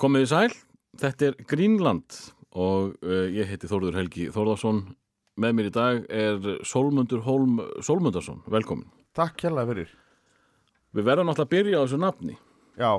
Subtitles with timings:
[0.00, 0.54] Komið í sæl,
[0.98, 2.16] þetta er Greenland
[2.54, 4.80] og uh, ég heiti Þórður Helgi Þórðarsson.
[5.42, 8.86] Með mér í dag er Sólmundur Holm Sólmundarsson, velkomin.
[9.18, 9.88] Takk kjærlega fyrir.
[10.94, 12.36] Við verðum náttúrulega að byrja á þessu nafni.
[12.78, 12.90] Já,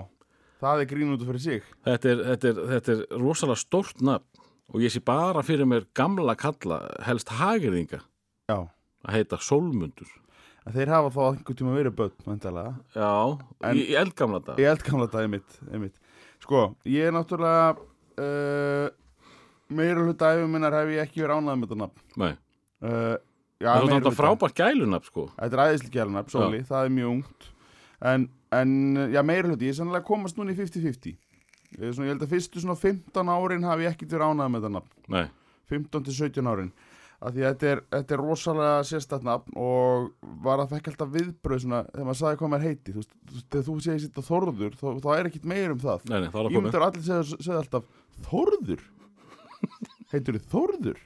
[0.63, 1.69] það er grínútu fyrir sig.
[1.87, 4.43] Þetta er, þetta, er, þetta er rosalega stórt nafn
[4.73, 7.99] og ég sé bara fyrir mér gamla kalla, helst hagirðinga,
[8.49, 8.57] Já,
[9.05, 10.09] að heita Sólmundur.
[10.65, 12.71] en þeir hafa þá einhvern tíma verið börn, vendalega.
[12.95, 13.11] Já,
[13.69, 14.57] En- í, í eldgamla dag.
[14.59, 15.99] Ég eldgamla þetta einmitt, einmitt.
[16.45, 17.75] Sko, ég er náttúrulega,
[18.21, 18.89] uh,
[19.73, 22.03] meira hluta æfum minnar hef ég ekki verið ánægð með þetta nafn.
[22.21, 22.33] Nei,
[22.85, 23.15] Uh,
[23.63, 25.23] já, það er náttúrulega frábært gælunafn sko.
[25.39, 27.45] Þetta er æðislega gælunafn, Sóli, það er mjög ungt.
[28.11, 28.73] En, en
[29.15, 31.15] já, meira hluti, ég er sannlega komast núna í 50-50.
[31.79, 34.73] Ég, ég held að fyrstu svona 15 árin hafi ég ekkert verið ánægð með þetta
[34.75, 34.91] nafn.
[35.15, 35.23] Nei,
[35.71, 36.69] 15 til 17 árin
[37.21, 40.09] af því að þetta er, þetta er rosalega sérstætt nafn og
[40.45, 43.15] var að fekk alltaf viðbröð svona, þegar maður sagði hvað maður heiti þú veist,
[43.53, 46.05] þegar þú segir sitt að Þorður þá, þá er ekkit meir um það.
[46.11, 46.67] Nei, nei, það að ég komið.
[46.67, 47.89] myndur allir segja, segja alltaf
[48.29, 48.85] Þorður
[50.11, 51.01] heitur þið Þorður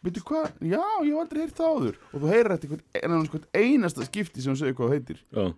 [0.00, 1.96] veitu hvað, já, ég hef aldrei heyrt það áður.
[2.10, 2.68] Og þú heyrir þetta
[3.04, 5.18] einhvern, einasta skipti sem segir hvað þú heitir.
[5.36, 5.50] Já,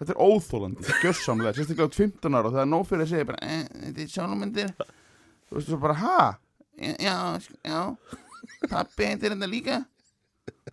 [0.00, 3.28] þetta er óþólandi, gjörsamlega sérstaklega á 15 ára og það er nóg fyrir að segja
[3.28, 6.22] bara, eh, þetta er sjónumundir þú veist þú bara, ha?
[6.80, 7.16] Já,
[7.68, 7.80] já
[8.70, 9.82] pappi heitir þetta líka.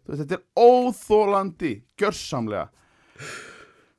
[0.07, 2.69] Veist, þetta er óþólandi gjörsamlega.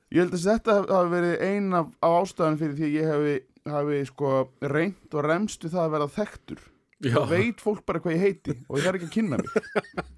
[0.09, 3.37] Ég held að þetta hafi verið ein af, ástæðan fyrir því að ég hefi,
[3.69, 4.33] hafi sko
[4.73, 6.67] reynt og remst við það að vera þekktur.
[6.99, 7.13] Já.
[7.15, 9.53] þá veit fólk bara hvað ég heiti og ég þarf ekki að kynna mig.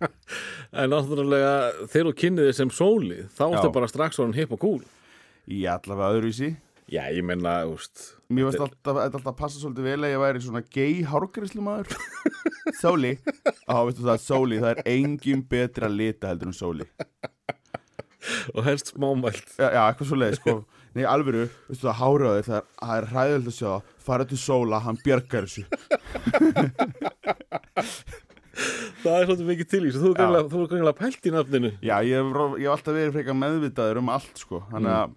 [0.80, 1.50] En náttúrulega
[1.90, 4.80] þegar þú kynnið þið sem sóli þá ertu bara strax orðin hipp og cool.
[5.50, 6.54] Í allavega öðruvísi.
[6.88, 10.42] Já, ég menna, úst Mér varst alltaf, þetta að passa svolítið vel að ég væri
[10.44, 11.96] svona gay hárgríslu maður
[12.80, 13.16] Sóli?
[13.66, 16.86] Á, veistu það, Sóli, það er engin betri að lita heldur en Sóli.
[18.54, 19.56] Og helst smámælt.
[19.56, 20.54] Já, já eitthvað svo leið, sko.
[20.94, 23.90] Nei, alvöru, veistu það, háraður, það er, það er ræðild að sjá það.
[24.06, 25.66] Fara til Sóla, hann bjargar þessu.
[29.00, 31.70] Það er svolítið mikið til í þú er er greinlega pælt í nafninu.
[31.80, 34.60] Já, ég hef, alltaf verið frekar meðvitaður um allt, sko.
[34.68, 35.14] Þannig að,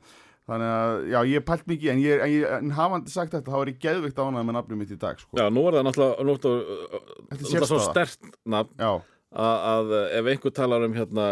[0.50, 3.52] þannig að, já, ég hef pælt mikið En, ég, en, ég, en hafandi sagt þetta,
[3.54, 5.40] þá er ég geðvikt ánægð með nafnum mitt í dag, sko.
[5.40, 9.02] Já, nú er það náttúrulega, náttúrulega, er svo stert nafn.
[9.34, 11.24] Að, að ef einhver talar um hérna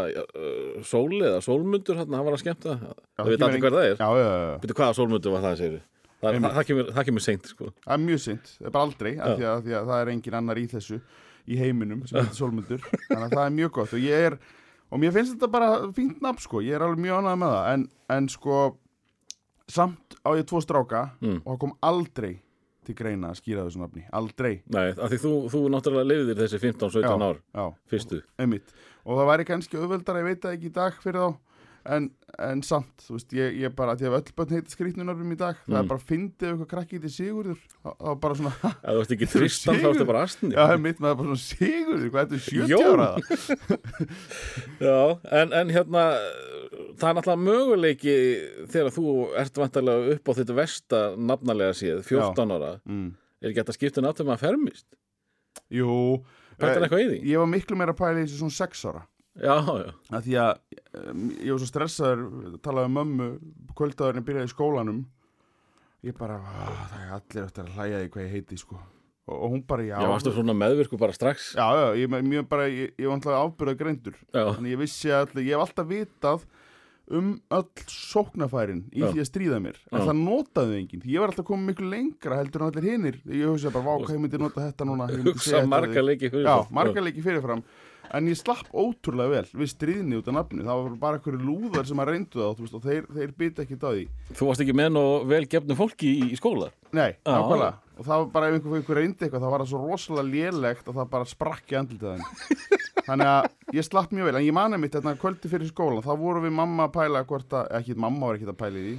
[0.89, 3.01] sóli eða sólmundur, hérna, hann var að skemmta það.
[3.27, 3.99] Veit allir hver það er.
[3.99, 5.83] Já, já, já, Veitu hvaða sólmundur var það, segir það,
[6.23, 6.55] það, Einmitt.
[6.55, 7.69] það, kemur, það kemur seint, sko.
[7.85, 10.11] Það er mjög synd, það er bara aldrei af því, að, því að það er
[10.15, 10.97] engin annar í þessu
[11.45, 12.89] í heiminum sem heitir Sólmundur.
[13.05, 14.37] Þannig að það er mjög gott og ég er
[14.91, 16.61] og mér finnst þetta bara fínt nafn sko.
[16.65, 17.69] Ég er alveg mjög ánægð með það.
[17.75, 17.85] En,
[18.17, 18.57] en sko
[19.71, 21.41] samt á ég tvo stráka Mm.
[21.45, 22.33] og það kom aldrei
[22.85, 26.59] til greina að skýra þessu nafni, aldrei Nei, af því þú, þú náttúrulega lifðir þessi
[26.63, 27.13] 15-17 Já.
[27.29, 28.73] ár, já, fyrstu einmitt
[29.05, 31.37] og það væri kannski auðveldar, ég veit það ekki í dag fyrir þá
[31.81, 32.03] en,
[32.37, 35.55] en samt, þú veist, ég, ég bara því að öll bönn heita skrýtnunarfum í dag
[35.65, 35.77] það Mm.
[35.79, 39.13] er bara fyndið ef eitthvað krakki til Sigurður þá þá bara svona Ef þú ert
[39.15, 42.29] ekki tristan, þá ertu bara astni Já, það mitt það bara svona Sigurður, hvað er
[42.29, 43.01] þetta 70 Jón.
[43.01, 43.09] ára?
[44.89, 46.03] Já, en, en hérna
[46.99, 48.15] það er náttúrulega möguleiki
[48.73, 49.05] þegar þú
[49.41, 52.73] ert vantarlega upp á þetta versta nafnalega séð, 14 ára.
[52.89, 53.07] Mm.
[53.41, 54.87] er ekki hægt að skipta náttúrulega maður fermist?
[55.71, 55.95] Jú,
[56.57, 57.17] eh, eitthvað í því?
[57.31, 59.03] ég var miklu meira að pæla í þessu svona 6 ára.
[59.41, 60.53] Já, já, að Því að
[61.07, 62.23] um, ég var svo stressaður,
[62.65, 63.27] talaði um mömmu
[63.79, 65.05] kvöldaðurinn byrjaði í skólanum.
[66.03, 68.79] Ég bara, "Ah, það er allir eftir að hlæja því hvað ég heiti sko.
[69.31, 69.95] Og, hún bara, já.
[70.01, 71.53] Já, varstu svona meðvirku bara strax?
[71.55, 75.11] Já, já, ég, mjög bara, ég, ég var alltaf ábyrðað greindur Já, Þannig ég vissi
[75.13, 76.45] að ég hef alltaf vitað
[77.11, 79.09] um öll sóknarfærin í Já.
[79.11, 79.77] því að stríða mér.
[79.91, 80.05] En Já.
[80.09, 83.45] það notaði enginn, því ég var alltaf komið miklu lengra heldur en allir hinnir, ég
[83.51, 85.07] hugsa bara, vá, hvað ég myndi nota þetta núna?
[85.11, 87.23] Ég myndi segja hugsa þetta marga við- leiki fyrir það.
[87.23, 87.63] fyrirfram.
[88.13, 91.85] En ég slapp ótrúlega vel við stríðni út af nafni, það var bara einhverju lúðar
[91.87, 94.07] sem að reyndu það veist, og þeir, þeir bytta ekki á því.
[94.35, 96.71] Þú varst ekki með nú vel gefnu fólki í, í skóla?
[96.91, 99.79] Nei, nákvæmlega og það var bara ef einhver, einhver reyndi eitthvað það var það svo
[99.85, 102.79] rosalega lélegt að það bara sprakk í andlitið þeim.
[103.05, 104.33] Þannig að ég slapp mjög vel.
[104.39, 107.53] En ég mani mitt þetta kvöldi fyrir skólan þá voru við mamma að pæla hvort
[107.59, 108.95] að ekki mamma var ekki að pæla í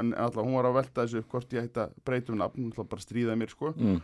[0.00, 2.70] en alltaf hún var að velta þessu upp hvort ég ætti að breyta um nafn
[2.70, 3.74] alltaf bara stríða mér sko.
[3.76, 4.00] Mm.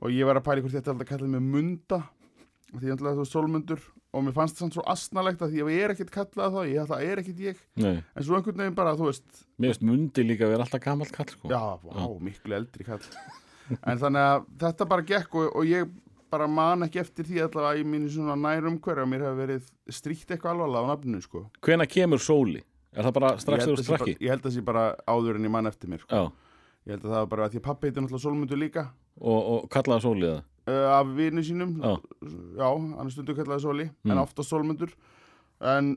[0.00, 2.02] og ég var að pæla hvort ég ætti alltaf að kalla mig Munda
[2.72, 3.86] því alltaf þú veist sólmundur.
[4.16, 7.02] Og mér fannst það svo asnalegt að að ég er ekkert kallað það ég það
[7.04, 7.58] er ekkert ég.
[7.84, 10.82] Nei, en svo einhvern veginn bara þú veist mér finnst mundi líka að vera alltaf
[10.86, 11.50] gamalt kall sko.
[11.52, 13.04] Já, vá, miklu eldri kall
[13.86, 15.90] En þannig að þetta bara gekk og, og ég
[16.30, 20.30] bara man ekki eftir því allavega í mínu svona nærum hverja mér hefur verið stríkt
[20.34, 21.44] eitthvað alvarlega á nafninu sko.
[21.62, 22.62] Hvenær kemur sóli?
[22.96, 24.16] Er það bara strax þegar þú strakki?
[24.24, 26.20] Ég held að það sé bara áður en ég man eftir mér sko.
[26.86, 28.84] Ég held að það var bara að því að pappi heitir náttúrulega Solmundur líka
[29.20, 31.92] og, og kallaða sóli það uh, af vinu sínum Já.
[32.60, 34.12] Já, hann er stundu kallaði Sóli Mm.
[34.14, 34.92] en oftast Solmundur
[35.66, 35.96] en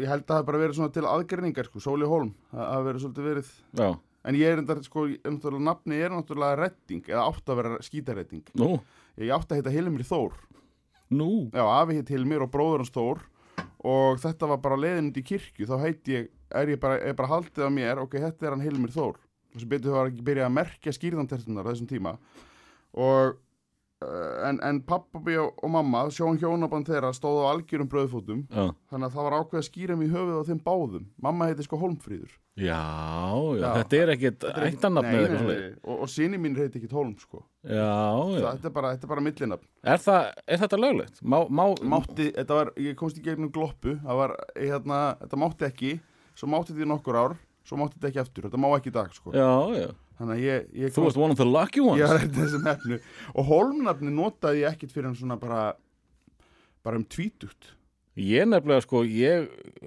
[0.00, 3.28] ég held að það bara verið svona til aðgerningar sko, Sóli Holm það verið svolítið
[3.28, 3.50] verið
[3.82, 3.88] Já,
[4.22, 8.54] en ég er enda, sko, náttúrulega nafni er náttúrulega redding, eða átt að vera skítaredding
[8.58, 8.76] Nú,
[9.18, 10.36] ég átt að heita Hilmir Þór.
[11.12, 13.20] Nú, já, afi hitt Hilmir og bróður hans Þór.
[13.82, 15.66] Og þetta var bara út í kirkju.
[15.68, 18.64] Þá heiti ég, er ég bara, er bara haldið á mér ok, þetta er hann
[18.64, 19.18] Hilmir Þór.
[19.52, 22.14] Og sem betur það ekki byrjað að merkja skýrðantertunar þessum tíma.
[22.96, 28.70] Og uh, en, en pappabi og, mamma sjón hjónaband þeirra stóðu á algjörum bröðfótum já,
[28.92, 31.10] þannig að það var ákveð að skýra mig í höfuð á þeim báðum.
[31.26, 32.80] Mamma heiti sko Holmfríður já,
[33.56, 33.68] já, Já.
[33.78, 35.70] þetta er ekkit Þetta er Nei, eða eitthvað nei.
[35.82, 37.40] og, og síni mín heiti ekki Holm sko.
[37.64, 37.86] Já,
[38.36, 39.66] já, þetta er bara, þetta er bara millinafn.
[39.82, 40.04] Er,
[40.46, 41.22] er þetta löglegt?
[41.22, 41.64] Má, má,
[41.94, 45.92] mátti, þetta var, ég komst í gegnum gloppu það var, ég, hérna, þetta mátti ekki
[46.36, 48.96] svo mátti þetta í nokkur ár svo mátti þetta ekki aftur, þetta má ekki í
[48.98, 49.32] dag sko.
[49.36, 49.88] Já, já,
[50.18, 52.02] þannig að ég, ég þú varst one of the lucky ones.
[52.02, 52.98] Ég var þessum efnu.
[53.36, 55.70] Og holmnafni notaði ég ekkit fyrir hann svona bara
[56.82, 57.76] bara um tvítugt
[58.20, 59.46] Ég nefnilega sko, ég,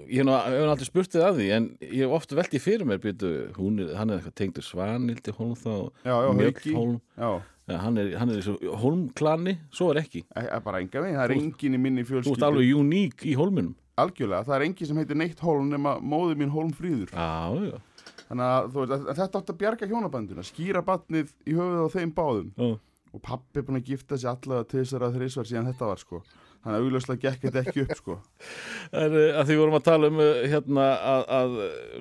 [0.09, 3.29] ég hef aldrei spurt þið að því en ég hef oft veltið fyrir mér býtu,
[3.59, 6.73] hún er, hann er eitthvað tengdur Svanildi Holm þá, já, já, Mjöll Hauki.
[6.73, 7.29] Holm já,
[7.69, 10.23] ja, hann er, hann er þessu Holmklani, svo er ekki.
[10.33, 12.47] E- e- bara enga veginn, það er engin í minni Þú ert fjölskyldu.
[12.49, 16.49] alveg uník í Holminum algjörlega, það er engin sem heitir neitt holm nema móður mín
[16.51, 17.29] holmfríður Já,
[17.61, 17.77] já,
[18.25, 22.11] þannig að, veist, að þetta átt að bjarga hjónabanduna skýra batnið í höfuð á þeim
[22.17, 22.49] báðum.
[22.57, 22.73] Já.
[23.15, 26.01] og pappi er búin að gifta sig allavega til þessar að þrísvar síðan þetta var
[26.01, 26.23] sko
[26.65, 28.17] þannig að augljóslega gekk þetta ekki upp sko.
[28.95, 31.55] Það er að því vorum að tala um uh, hérna að, að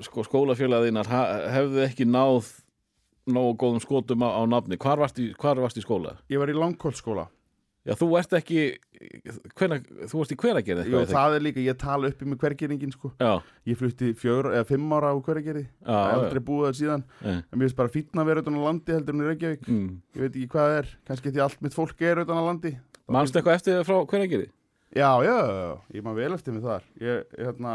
[0.09, 1.13] sko, skólafélagðinar
[1.55, 2.51] hefðu ekki náð
[3.31, 4.81] nógu góðum skotum á, á nafni.
[4.81, 6.19] Hvar varst, í, hvar varst í skóla?
[6.33, 7.29] ég var í langkólskóla
[7.85, 8.61] Já, þú ert ekki
[9.59, 9.77] hvena,
[10.09, 13.11] þú varst í hveragerði Jú, það er líka, ég tala uppi með hvergeringin sko.
[13.21, 17.05] Já, ég flutti fjör, eða fimm ára á hvergeri já, aldrei búið það síðan.
[17.21, 17.35] Já.
[17.35, 19.69] en mér finnst bara fýtna að vera utan á landi heldur en í Reykjavík.
[19.69, 19.91] Mm.
[20.17, 22.73] ég veit ekki hvað er, kannski því allt mitt fólk er utan á landi
[23.13, 24.51] Manstu eitthvað eftir frá hveragerði?
[24.95, 27.73] já, já, já, ég maður vel eftir mig þar ég, hérna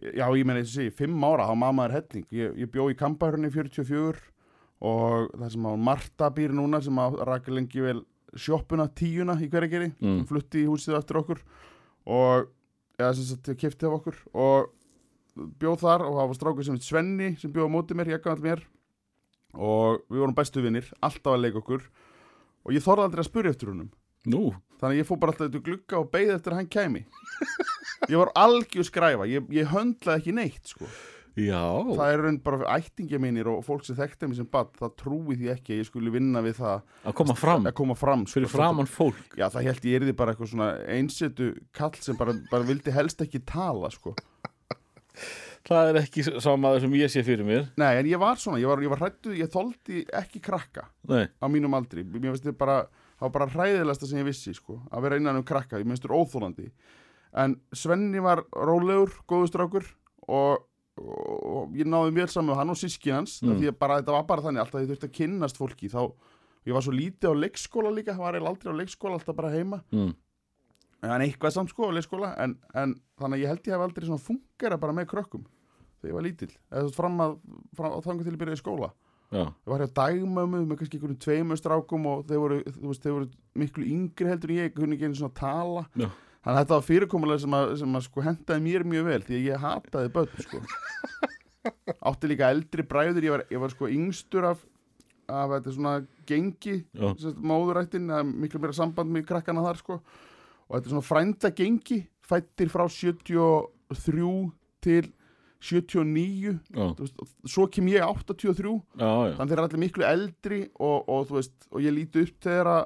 [0.00, 3.50] já, ég meina þessi, fimm ára, þá mamma er helling ég, ég bjó í Kampahörni
[3.52, 4.22] 44
[4.84, 8.00] og það sem á Marta býr núna sem á rækja lengi vel
[8.34, 10.24] sjoppuna tíuna í hverjargeri Mm.
[10.26, 11.42] flutti í húsið eftir okkur
[12.06, 12.48] og
[12.98, 14.72] eða sem sagt kefti af okkur og
[15.60, 18.40] bjóð þar og það var strákur sem Svenni sem bjóð á móti mér, ég gaf
[18.42, 18.64] mér
[19.54, 21.84] og við vorum bestu vinnir alltaf að leika okkur
[22.64, 23.92] og ég þorði aldrei að spyrja eftir húnum
[24.30, 27.04] Nú, þannig að ég fór bara alltaf til glugga og beigði eftir að hann kæmi.
[28.10, 29.26] Ég var algjör skræfa.
[29.28, 30.88] Ég, ég höndlaði ekki neitt sko.
[31.34, 31.58] Já.
[31.90, 35.34] Það er raun bara ættingja mínir og fólk sem þekkti mig sem bad það trúi
[35.40, 36.84] því ekki að ég skulle vinna við það.
[37.02, 37.66] Að koma fram.
[37.66, 38.36] Að koma fram sko.
[38.38, 39.34] fyrir framann fólk.
[39.40, 43.24] Já, það held ég erði bara eitthvað svona einsetu kall sem bara, bara vildi helst
[43.24, 44.14] ekki tala, sko.
[45.64, 47.66] Það er ekki sá maður sem ég sé fyrir mér.
[47.80, 51.24] Nei, en ég var svona, ég var, ég var hrættuð, ég þoldi ekki krakka Nei,
[51.40, 52.04] á mínum aldri.
[52.04, 52.82] Mér finnst þið bara,
[53.18, 56.04] það var bara hræðilegasta sem ég vissi, sko, að vera innan um krakka, ég minnst
[56.06, 56.68] þér óþólandi.
[57.34, 59.86] En Svenni var rólegur, góður strákur
[60.28, 60.64] og,
[60.98, 63.58] og, og ég náði mjög saman með hann og sískin hans, Mm.
[63.60, 66.12] því að bara, þetta var bara þannig, alltaf ég þurfti að kynnast fólki, þá,
[66.66, 69.82] ég var svo lítið á leikskóla líka, var ég aldrei á leikskóla, alltaf bara heima.
[69.92, 70.14] mm.
[71.04, 74.06] en eitthvað samt sko á leikskóla en, en þannig að ég held ég hef aldrei
[74.08, 75.42] svona fungera bara með krökkum
[76.00, 77.34] þegar ég var lítill eða fram að,
[77.76, 78.06] fram að
[78.88, 78.92] að
[79.40, 83.30] ég var hjá dagmömmu með kannski einhverjum tveimur strákum og þeir voru, veist, þeir voru
[83.62, 85.86] miklu yngri heldur en ég, kunni ekki einu svona tala.
[85.94, 86.08] Já.
[86.44, 89.40] þannig að þetta var fyrirkomulega sem að, sem að sko hendaði mér mjög vel því
[89.40, 90.62] að ég hataði börn sko.
[92.10, 94.64] Átti líka eldri bræður ég var, ég var sko yngstur af
[95.30, 95.94] af þetta svona
[96.28, 99.98] gengi móðurættin, það er miklu meira samband með krakkana þar sko.
[100.68, 104.52] Og þetta er svona frænda gengi fættir frá 73
[104.84, 105.10] til
[105.64, 107.22] 79 já, þú veist,
[107.54, 109.34] svo kem ég 83 já, já.
[109.38, 112.76] þannig þeir eru allir miklu eldri og, og veist, og ég líti upp til þeirra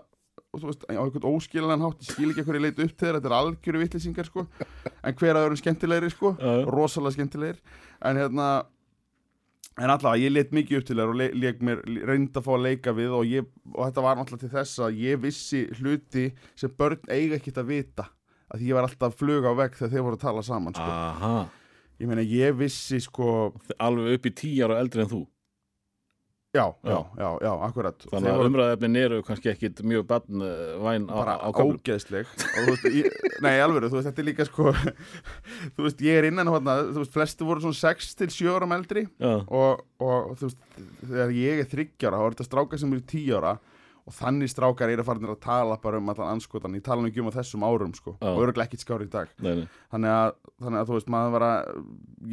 [0.49, 3.21] og þú veist, á einhvern óskilan hátt ég skil ekki hverju leiti upp til þeirra,
[3.21, 4.47] þetta er algjöru vitlýsingar sko,
[5.03, 7.59] en hver að öðrum skemmtilegri sko, Já, rosalega skemmtilegir.
[8.09, 8.49] En hérna
[9.79, 12.53] en allavega, ég let mikið upp til þeirra og le, leik mér, reyndi að fá
[12.57, 16.25] að leika við og, ég, og þetta var náttúrulega til þess að ég vissi hluti
[16.59, 18.09] sem börn eiga ekkert að vita.
[18.49, 20.89] Að ég var alltaf að fluga á vegg þegar þeir voru að tala saman sko.
[21.99, 23.51] Ég meina, ég vissi sko
[23.83, 25.25] alveg upp í tíu ára eldri en þú?
[26.57, 26.91] Já, Já.
[26.91, 28.05] já, já, já, akkurat.
[28.09, 31.49] Þannig að umræðefnin eru kannski ekkit mjög barnvæn á, bara á
[32.33, 34.73] og veist, ég, nei alveg, þú veist, þetta er líka sko
[35.77, 38.71] þú veist, ég er innan hérna, þú veist, flesti voru svona 6 til 7 ára
[38.79, 40.65] eldri Já, og, og þú veist,
[41.05, 43.53] þegar ég er 30 ára þá er þetta strákar sem eru 10 ára
[44.09, 47.21] og þannig strákar eru farinir að tala bara um allan anskotan, ég tala nú ekki
[47.21, 48.31] um á þessum árum sko, Já.
[48.33, 49.29] og örgulega ekkit skári í dag.
[49.45, 50.33] Nei, nei, þannig að,
[50.65, 51.69] þannig að þú veist, maður var að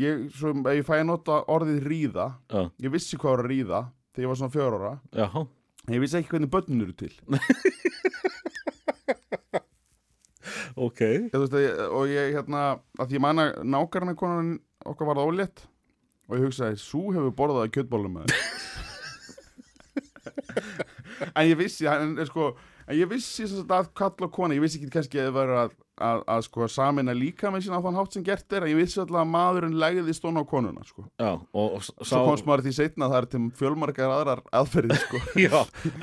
[0.06, 3.84] ég, svo, ég fæ að nota orðið ríða, já, ég vissi hvað var að ríða
[4.16, 4.94] þegar ég var svona 4 ára,
[5.86, 7.14] en ég vissi ekki hvernig börnin eru til.
[10.76, 11.00] Ok.
[11.00, 11.54] Ég, veist,
[11.96, 12.64] og ég hérna
[13.00, 15.62] að því ég manna nákarna konan okkar var það ólétt
[16.28, 18.34] og ég hugsaði, sú hefur borðað kjötbólum með
[21.36, 22.54] en ég vissi en, sko,
[22.86, 25.76] en ég vissi að kall og kona, ég vissi ekki kannski að það var að,
[26.04, 28.80] að, að sko, samina líka með sína á þann hátt sem gert er, en ég
[28.82, 31.06] vissi alltaf að maðurinn legði stóna á konuna sko.
[31.22, 34.98] Já, og, og svo komst maður því setna að það er til fjölmargar aðrar aðferði
[35.04, 35.22] sko.
[35.46, 35.60] Já,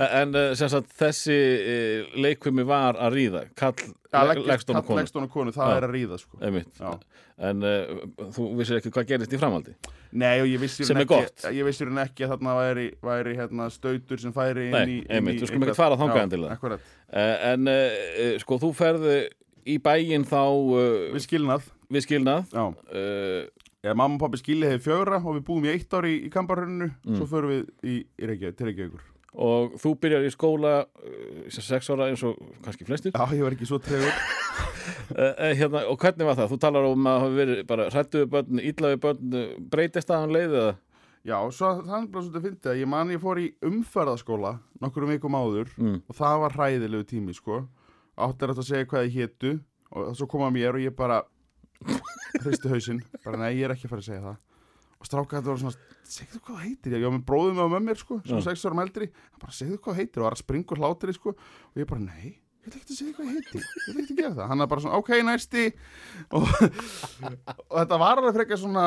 [0.09, 4.89] en uh, sem sagt þessi uh, leikvimi var að ríða kall ja, leg, leggstón og
[4.89, 5.77] konu konu, það Já.
[5.77, 6.95] er að ríða sko.
[7.43, 8.01] En uh,
[8.37, 9.73] þú vissir ekki hvað gerist í framhaldi
[10.21, 11.47] Nei og ég vissi Sem raun er gott.
[11.49, 11.63] ekki,
[12.05, 15.47] ekki að þarna væri, væri hérna, stautur sem færi inn Nei, í inn í við
[15.49, 16.59] skulum ekkert fara endilega.
[16.59, 16.91] akkurat.
[17.09, 19.17] uh, En uh, sko, þú ferði
[19.66, 23.40] í bæinn þá uh, Við skilnað við skilnað Já, uh,
[23.83, 26.31] ja, mamma og pappi skilið hefði fjögra og við búum í eitt ári í, í
[26.33, 27.16] kamparhörnunu Mm.
[27.19, 31.88] Svo förum við í, í Reykjavík, til Reykjavíkur og þú byrjar í skóla uh, sex
[31.88, 36.26] ára eins og kannski flestir Já, ég var ekki svo tregur uh, hérna, og hvernig
[36.28, 36.50] var það?
[36.52, 40.21] Þú talar um að hafa verið bara hrættu við börn, við börn uh, breytist það
[40.26, 40.75] hann leið eða?
[41.23, 44.52] Já, svo það er bara svolítið fyndið að ég man ég fór í umferðaskóla
[44.83, 46.00] nokkur um vikum áður Mm.
[46.11, 47.61] og það var hræðilegu tími, sko
[48.12, 49.52] Áttir að segja hvað ég hétu
[49.92, 51.23] og svo kom að mér og ég bara
[52.42, 54.38] hristi hausinn, bara nei, ég er ekki að fara að segja það.
[55.02, 58.21] Og stráka þetta var svona segðu hvað heitir, ég var með bróðum með mér sko,
[58.23, 58.47] svona Já.
[58.50, 59.09] sex árum eldri.
[59.42, 61.35] Bara segðu hvað heitir og var að springa úr hlátri sko.
[61.73, 63.62] Og ég bara nei, ég vil ekki að segja hvað ég heiti.
[63.62, 65.64] Ég vil ekki að gera það, hann er bara svona ok, næsti.
[66.38, 66.50] Og,
[67.73, 68.87] og þetta var alveg frekar svona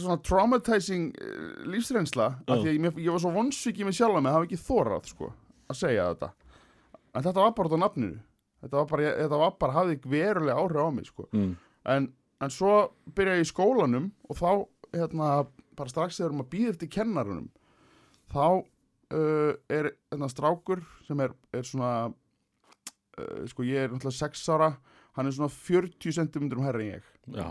[0.00, 2.30] svona traumatizing eh, lífsreynsla.
[2.46, 5.34] Af því að ég, ég var svo vonsvikið með sjálf að hafa ekki þórað sko
[5.72, 6.32] að segja þetta
[7.12, 8.20] en þetta var bara á nafninu.
[8.62, 11.26] Þetta var bara, þetta var bara hafði verulega áhrif á mig sko.
[11.34, 11.56] Mm.
[11.90, 12.74] en, en svo
[13.16, 14.50] byrja ég í skólanum og þá
[14.94, 15.30] hérna,
[15.78, 17.48] bara strax þegar að býða eftir kennarunum
[18.32, 24.44] þá uh, er hérna, strákur sem er, er svona uh, sko ég er náttúrulega 6
[24.54, 24.72] ára
[25.16, 27.08] hann er svona 40 cm herri en ég.
[27.34, 27.48] Já,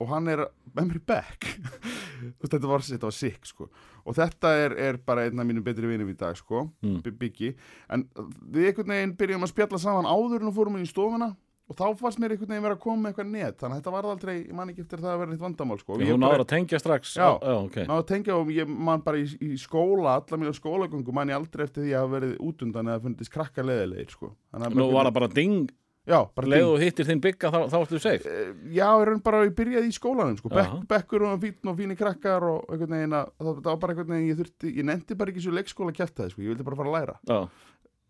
[0.00, 1.46] og hann er með mér í back
[2.40, 3.68] þetta var, var sick sko.
[4.04, 7.02] og þetta er, er bara einn af mínum betri vinum í dag sko, Mm.
[7.20, 7.52] Biggi
[7.92, 8.06] en
[8.50, 11.34] við einhvern veginn byrjum að spjalla saman áður en við fórum inn í stofuna
[11.70, 13.92] og þá fannst mér einhvern veginn vera að koma með eitthvað net þannig að þetta
[13.94, 15.94] var aldrei, ég man ekki eftir það að vera eitt vandamál sko.
[15.94, 17.28] Og þú náður að tengja strax Já.
[17.38, 21.14] já ok náður að tengja og ég man bara í, í skóla alla mínu skólagöngu
[21.14, 24.32] man ég aldrei eftir því að verið útundan eða fundist krakka leðilegir sko.
[24.74, 25.70] Nú var það bara ding,
[26.08, 29.42] já, leið og hittir þinn bygga þá, þá ertu safe Eh, Já, ég raun bara
[29.46, 30.48] ég byrjaði í skólanum sko.
[30.54, 33.94] Bekk, bekkur og fín og fíni krakkar og einhvern veginn að það, það var bara
[33.94, 36.42] einhvern veginn ég þurfti, ég nefndi bara ekki svo leikskóla kjæftaði sko.
[36.46, 37.40] ég vildi bara fara að læra, Já,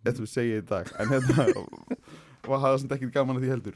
[0.06, 1.46] þetta við segja í dag en hérna
[2.50, 3.74] og hafði samt ekkert gaman að því heldur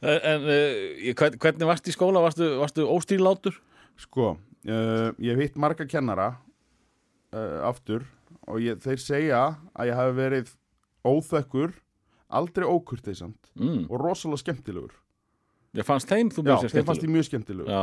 [0.00, 2.22] en, en uh, hvern- hvernig varst í skóla?
[2.24, 3.58] Varstu, varstu óstílátur?
[4.00, 4.30] Sko,
[4.64, 6.30] uh, ég hitt marga kennara
[7.34, 8.06] uh, aftur
[8.48, 9.42] og ég, þeir segja
[9.76, 10.54] að ég hafi verið
[11.04, 11.74] óþekkur
[12.30, 13.86] aldrei ókurteisamt Mm.
[13.90, 14.92] og rosalega skemmtilegur.
[15.76, 17.68] Ég fannst þeim þú Já, mjög sér þeir fannst skemmtileg ég mjög skemmtilegur.
[17.68, 17.82] Já,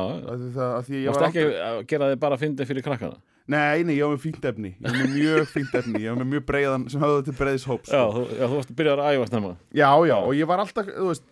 [1.06, 3.18] var ekki aldrei- að gera þig bara að fyndi fyrir krakkana?
[3.48, 4.72] Nei, nei, ég var með fínt efni.
[4.82, 6.00] Ég var með mjög fínt efni.
[6.02, 8.72] Ég var með mjög breiðan sem höfðu til breiðis hóps Já, þú, já, þú varst
[8.72, 9.52] að byrja að æfa snemma.
[9.72, 11.24] Já, já, og ég var alltaf, þú veist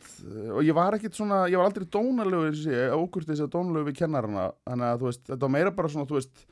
[0.53, 2.53] Og ég var ekkit svona, ég var aldrei dónalegur
[3.01, 4.51] Ókurtis að dónalegur við kennarana.
[4.69, 6.45] Þannig að, þú veist, þetta var meira bara svona, þú veist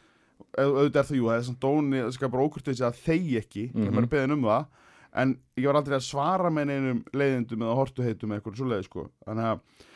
[0.57, 3.37] au- Auðvitað er það, jú, það er svona dóni Það skal bara ókurtis að þeir
[3.45, 3.85] ekki mm Mhm.
[3.85, 3.93] -hmm.
[3.93, 4.65] Ég er beðin um það
[5.11, 9.07] En ég var aldrei að svara með neinum leiðindum Eða hortuheitum eða eitthvað svoleiði, sko.
[9.27, 9.87] Þannig að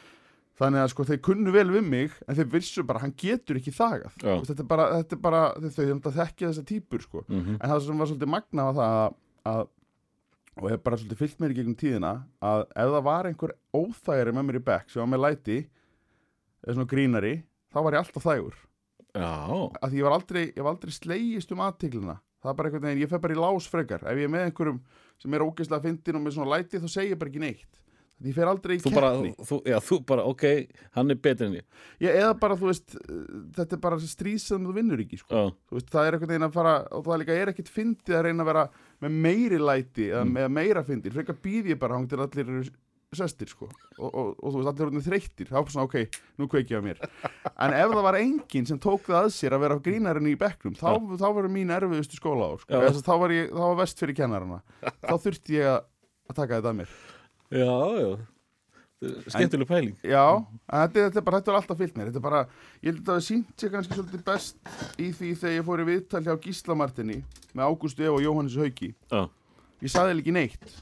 [0.55, 3.73] Þannig að sko þeir kunnu vel við mig en þeir vissu bara hann getur ekki
[3.75, 4.13] þagað.
[4.47, 7.23] Þetta er bara, þetta er bara þau þau þekkja þessa típur sko.
[7.27, 9.17] Mm en það sem var svolítið magna var það að,
[9.51, 9.65] að
[10.55, 14.35] og hef bara svolítið fyllt mér í gegnum tíðina að ef það var einhver óþægari
[14.37, 15.57] með mér í back sem var með læti
[16.63, 17.33] eða svona grínari,
[17.75, 18.55] þá var ég alltaf þægur.
[19.15, 19.31] Já,
[19.83, 22.15] að því ég var aldrei, ég var aldrei slegist um aðtiklina
[22.45, 24.05] það er bara einhvern veginn, ég fer bara í lás frekar.
[24.05, 24.79] Ef ég er með einhverjum
[25.21, 27.81] sem er ógeðslega fyndin og með svona læti þá segir ég bara ekki neitt.
[28.15, 29.31] Því ég fer aldrei í keppni.
[29.67, 30.43] já, þú bara, ok,
[30.95, 31.65] hann er betri en ég.
[31.99, 35.35] Ég, eða bara, þú veist, uh, þetta er bara stríð sem þú vinnur ekki, sko.
[35.35, 38.15] Já, þú veist, það er einhvern veginn að fara og það líka er ekkert fyndið
[38.15, 38.63] að reyna að vera
[39.03, 40.31] með meiri læti eða Mm.
[40.37, 41.11] með meira fyndið.
[41.17, 42.71] Frekar býð ég bara hann til allir
[43.17, 43.69] sestir sko.
[43.97, 45.49] Og, og, og þú veist, allir eru þreyttir.
[45.51, 47.01] Þá er svona, ok, nú kveiki ég á mér.
[47.55, 50.77] En ef það var enginn sem tók það að sér að vera grínarinn í bekknum,
[50.79, 54.01] þá, þá verður mín erfiðustu skóla á, sko, að þá var ég þá var vest
[54.03, 54.61] fyrir kennarana,
[55.03, 55.83] þá þurfti ég að
[56.29, 56.95] að taka þetta að mér.
[57.53, 58.09] Já, já.
[59.29, 59.97] Skemmtileg pæling.
[60.07, 60.23] Já,
[60.71, 62.39] þetta, þetta, er bara, þetta er alltaf fyllt mér Þetta er bara,
[62.79, 65.87] ég held að það sínt sér kannski svolítið best í því þegar ég fór í
[65.91, 67.17] viðtal hjá Gísla Martini
[67.51, 68.93] með Ágústu Ef og Jóhannes Hauki.
[69.11, 69.27] Já,
[69.83, 70.77] Ég saði ekki neitt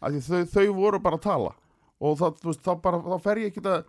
[0.00, 1.54] þau, þau voru bara að tala.
[1.98, 3.86] Og það, veist, þá, bara, þá fer ég ekki að,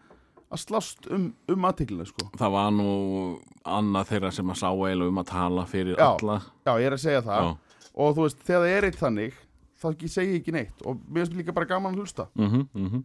[0.50, 2.30] að slást um, um aðteklina sko.
[2.40, 2.88] það var nú
[3.70, 6.08] annað þeirra sem að sá eiginlega um að tala fyrir Já.
[6.08, 6.40] alla.
[6.66, 7.46] Já, ég er að segja það.
[7.46, 9.38] Já, og þú veist, þegar það er eitt þannig
[9.80, 10.82] þá ekki segi ég ekki neitt.
[10.84, 12.26] Og mér finnst líka bara gaman að hlusta.
[12.36, 13.04] Mm -hmm,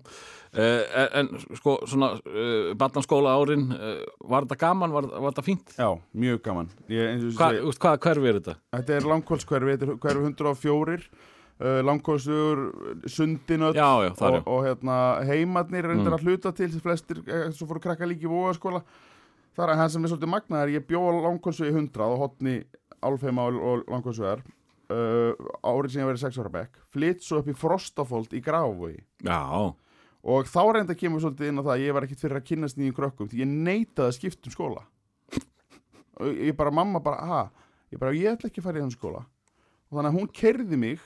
[0.54, 1.28] en, en
[1.61, 5.76] sko svona uh, barnaskóla árin uh, var þetta gaman, var, var þetta fínt?
[5.78, 6.70] Já, mjög gaman.
[6.88, 8.56] Ég, eins og þú Hva, segir- úst, Hvaða hverfi er þetta?
[8.75, 11.08] Þetta er langkvölskverfi, þetta er hverfi 104
[11.61, 12.62] uh, langkvölsur
[13.06, 14.96] sundin öll Já, já, það er og, og hérna,
[15.28, 16.18] heimarnir reyndir Mm.
[16.18, 18.82] að hluta til sem flestir, eh, svo fóru krakka líki í vóaskóla
[19.54, 22.56] þar að hann sem er svolítið magnaðar ég bjóð langkvölsu í 100 og hotni
[23.04, 24.42] álfheima og, og langkvölsuðar
[24.90, 25.32] uh,
[25.62, 26.80] árið sem ég verið 6 ára bekk.
[26.90, 29.40] Flytt svo upp í Frostafold í Grafavogi Já,
[30.25, 32.78] og þá reynda kemur svolítið inn á það að ég var ekkit fyrir að kynnast
[32.80, 34.82] nýjum krökkum því ég neitaði að skipta um skóla.
[36.20, 37.42] Og ég bara, mamma bara, ha?
[37.92, 39.25] Ég bara, ég ætla ekki að fara í hann skóla.
[39.90, 41.00] Og þannig að hún kerði mig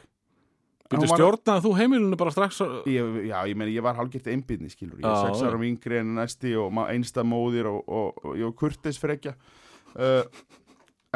[0.89, 4.97] Býttu stjórnaði þú heimilinu bara strax ég, já, ég meni, ég var hálfgert einbyrni skilur,
[5.03, 5.51] ég er sex já.
[5.51, 9.35] árum yngri en næsti og einsta móðir og, og, og ég var kurteis frekja.
[9.93, 10.25] Uh,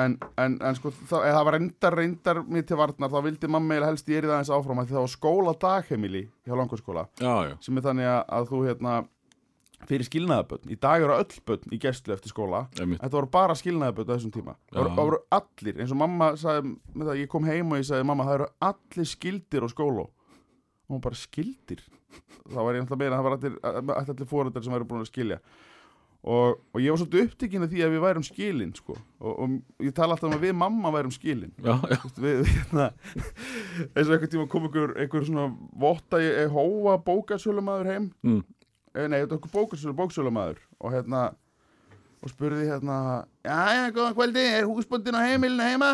[0.00, 3.76] en, en, en sko það, það var reyndar, reyndar mér til varnar, þá vildi mamma
[3.76, 7.34] eiginlega helst ég er það eins áfram að það var skóla dagheimili hjá langskóla, Já,
[7.48, 8.94] já, sem er þannig að, að þú hérna
[9.88, 12.66] fyrir skilnaðabötn, í dag eru öll bötn í gæslu eftir skóla.
[12.78, 13.00] Einmitt.
[13.02, 14.54] Þetta voru bara skilnaðaböld á þessum tíma.
[14.70, 18.08] Það voru, voru allir, eins og mamma sagði, það, ég kom heim og ég sagði
[18.10, 20.06] mamma, það eru allir skildir á skóla.
[20.86, 21.82] Og hún bara skildir?
[22.46, 25.12] Þá var ég náttúrulega meira, það var allir, allir, allir fóreldar sem væri búin að
[25.12, 25.42] skilja.
[26.22, 28.94] Og, og ég var svolítið upptekinn af því að við værum skilin sko.
[29.18, 31.50] og, og ég tala alltaf um að við mamma værum skilin.
[31.58, 32.90] Já, já, við, hérna,
[33.88, 35.48] eins og einhvern tíma kom einhver, einhver svona
[35.82, 38.06] votta ég hóa bókasölumæður heim.
[38.22, 38.44] Mm.
[38.92, 40.58] Eh, nei, þetta er okkur bóksölu, bóksölumæður.
[40.84, 41.22] Og hérna
[42.22, 42.96] og spurði hérna
[43.42, 45.90] já, góðan kvöldi, er húsbundin á heimilinu heima?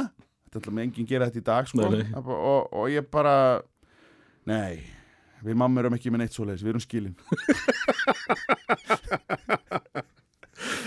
[0.48, 1.86] Þetta ætla með enginn gera þetta í dag sko.
[1.88, 3.34] Og, og, og ég bara
[4.48, 4.82] nei,
[5.44, 7.16] við mamma erum ekki með neitt svoleiðis, við erum skilin.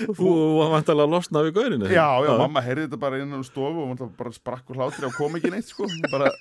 [0.02, 3.40] Þú var vantalega að losna við gaurinu já, já, mamma heyrði þetta bara inn á
[3.48, 5.88] stofu og bara sprakk úr hlátri og kom ekki neitt sko.
[6.12, 6.34] Bara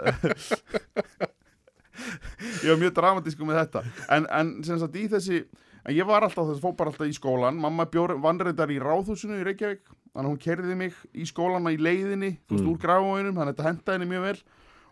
[2.64, 3.82] ég var mjög dramatísku með þetta.
[4.16, 5.40] En, en sem sagt í þessi
[5.84, 9.38] en ég var alltaf þess, fór bara alltaf í skólan mamma bjór vandrættar í ráðhúsinu
[9.40, 12.72] í Reykjavík þannig að hún kerði mig í skólana í leiðinni þú veist Mm.
[12.74, 14.40] úr gráinum, þannig að þetta henda henni mjög vel.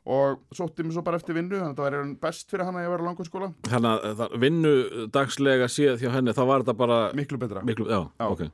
[0.08, 2.84] Og sótti mig svo bara eftir vinnu þannig að þetta var best fyrir hann að
[2.86, 4.72] ég vera langur skóla Þannig að það vinnu
[5.12, 7.60] dagslega séð hjá henni, þá var þetta bara miklu betra.
[7.68, 8.24] miklu, já, Já.
[8.32, 8.46] ok.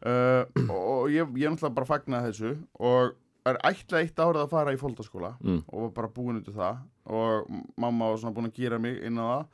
[0.00, 3.14] Uh, og ég, ég náttúrulega bara fagnaði þessu og
[3.52, 5.62] er ætla eitt árið að fara í fólkdaskóla mm.
[5.68, 9.20] og var bara búin út það og mamma var svona búin að gera mig inn
[9.20, 9.46] á það.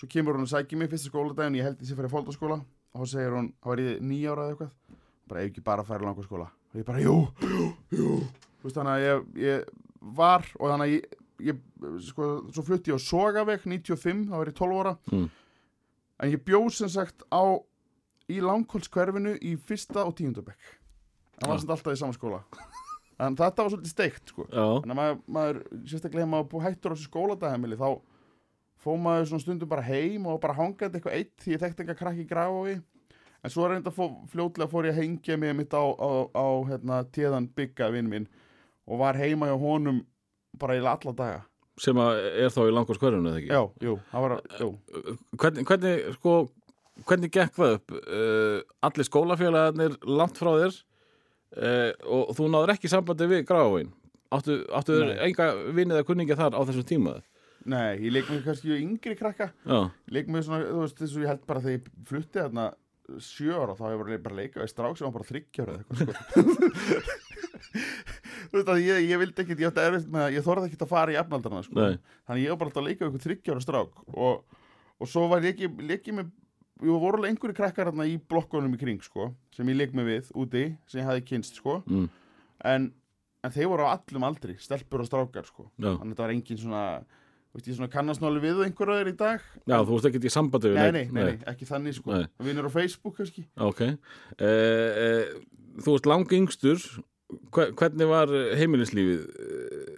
[0.00, 3.02] Svo kemur hún að sækja mig fyrsta skóladaginn ég held ég sé fyrir fólkdaskóla og
[3.02, 5.00] þá segir hún, þá var ég nýja ára eða eitthvað.
[5.30, 6.46] Bara ef ekki bara að fara í langar skóla.
[6.70, 8.12] Og ég bara, jú, jú, jú.
[8.62, 11.18] Veist, þannig að ég, ég var og þannig að ég,
[11.50, 11.60] ég
[12.06, 14.96] sko, svo flutti ég á Sogaveg 95, þá var ég 12 ára.
[15.10, 15.28] Mm.
[16.20, 17.42] en ég bjóð sem sagt á
[18.30, 20.76] í langkólskverfinu í fyrsta og tíundabekk
[21.40, 22.42] það var sem alltaf í sama skóla
[23.20, 24.46] en þetta var svolítið steikt sko.
[24.50, 27.88] Að maður, maður sérstaklega ef maður búið hættur á þessu skóladagheimili þá
[28.80, 32.00] fóð maður svona stundum bara heim og bara hangaði eitthvað eitt því ég þekkti eitthvað
[32.00, 32.78] krakki Grafói
[33.40, 37.02] en svo reynda fó, fljótlega fór ég að hengja mig mitt á, á, á hérna,
[37.12, 38.28] téðan bygga vinn minn
[38.88, 40.02] og var heima hjá honum
[40.60, 41.42] bara í alla daga.
[41.80, 43.52] Sem er þá í langur skverjunu, eða ekki?
[43.52, 44.34] Já, jú, það var,
[45.40, 46.34] Hvernig, hvernig, sko,
[47.08, 47.94] hvernig gekk það upp?
[48.00, 48.56] Uh,
[48.88, 50.80] allir skólafélagarnir langt frá þér
[51.56, 53.90] uh, og þú náður ekki sambandi við gráin
[54.30, 57.16] Áttu, áttu þér enga vinnið að kunningja þar á þessum tíma?
[57.70, 61.16] Nei, ég leik mig kannski yngri krakka Já, Ég leik mig svona, þú veist, þess
[61.16, 62.66] að ég held bara þegar ég flutti þarna
[63.18, 66.06] sjö ára þá hefur ég bara leikað í strák sem var bara þryggjára eða eitthvað
[66.14, 67.16] sko.
[68.50, 70.84] Þú veist að ég, ég vildi ekkit, ég átti erfitt með að ég þorði ekkit
[70.86, 71.88] að fara í efnaldarna sko.
[72.26, 74.62] Þannig ég var bara alltaf að leika við eitthvað þryggjára strák og,
[74.98, 76.36] og svo var leikið leiki með Jú,
[76.80, 80.30] voru alveg einhverju krakkar hérna í blokkunum í kring, sko, sem ég leik mig við
[80.40, 82.06] úti, sem ég hafði kynst, sko, mm,
[82.64, 82.86] en,
[83.44, 85.68] en þeir voru á allum aldri, stelpur og strákar, sko.
[85.76, 85.90] já.
[85.92, 86.84] Þannig að þetta var engin svona,
[87.60, 89.40] svona kannasnáli við einhverju aður í dag.
[89.66, 92.26] já, þú veist ekki í sambandi við Nei, nei, nei, nei, ekki þannig sko Nei.
[92.46, 93.94] Vinnur á Facebook kannski Ok uh,
[94.40, 95.24] uh,
[95.82, 96.78] Þú veist lang yngstur
[97.50, 99.96] hve- hvernig var heimilislífið uh,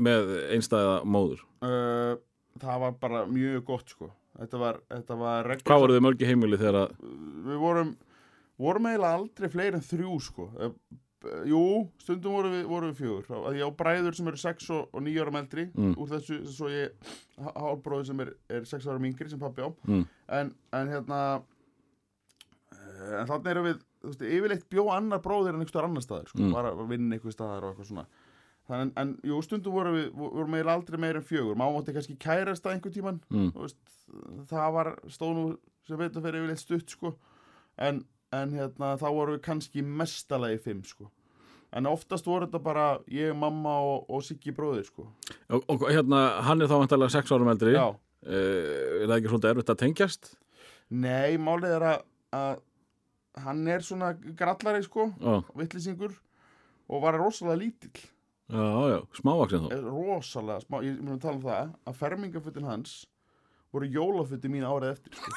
[0.00, 1.40] með einstæða móður?
[1.64, 2.14] uh,
[2.60, 6.28] Það var bara mjög gott sko Þetta var, þetta var reglur Hvað voru þið mörgi
[6.30, 6.96] heimili þegar að
[7.50, 7.92] Við vorum,
[8.60, 10.48] vorum eiginlega aldrei fleiri en þrjú sko.
[10.56, 10.74] Uh,
[11.44, 11.60] Jú,
[12.00, 13.26] stundum voru við, voru við fjögur.
[13.50, 15.66] Að Ég á bræður sem eru sex og, og níu árum eldri.
[15.76, 15.90] Mm.
[16.00, 19.68] Úr þessu, svo ég Hálbróður sem er, er sex árum yngri sem pappi á.
[19.84, 20.06] Mm.
[20.38, 25.60] en, en hérna uh, En þannig erum við Þú veist, yfirleitt bjó annar bróðir en
[25.60, 26.54] einhver annar staðar sko, Mm.
[26.56, 28.04] var að vinna einhver staðar og eitthvað svona
[28.70, 32.16] Þannig, en jú, stundum vorum við, vorum við aldrei meira en fjögur, má mátti kannski
[32.22, 33.78] kærast að einhver tíman, mm, veist,
[34.50, 35.46] það var stóð nú
[35.88, 37.14] sem veitum fyrir yfirleitt stutt, sko,
[37.82, 38.04] en,
[38.36, 41.10] en hérna, þá vorum við kannski mestalagi fimm, sko.
[41.74, 45.08] En oftast voru þetta bara ég, mamma og, og Siggi bróðir, sko.
[45.50, 47.74] og, og hérna, hann er þá vantarlega sex árum eldri.
[47.74, 47.88] Já.
[48.26, 50.32] Eh, er það ekki svolítið erfitt að tengjast?
[50.90, 52.00] Nei, málið er að,
[52.36, 52.64] að
[53.46, 55.10] hann er svona grallari sko,
[55.56, 56.14] vittlisingur
[56.90, 58.08] og var rosalega lítill
[58.50, 62.92] já, já, smávaksin þá rosalega smá, ég mun að tala um það að fermingafutin hans
[63.70, 65.30] voru jólafutin mín árið eftir sko.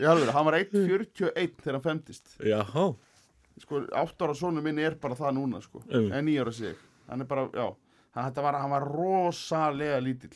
[0.00, 2.58] Ég alveg, hann var 1.41 þegar hann femtist já,
[3.62, 6.12] sko, átt ára sonu minn er bara það núna sko, Einmitt.
[6.18, 6.74] en nýjára sig
[7.08, 7.68] hann er bara, já,
[8.16, 10.34] hann, þetta var, hann var rosalega lítill.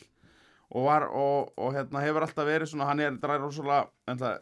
[0.71, 4.33] Og var, og, og hérna hefur alltaf verið svona, hann er, er rosalega en það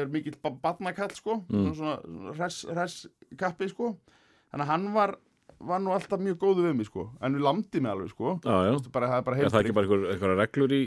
[0.00, 1.66] er mikill ba badnakall sko, Mm.
[1.76, 2.94] svona, svona res, res
[3.38, 3.90] kappi sko,
[4.48, 5.12] þannig að hann var
[5.60, 7.08] var nú alltaf mjög góðu við mig sko.
[7.24, 8.38] En við landi mig alveg sko.
[8.44, 8.72] Já, já.
[8.94, 9.60] Bara, það er bara er það heilbrigt.
[9.64, 10.82] ekki bara einhver, einhverja reglur í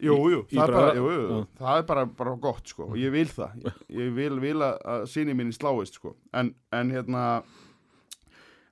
[0.00, 3.12] Jú, jú, í það, er jú, jú, það er bara, bara gott sko og ég
[3.12, 6.14] vil það, ég, ég vil, vil að, að sinni minni sláist sko.
[6.32, 7.24] En, en hérna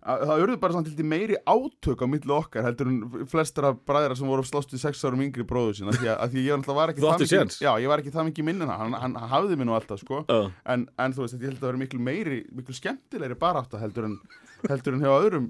[0.09, 4.17] að, það urðu bara samt til meiri átök á milli okkar heldur en flestra bræðra
[4.17, 6.73] sem voru slást við sex árum yngri bróðu sína því að, að því að ég
[6.81, 9.61] var ekki það mikið já, ég var ekki það mikið minn en hann, hann, hafði
[9.61, 10.25] mig nú alltaf sko.
[10.65, 14.09] En, en þú veist, ég held að það vera miklu meiri miklu skemmtilegri barátta heldur
[14.09, 14.21] en
[14.67, 15.49] heldur en hjá öðrum,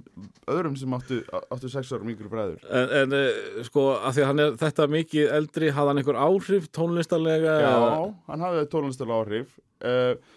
[0.50, 4.28] öðrum sem áttu, áttu sex árum yngri bræður en, en eh, sko, að því að
[4.30, 7.78] hann er þetta mikið eldri, hafði hann einhver áhrif tónlistarlega Já,
[8.28, 9.54] hann hafði tónlistulega áhrif
[9.86, 10.34] uh,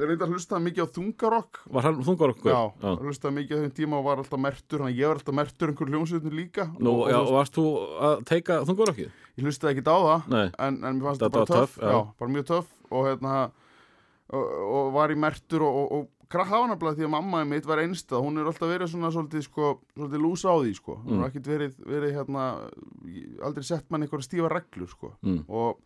[0.00, 2.52] Þeir reynda að hlusta mikið á þungarokk var hann þungar okkur?
[2.54, 5.72] Já, hlusta mikið á þeim tíma og var alltaf mertur að ég var alltaf mertur
[5.72, 7.64] einhver hljómsveitin líka Nú, og, já, og, varst þú
[8.08, 9.10] að teika þungar okkið?
[9.36, 11.90] Ég hlustaði ekki á það En, en mér fannst Þetta bara töff já.
[11.92, 11.98] já.
[12.22, 13.34] bara mjög töff Og, hérna,
[14.32, 18.22] og, og var í mertur og, og, og krafanabla því að mamma mitt var einstað
[18.22, 20.96] Hún er alltaf verið svona svolítið, sko, svolítið lúsa á því sko.
[21.04, 21.20] Hún Mm.
[21.20, 22.70] har ekkert verið, verið hérna,
[23.42, 25.12] aldrei sett mann einhverja stífa reglur sko.
[25.22, 25.44] mm.
[25.48, 25.78] og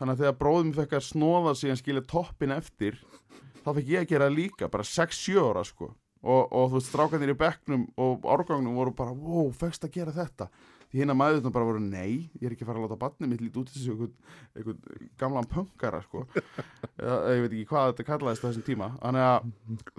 [0.00, 2.96] þannig að þegar bróðum fekk að snóða sig en skilja toppin eftir
[3.64, 7.30] þá fekk ég að gera líka, bara 6-7 ára sko og, og þú veist, strákanir
[7.30, 10.48] í bekknum og árgangnum voru bara, wow, fekkst að gera þetta
[10.90, 13.42] því hérna maðurinn bara voru, nei ég er ekki að fara að láta barnið mitt
[13.44, 14.08] lítið út þessu
[14.58, 14.80] einhvern,
[15.20, 16.24] gamlan pöngara sko.
[17.00, 18.88] Ég veit ekki hvað þetta kallaðist á þessum tíma.
[19.00, 19.46] Þannig að,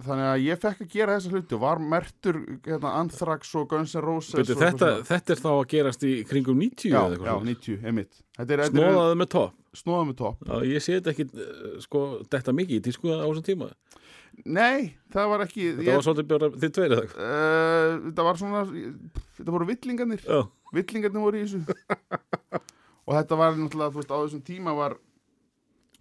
[0.06, 3.96] þannig að ég fekk að gera þessa hluti og var mertur hérna, Anthrax og Guns
[3.96, 7.02] N' Roses Byrju, og þetta, eitthvað þetta er þá að gerast í kringum 90 svona.
[7.02, 7.64] eða já, já, svoleiðis?
[7.64, 8.22] 90, einmitt.
[8.38, 9.58] Þetta er, þetta er Snóðaði með topp.
[9.82, 10.46] Snóða með topp.
[10.68, 12.04] Ég sé þetta ekki, eh, sko,
[12.36, 13.72] þetta mikið í tísku á þessum tíma.
[14.46, 17.26] Nei, það var ekki Þetta ég, var svolítið tveir eða eitthvað?
[17.28, 18.62] Uh, Þetta var svona
[19.38, 20.24] Þetta voru villingarnir.
[20.24, 20.40] Já,
[20.72, 21.62] Villingarnir voru í þessu.
[23.08, 24.98] Og þetta var náttúrulega, þú veist, á þessum tíma var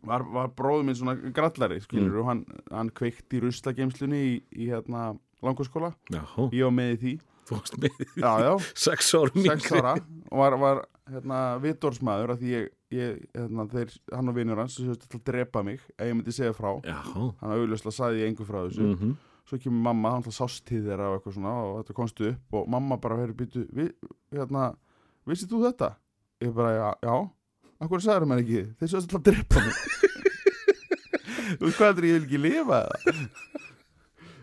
[0.00, 2.20] Var, var bróður minn svona grallari Skilur, Mm.
[2.22, 2.38] og hann,
[2.72, 5.10] hann kveikti í ruslageimslunni í, í hérna
[5.44, 7.12] langurskóla Ég var með í því.
[7.50, 8.52] Þú varst með Já, já,
[8.86, 9.92] sex árum sex ára.
[10.30, 10.80] Og var, var
[11.10, 15.62] hérna, vitorsmaður Af því ég, ég hérna, þeir, hann og vinur hans til að drepa
[15.68, 16.70] mig Ef ég myndi segja frá.
[16.88, 16.96] Já,
[17.42, 18.86] Hann auðvitað sagði ég engu frá þessu.
[18.94, 19.18] Mhm
[19.50, 22.70] svo kemur mamma, hann sást til þeirra og eitthvað svona og þetta komstu upp og
[22.70, 23.64] mamma bara verið býtu,
[24.30, 24.70] hérna
[25.28, 25.92] vissið þú þetta?
[26.40, 27.14] Ég bara, já, já
[27.80, 29.78] Akkur sagður mér ekki, þeir svo alltaf að drepa mig
[31.60, 33.14] Þú veist hvað heldur ég vil ekki lifa eða?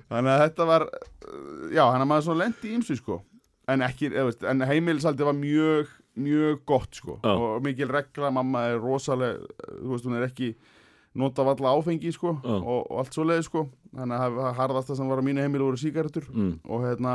[0.08, 3.20] Þannig að þetta var uh, já, hann að maður svona lendi í ymsu sko
[3.68, 5.94] en ekki, eða veist, en heimilisaldi var mjög,
[6.24, 7.34] mjög gott sko Já.
[7.34, 10.54] og mikil regla, mamma er rosaleg þú veist, hún er ekki
[11.16, 12.56] nota valla áfengi sko Já.
[12.62, 13.64] og, og allt svo leið sko
[13.96, 16.52] þannig að það harðasta sem var á mínu heimili voru sígarettur mm.
[16.68, 17.14] og hérna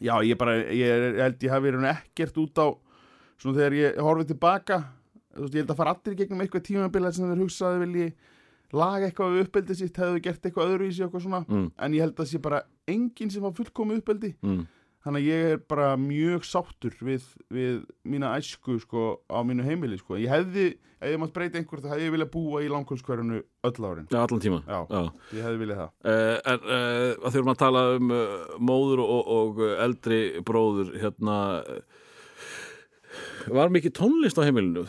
[0.00, 0.76] já ég bara, ég,
[1.16, 2.66] ég held ég hafi verið ekkert út á
[3.40, 4.78] svona þegar ég horfið tilbaka
[5.36, 8.06] þú veist, ég held að fara allir gegnum eitthvað tímabil sem þeir hugsaði vilji
[8.76, 11.66] laga eitthvað við uppeldið sitt, hefðu gert eitthvað öðru í sig eitthvað svona, Mm.
[11.78, 14.66] en ég held að sé bara enginn sem var fullkomið uppeldi Mm.
[15.06, 19.98] Þannig að ég er bara mjög sáttur við, við mína æsku sko á mínu heimili
[20.00, 20.18] sko.
[20.18, 20.64] Ég hefði,
[20.98, 24.08] ef ég mátt breyta einhver þá hefði ég viljað búa í langkvölskverjunu öll árin.
[24.10, 24.80] Já, allan tíma Já.
[24.90, 25.02] Já.
[25.38, 25.92] ég hefði viljað það.
[26.02, 31.38] Uh, en uh, að þurfum að tala um uh, móður og, og eldri bróður hérna
[33.46, 34.82] var mikið tónlist á heimilinu?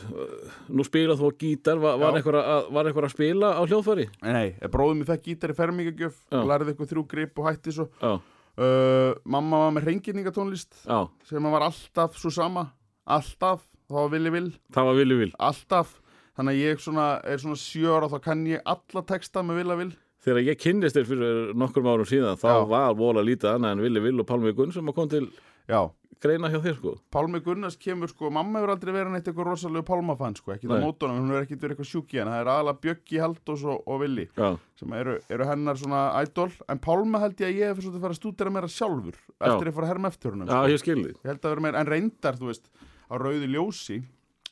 [0.74, 4.08] Nú spilað þú á gítar var, var, einhver að, spila á hljóðfæri?
[4.26, 7.88] Nei, bróðum mér fekk gítar í fermingagjöf lærði eitthvað þrjú grip og hætti svo.
[8.02, 8.18] Já,
[8.58, 10.82] uh, mamma var með reynginningatónlist
[11.28, 12.68] sem var alltaf svo sama
[13.08, 15.96] alltaf, þá var villi vill það var vilju vil alltaf,
[16.38, 19.80] þannig að ég svona, er svona sjö ára þá kann ég alla texta með vilja
[19.84, 19.92] vill
[20.28, 22.64] þegar ég kynnist þér fyrir nokkrum árum síðan þá Já.
[22.74, 25.30] var vola lítið annað en villi vil og Pálmi Gunn sem kom til
[25.68, 25.80] Já,
[26.24, 26.94] greina hjá þér sko.
[27.14, 30.84] Pálmi Gunnars kemur sko, mamma hefur aldrei verið neitt eitthvað rosalegu Pálmafann sko, ekki það
[30.86, 34.02] mótunum, hún hefur ekkert verið eitthvað sjúki en það er aðalega Bjöggi, Haldós og, og
[34.02, 34.48] Villi já,
[34.80, 36.50] sem eru, eru hennar svona idol.
[36.72, 39.76] En Pálma held ég að ég hef svolítið fara að stúdera meira sjálfur eftir að
[39.78, 42.40] fara að herma eftir húnum já, ég skilði ég held að vera meira, en reyndar
[42.40, 42.72] þú veist
[43.08, 44.00] á rauði ljósi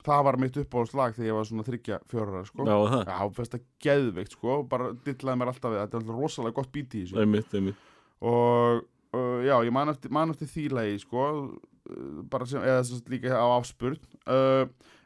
[0.06, 2.66] það var mitt uppáhaldslag þegar ég var svona þryggja fjórar sko.
[2.68, 3.00] já, það,
[9.16, 11.26] Uh, já, ég man eftir, man eftir því lagi sko,
[11.56, 13.96] uh, bara sem, eða sem líka á afspurn
[14.28, 14.66] uh,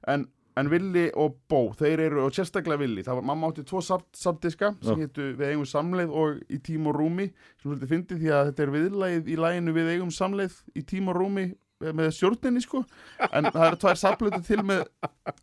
[0.10, 0.24] en,
[0.58, 4.08] en Willi og Bó þeir eru, og sérstaklega Willi það var, mamma átti tvo sab,
[4.18, 5.06] sabdiska sem Já.
[5.06, 7.28] hétu Við eigum samleið og í tím og rúmi
[7.60, 11.12] sem svolítið fyndi því að þetta er viðlagið í laginu Við eigum samleið í tím
[11.14, 12.82] og rúmi eh, með stjórninni sko
[13.30, 14.84] en það eru tvær sabluti til með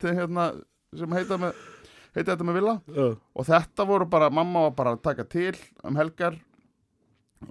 [0.00, 0.48] til, hérna,
[0.96, 1.62] sem heita með
[2.16, 3.07] heita þetta með Villa Já.
[3.14, 6.40] og þetta voru bara, mamma var bara að taka til um helgar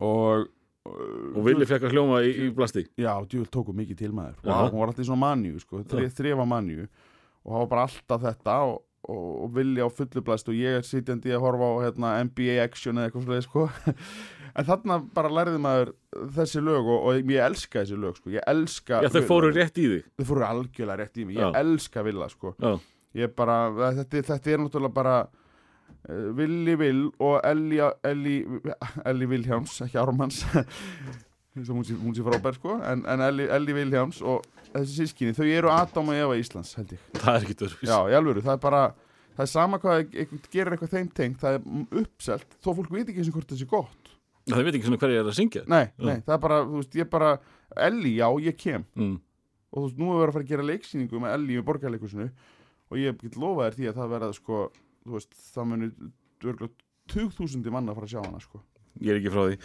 [0.01, 0.49] og
[0.85, 4.35] Og Vili fekk að hljóma í, í plasti já, djúvel tóku mikið til maður.
[4.43, 4.51] Já.
[4.51, 6.09] wow, hún var alltaf í svona manju, sko, Já.
[6.19, 6.85] þrifa manju.
[7.45, 8.75] Og það var bara alltaf þetta og,
[9.09, 12.57] og, og vilja á fullu blast og ég er sitjandi að horfa á hérna, NBA
[12.63, 13.67] action eða eitthvað svoleið, sko.
[14.55, 15.89] En þarna bara lærði maður
[16.31, 18.29] þessi lög og, og ég elska þessi lög, sko.
[18.37, 20.05] Ég elska Já, þau fóru rétt í þig.
[20.15, 21.59] Þau fóru algjörlega rétt í mig, ég Já.
[21.59, 22.53] elska Villa, sko.
[22.63, 22.77] Já,
[23.19, 23.57] ég bara,
[23.97, 25.17] þetta, þetta er náttúrulega bara
[26.07, 28.35] Willi Will og Elli, Elli,
[29.05, 30.43] Elli Vilhjáms, ekki Ármanns.
[31.55, 32.75] Sem hún sé, sé frábær sko.
[32.83, 34.43] En, en Elli, Elli Vilhjáms og
[34.75, 37.95] þessi sískinni, þau eru Adam og Eva Íslands held ég, það er ekki törfis já,
[38.11, 38.81] í alvöru, það er bara
[39.35, 40.01] það er sama hvað
[40.51, 43.61] gerir eitthvað þeim tengt það er uppselt, þó fólk veit ekki eins og hvort það
[43.61, 44.11] sé gott,
[44.45, 45.61] Það veit ekki svona hverju er að syngja.
[45.65, 47.29] Nei, nei, það er bara þú veist, ég bara,
[47.81, 48.83] Elli, já, ég kem.
[48.93, 49.15] Mm.
[49.71, 52.27] og þú veist, nú er verið að fara að gera leiksýningu með Elli í borgarleikusinu
[52.85, 54.59] og ég get lofa þér því að það verða sko,
[55.05, 55.91] veist, það muni
[56.45, 56.73] örgulega
[57.13, 58.61] 20.000 manna að fara að sjá hana sko.
[59.03, 59.55] Ég er ekki frá því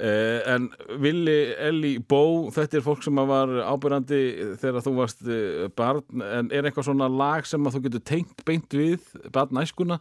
[0.00, 0.70] eh, En
[1.02, 4.20] Vili, Elli, Bó Þetta er fólk sem var ábyrrandi
[4.62, 8.78] þegar þú varst eh, barn En er eitthvað svona lag sem þú getur tengt beint
[8.78, 10.00] við barn æskuna?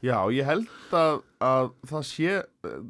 [0.00, 2.36] Já, ég held að, að það sé,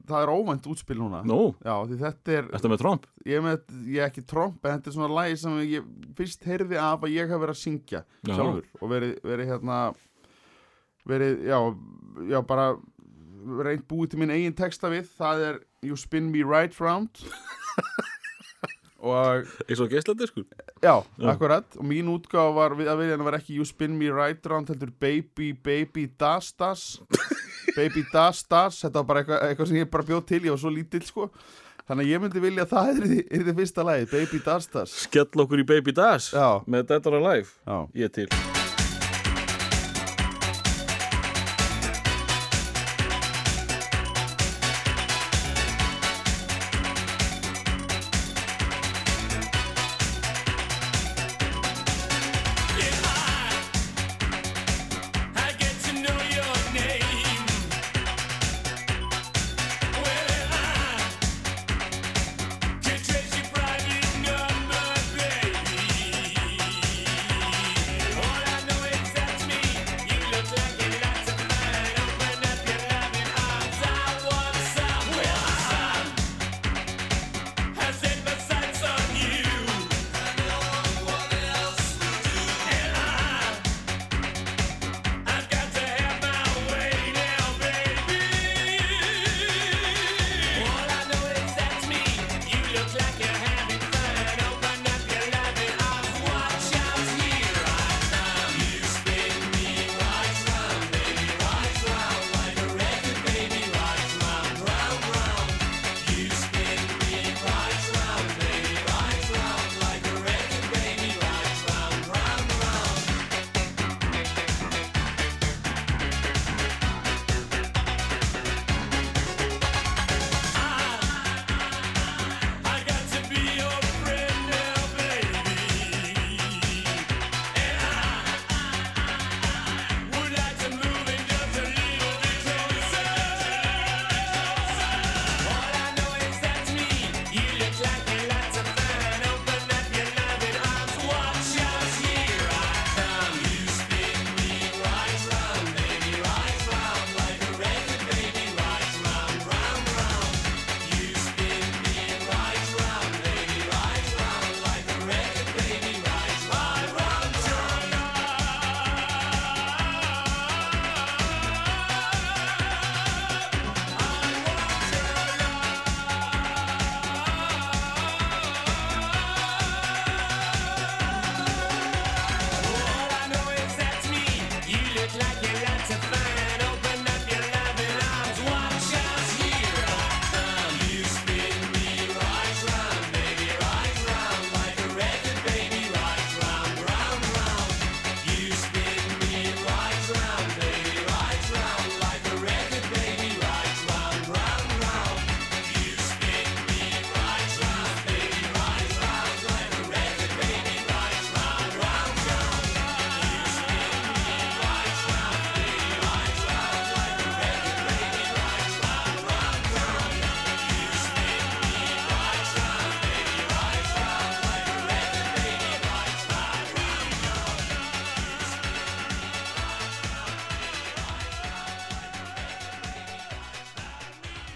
[0.06, 1.24] það er óvænt útspil núna.
[1.26, 4.76] Nú, Já, því þetta er, þetta með tromp ég með, ég er ekki tromp, en
[4.76, 8.04] þetta er svona lagi sem ég fyrst heyrði af að ég hef verið að syngja
[8.06, 8.30] Já.
[8.30, 9.80] sjálfur og verið, verið hérna,
[11.08, 11.58] verið, já,
[12.30, 12.70] já, bara
[13.64, 17.22] reynd búið til minn eigin texta við, það er You Spin Me Right Round.
[19.00, 20.44] Og Eins og geisladiskur
[20.82, 21.30] Já, Já.
[21.32, 21.64] akkurat.
[21.80, 24.92] Og mín útgáfa var við að vilja var ekki You Spin Me Right Round heldur
[25.00, 27.00] Baby Baby Das Das
[27.76, 30.60] Baby Das Das þetta var bara eitthvað, eitthvað sem ég bara bjóð til ég var
[30.60, 31.30] svo lítill sko.
[31.88, 33.10] Þannig að ég myndi vilja að það er
[33.40, 37.06] er því fyrsta lagi Baby Das Das Skell okkur í Baby Dash Já, með Dead
[37.08, 37.54] or Alive.
[37.64, 37.78] Já.
[38.04, 38.59] Ég til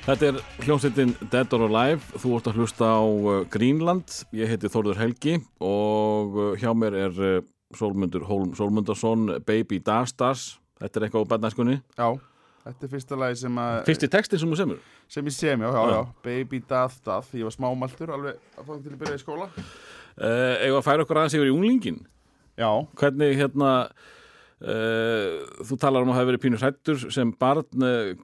[0.05, 4.69] Þetta er hljómsveitin Dead or Alive, þú ert að hlusta á uh, Greenland, ég heiti
[4.69, 7.38] Þórður Helgi og uh, hjá mér er uh,
[7.75, 11.79] Sólmundur Hólm Sólmundarsson, Baby Dastas, þetta er eitthvað á bæðnæskunni.
[11.97, 12.09] Já,
[12.67, 14.83] þetta er fyrsta lagi sem að Fyrsti texti sem þú semur?
[15.14, 15.97] sem ég sem, já, já, Já.
[15.97, 16.03] já.
[16.29, 19.49] Baby Dath, ég var smámaltur alveg að fá til að byrja í skóla.
[20.14, 22.03] Uh, Eða að færa okkur aðeins yfir í unglingin,
[22.61, 22.69] Já,
[23.01, 23.71] hvernig hérna,
[24.64, 28.14] þú talar um að hafa verið pínu hrættur sem barn, uh,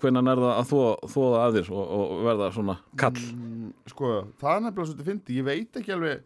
[0.00, 0.70] hvernig er það að
[1.12, 3.20] þóða, að þér og, og verða svona kall?
[3.20, 6.24] mm, sko, það er nefnilega svolítið fyndi Ég veit ekki alveg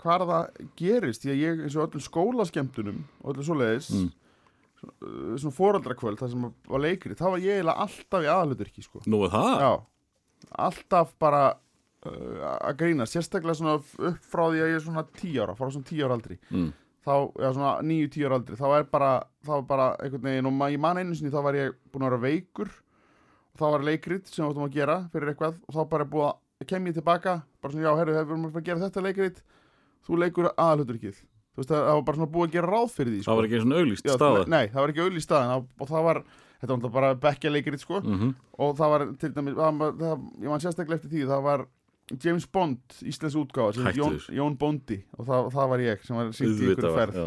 [0.00, 4.10] hvar það gerist Því að ég, eins og öllum skólaskemtunum og öllum svoleiðis Mm.
[4.10, 5.38] mm.
[5.42, 9.02] svona foreldrakvöld, það sem var leikri þá var ég eiginlega alltaf í aðaluturki sko.
[9.12, 9.50] Nú er það?
[9.60, 9.72] Já,
[10.68, 15.36] alltaf bara uh, að grína, sérstaklega svona upp frá því að ég er svona 10
[15.44, 16.70] ára, frá svona 10 ára aldri Mm.
[17.06, 19.10] Þá, já svona 9-10 ára aldri þá er bara,
[19.46, 22.10] þá er bara einhvern veginn og ég man einu sinni, þá var ég búin að
[22.10, 25.80] vera veikur og þá var leikrit sem við áttum að gera fyrir eitthvað og þá
[25.94, 29.04] bara búið að kem ég tilbaka, bara svona já, herru, við erum að gera þetta
[29.06, 29.42] leikrit?
[30.06, 33.24] Þú leikur aðalhuturkið þú veist, það var bara svona búið að gera ráð fyrir því
[33.26, 34.44] Það var ekki svona auglýst staða?
[34.52, 36.20] Nei, það var ekki auðlýst staðan það- og það var,
[36.60, 38.00] þetta var bara bekkja leikrit sko.
[38.04, 41.66] Mm og það var til dæmis, það, það, ég man sérstaklega eftir því, það var
[42.18, 43.36] James Bond, Íslands
[43.86, 44.16] Hættu Jón.
[44.34, 47.26] Jón Bondi og það, það var ég sem var sýnt í ykkur ferð já.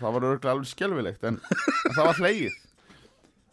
[0.00, 1.38] það var örgulega alveg skelfilegt en,
[1.96, 2.56] það var hlegið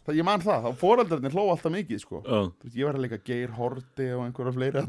[0.08, 2.22] það, ég man það, þá foreldrarnir hló alltaf mikið sko.
[2.24, 4.84] Já, veist, ég var að leika Geir Horti og einhverja fleiri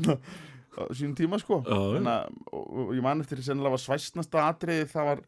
[0.95, 1.93] sínum tíma sko Já, já.
[1.99, 5.23] Þannig, og, og ég man eftir því sennilega var svæsnasta atriði það var,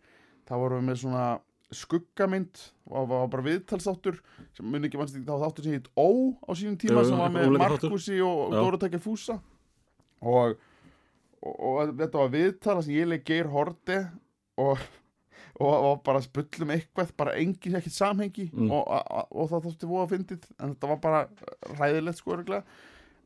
[0.52, 1.26] það við með svona
[1.72, 2.62] skuggamynd
[2.92, 4.18] og var bara viðtalsáttur
[4.58, 7.32] sem muni ekki mannst þá þáttur sem heit Ó á sínum tíma jú, sem var
[7.32, 7.56] með.
[7.62, 8.60] Markusi og, og Já.
[8.60, 9.38] Dóratakja Fúsa
[10.22, 10.58] og,
[11.42, 13.98] og, og þetta var viðtala sem ég leik Geir Horti
[14.62, 14.82] og,
[15.62, 18.72] og, bara spullum eitthvað, bara engin ekkert samhengi Mm.
[18.72, 18.88] og,
[19.52, 21.22] það þótti voða fyndið en þetta var bara
[21.80, 22.38] ræðilegt sko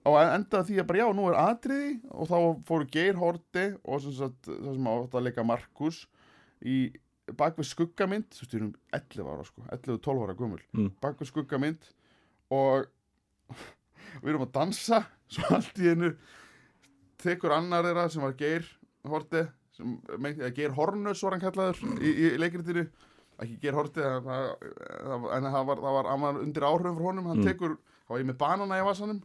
[0.06, 4.02] og endaði því að bara já, nú er atriði og þá fóru Geir Horti og
[4.04, 6.04] sem sagt, það sem átt að leika Markus
[6.62, 6.76] í
[7.26, 10.92] bakvið skuggamynd þú veist, við erum 11 ára sko 11-12 ára gömul, Mm.
[11.02, 11.88] bakvið skuggamynd
[12.54, 12.86] og
[14.22, 15.00] við erum að dansa
[15.34, 16.12] svo allt í einu
[17.22, 18.66] tekur annar þeirra sem var Geir
[19.08, 19.96] Horti sem,
[20.56, 22.86] Geir Hornus var hann kallaður í, í leikritinu
[23.44, 24.30] ekki Geir það,
[25.36, 27.50] en það var, var, var undir áhrifum frá honum hann Mm.
[27.50, 29.22] tekur, þá var ég með banana í vasanum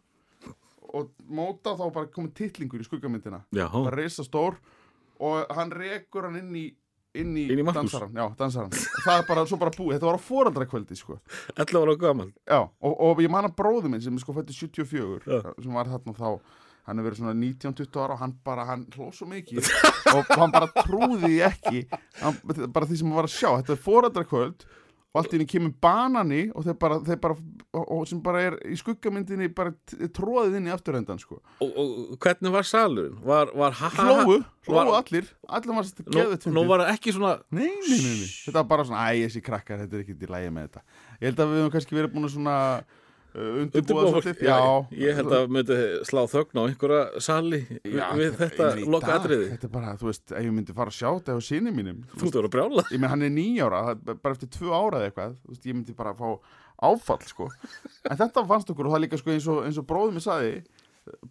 [0.91, 4.57] og móta þá bara komið titlingur í skuggamyndina bara reysa stór
[5.21, 6.65] og hann rekur hann inn í
[7.15, 7.91] inn í, í Markús?
[7.91, 8.71] dansaran, já, dansaran
[9.05, 11.17] það er bara, svo bara búið, þetta var á foreldrakvöldi sko.
[11.59, 14.55] 11 ára gaman já, og, og ég man að bróði minn sem er sko fætti
[14.55, 15.41] 74 Já.
[15.59, 16.29] sem var þarna þá
[16.89, 19.71] hann hefur verið svona 19-20 ára og hann bara, hann hló svo mikið.
[20.17, 21.85] Og hann bara trúði ekki.
[22.23, 22.39] Hann,
[22.75, 24.65] bara því sem hann var að sjá, þetta er foreldrakvöld
[25.11, 27.35] og allt í henni kemur banani og þeir bara, þeir bara
[27.81, 29.73] og, sem bara er í skuggamyndinni bara
[30.15, 31.41] tróðið inn í afturöndan sko.
[31.67, 33.17] og, og hvernig var salurinn?
[33.27, 34.37] Var, var hlóu
[34.71, 35.27] Var- allir.
[35.51, 38.69] Allir var Nú, geðið nú var það ekki svona Nei, nei, nei, nei, þetta var
[38.71, 40.85] bara svona, æ, þessi krakkar, þetta er ekki í lægi með þetta.
[41.19, 42.57] Ég held að við höfum kannski verið búin að svona
[43.35, 44.49] undirbúa undirbúa svolítið.
[44.49, 44.59] já,
[45.05, 49.69] ég held að myndi slá þögn á einhverja sali við, við þetta loka atriði Þetta
[49.69, 52.27] er bara, þú veist, ef ég myndi fara að sjá þetta á sinni mínum, þú
[52.27, 55.39] ert að vera brjála ég menn hann er nýjára, bara eftir tvö ára eða eitthvað,
[55.45, 56.29] þú veist, ég myndi bara fá
[56.81, 57.49] áfall, sko.
[58.09, 60.25] En þetta fannst okkur og það er líka sko eins og, eins og bróðum ég
[60.25, 60.53] saði,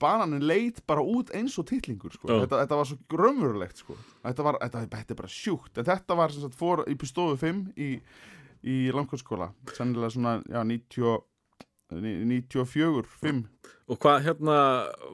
[0.02, 2.30] bananin leit bara út eins og titlingur, sko.
[2.30, 2.44] Já.
[2.44, 3.98] Þetta, þetta var svo raunverulegt, sko.
[4.26, 7.40] Þetta var, þetta, þetta er bara sjúkt, en þetta var sem sagt fór í stofu
[7.42, 7.90] 5 í,
[8.70, 11.18] í langkvöldsskóla, sennilega svona, já, 90
[11.89, 13.43] 94, 5
[13.89, 14.56] og hvað hérna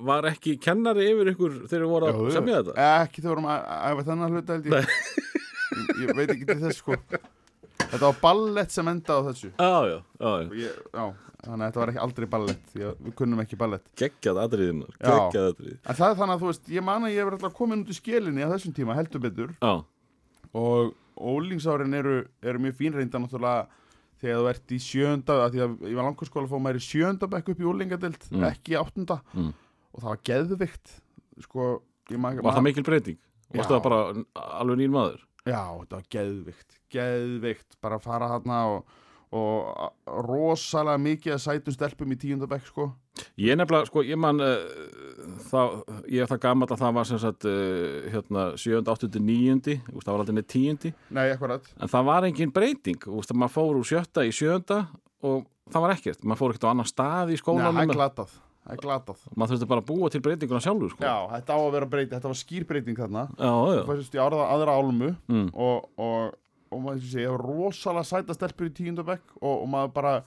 [0.04, 2.88] var ekki kennari yfir ykkur þegar við voru að semja þetta?
[3.06, 4.90] Ekki þegar vorum að æfa þennan hluta held ég.
[6.02, 6.98] ég veit ekki til þess sko.
[7.86, 9.52] Þetta var ballett sem endaði á þessu.
[9.56, 10.50] Já, já, já, já.
[10.50, 11.06] Og ég, já,
[11.46, 13.88] Þannig að þetta var ekki aldrei ballett við kunnum ekki ballett.
[14.02, 15.06] Geggjað atriðin Já.
[15.06, 15.76] geggjað atriði.
[15.86, 17.92] En það er þannig að þú veist, ég man að ég hefur alltaf komin út
[17.94, 19.56] í skelinni á þessum tíma heldur betur.
[19.62, 19.74] Já,
[20.56, 23.68] Og ólingsárin eru, eru mjög fínreinda náttúrulega
[24.22, 27.28] Þegar þú ert í sjönda að Því að ég var langkurskóla fóð maður í sjönda
[27.32, 28.44] bekk upp í ólingadelt Mm.
[28.52, 29.54] Ekki í áttunda Mm.
[29.96, 30.94] Og það var geðvikt
[31.46, 31.70] Sko,
[32.16, 33.18] var það mikil breyting
[33.56, 33.78] varstu Já.
[33.78, 34.00] það bara
[34.60, 38.88] alveg nýr maður Já, þetta var geðvikt, geðvikt, bara að fara þarna og,
[39.38, 42.88] og rosalega mikið að sætum stelpum í tíundabæk, sko.
[43.40, 44.56] Ég nefnilega, sko, ég man uh,
[45.50, 45.76] það,
[46.12, 48.82] ég er það gammal að það var sem sagt uh, hérna 7.
[48.92, 49.10] 8.
[49.20, 49.76] 9.
[49.96, 50.94] Úst, það var aldrei neitt 10.
[51.16, 51.70] Nei, akkurat.
[51.80, 54.82] en það var engin breyting úst, maður fór úr sjötta í sjönda
[55.26, 57.92] og það var ekkert, maður fór ekkert á annan stað í Nei, það skólanum er
[57.96, 58.34] glatað,
[58.66, 59.24] það er glatað.
[59.36, 61.06] maður þurfti bara að búa til breytinguna sjálfur sko.
[61.08, 63.24] Já, þetta á að vera breyting, þetta var skýrbreyting þarna.
[63.40, 63.80] já, já.
[63.82, 65.48] Það fæsist í aðra, aðra álmu Mm.
[65.56, 66.36] og, og,
[66.76, 70.26] og maður sé, ég var rosalega sæta stelpur í tíundabæk og, og maður bara ba-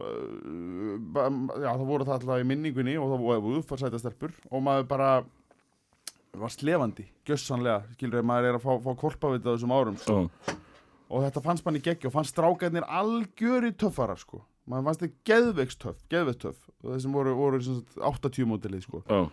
[0.00, 5.10] já, það voru það alltaf í minningunni og það voru uppfarsæta stelpur og maður bara
[6.40, 10.14] var slefandi, gjössanlega skilur maður er að fá, fá korpavita á þessum árum sko.
[10.22, 10.54] Já,
[11.12, 14.40] og þetta fannst manni geggi og fannst strákarnir algjöri töffara sko.
[14.64, 18.86] maður fannst þið geðveiks töff, geðveiks töff og þessum voru, voru sem sagt, 80 mótilið
[18.86, 19.02] sko.
[19.04, 19.28] já,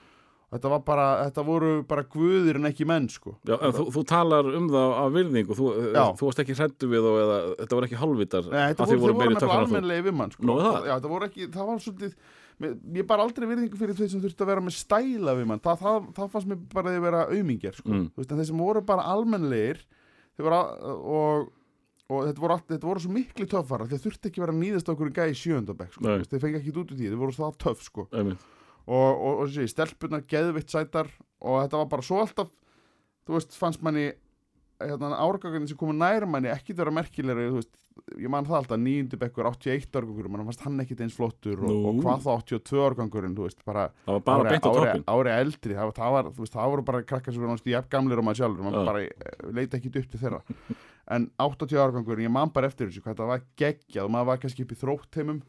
[0.50, 3.36] þetta, var bara, þetta voru bara guðir en ekki menn sko.
[3.46, 6.04] já en þú, þú talar um það af virðingu, þú, Já.
[6.18, 9.14] þú varst ekki hrættu við og eða, þetta var ekki hálfvitar Nei, þetta voru, voru,
[9.14, 9.70] voru meiri nefnilega töffar en þú.
[9.70, 10.60] almennlega við mann sko.
[10.60, 10.88] Það?
[10.90, 12.14] Já, það voru ekki, það var svolítið
[12.60, 15.78] Ég bara aldrei virðingu fyrir þeir sem þurfti að vera með stæla við mann, það,
[15.80, 17.88] það, það fannst mér bara að vera aumingjar, sko.
[17.94, 18.10] Mm.
[18.12, 19.80] Þú veist, en þeir sem voru bara almennlegir
[20.36, 21.46] þeir voru, að- og,
[22.10, 25.14] og þetta voru, allt, þetta voru svo miklu töffara þeir þurfti ekki vera á okkur
[25.32, 26.04] í sjöndabæk, sko.
[28.90, 32.50] Ekki og, og, og stelpunar geðvitt sætar og þetta var bara svo alltaf
[33.28, 34.10] þú veist, fannst manni
[34.80, 37.76] hérna, árgangarnir sem komu nær manni ekki vera merkilegri, þú veist
[38.18, 41.74] ég man það alltaf, níundu bekkur, 81 árgangur mann fannst hann ekkit eins flottur og,
[41.90, 45.34] og hvað þá 82 árgangurinn, þú veist, bara Það var bara ári, beint á ári,
[45.36, 48.22] eldri, það, var- það, var, þú veist, það voru bara krakkar sem voru náttúrulega gamlir
[48.24, 48.70] og maður sjálfur, Já.
[48.70, 50.42] maður bara eh, leita ekki upp til þeirra.
[51.10, 54.42] En 80 árgangurinn, ég man bara eftir þessu hvað það var geggjað og maður var
[54.46, 55.42] kannski upp í þróttheimum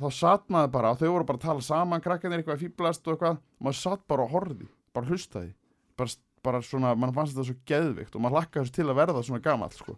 [0.00, 3.06] þá satt maður bara og þau voru bara að tala saman, krakkarnir eitthvað að fýblast
[3.06, 5.52] og eitthvað, maður satt bara og horfði bara hlustaði,
[5.98, 6.14] bara,
[6.46, 9.72] bara svona mann fannst þetta svo geðvikt og maður lakkaði til að verða svona gamall,
[9.76, 9.96] sko.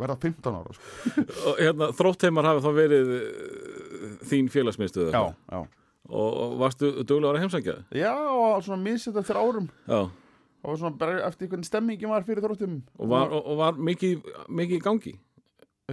[0.00, 1.12] Verða 15 ára, sko.
[1.50, 5.20] Og hérna, þróttheimar hafi þá verið eh, þín félagsmiðstöð já,
[5.52, 5.58] já,
[6.08, 7.74] og, varstu duglegar að heimsækja?
[7.90, 7.98] Það?
[8.00, 9.68] já, og svona misset eftir árum.
[9.86, 10.00] Já,
[10.62, 14.26] og svona bara eftir hvernig stemmingin var fyrir þróttum og var, og, og var mikið,
[14.48, 15.14] mikið í gangi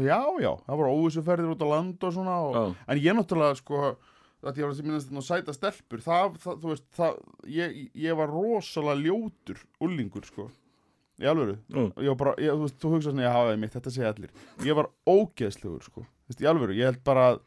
[0.06, 2.64] Já, já, það voru óvissuferðir út á land og svona og, Já.
[2.94, 3.82] En ég náttúrulega, sko
[4.40, 7.18] að ég var að minnast þannig að sæta stelpur það, það, þú veist, það
[7.58, 7.74] ég,
[8.06, 10.46] ég var rosalega ljótur ullingur, sko
[11.20, 11.90] í alvöru Mm.
[12.00, 14.14] ég var bara, ég, þú veist, þú hugsa svona, ég hafa það mitt, þetta segja
[14.14, 14.32] allir
[14.70, 17.42] ég var ógeðslegur, sko þú veist, í alvöru, ég held bara að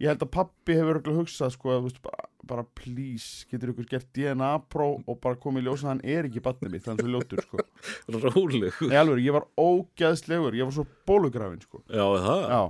[0.00, 3.88] ég held að pappi hefur hugsað, sko að, þú veist, bara, bara please, getur ykkur
[3.90, 7.14] gert DNA-pró og bara komið í ljós að hann er ekki batnið mitt, þannig svo
[7.14, 7.64] ljótur, sko
[8.36, 12.62] Róleg í alvöru, ég var ógeðslegur, ég var svo bólugrafin, sko Já, það Já,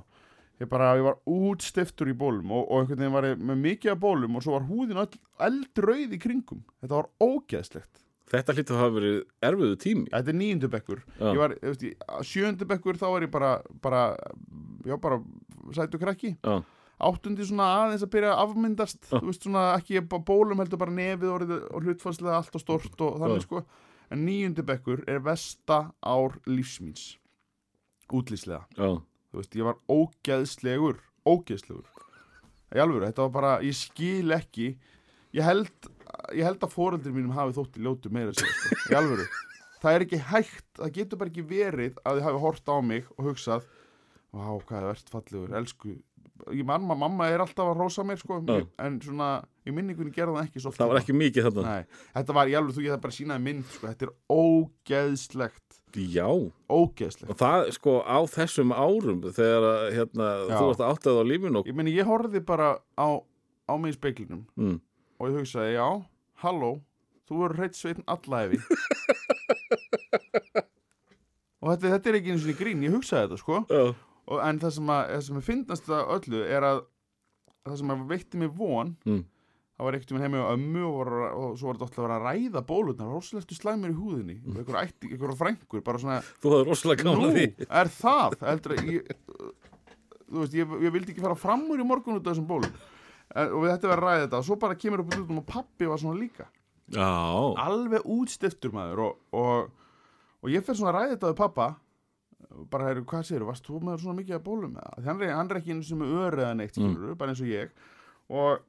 [0.63, 3.95] ég bara, ég var útstiftur í bólum og, og einhvern veginn var ég með mikið
[3.95, 5.05] af bólum og svo var húðin
[5.49, 6.65] eldrauð í kringum.
[6.83, 8.03] Þetta var ógeðslegt.
[8.29, 9.15] Þetta hlýttu að hafa verið
[9.49, 10.99] erfiðu tími Þetta er níundu bekkur.
[11.23, 13.53] Ég var, þú veist, í sjöundu bekkur þá var ég bara,
[13.85, 14.03] bara,
[14.85, 15.21] já, bara
[15.77, 16.35] sætu krakki.
[16.43, 16.59] Já,
[16.99, 19.19] Áttundi svona aðeins að byrja að afmyndast, Já.
[19.21, 23.43] þú veist svona ekki bólum heldur bara nefið og hlutfanslega allt og stort og þannig
[23.43, 23.47] Já.
[23.47, 23.63] sko.
[24.11, 27.19] En níundu bekkur er vesta ár lífsmíns.
[28.09, 28.97] Útlýslega já,
[29.29, 31.85] þú veist, ég var ógeðslegur ógeðslegur
[32.73, 34.71] í alvöru, þetta var bara, ég skil ekki
[35.37, 35.91] ég held
[36.33, 39.27] ég held að foreldri mínum hafi þótti ljótu meira sér, sko, í alvöru
[39.83, 43.11] það er ekki hægt, það getur bara ekki verið að þið hafi hort á mig
[43.17, 43.69] og hugsað
[44.33, 45.95] vá, hvað er verðt fallegur, elsku
[46.55, 48.61] ég mamma, mamma er alltaf að rósa mér sko, Já.
[48.85, 49.29] en svona,
[49.67, 51.65] í minningunni gerði það ekki svo það var ekki mikið þarna.
[51.75, 55.79] Nei, þetta var í alveg, þú getur bara sínaði mynd sko, þetta er ógeðslegt.
[55.99, 56.29] Já,
[56.69, 57.31] ógeðslegt.
[57.33, 60.57] Og það sko á þessum árum þegar hérna, Já.
[60.59, 63.09] þú varst áttað á lífinu og ég meni, ég horfði bara á,
[63.67, 64.77] á mig í speiklinum mm,
[65.19, 65.89] og ég hugsaði, já,
[66.45, 66.75] halló
[67.29, 68.61] þú verður hreitt sveitn allæfi
[71.59, 73.63] og þetta, þetta er ekki einu sinni grín, ég hugsaði þetta sko.
[73.73, 73.83] Já,
[74.29, 76.85] og, en það sem, að, það sem að finnast það öllu er að
[77.69, 79.23] það sem að veitti mig von mm,
[79.79, 82.07] það var ekkert um heimi á ömmu og, var, og svo var þetta alltaf að
[82.07, 84.39] vera að ræða bólutnar rosalegt slæmur í húðinni.
[84.43, 84.61] Mm.
[84.65, 87.49] og einhver, frængur, bara svona þú hafði rosalega gaman nú,
[87.83, 88.39] er það?
[88.49, 89.13] Heldur að ég
[90.29, 92.79] þú veist, ég, ég vildi ekki fara fram úr í morgun út af þessum bólum.
[93.35, 94.41] En, og við var að ræða þetta.
[94.41, 96.49] Og svo bara kemur upp út um og pappi var svona líka.
[96.95, 97.09] Já,
[97.65, 99.05] alveg útstiftur maður.
[99.07, 99.93] Og, og,
[100.43, 101.69] og ég fer svona að ræða þetta við pappa
[102.71, 105.05] bara, heyrðu, hvað segir, varst þú með svona mikið að bólum með það?
[105.09, 106.93] Hann er, hann er ekki einu sem er ör eða neitt, Mm.
[106.95, 107.69] skilur, bara eins og ég
[108.31, 108.61] og,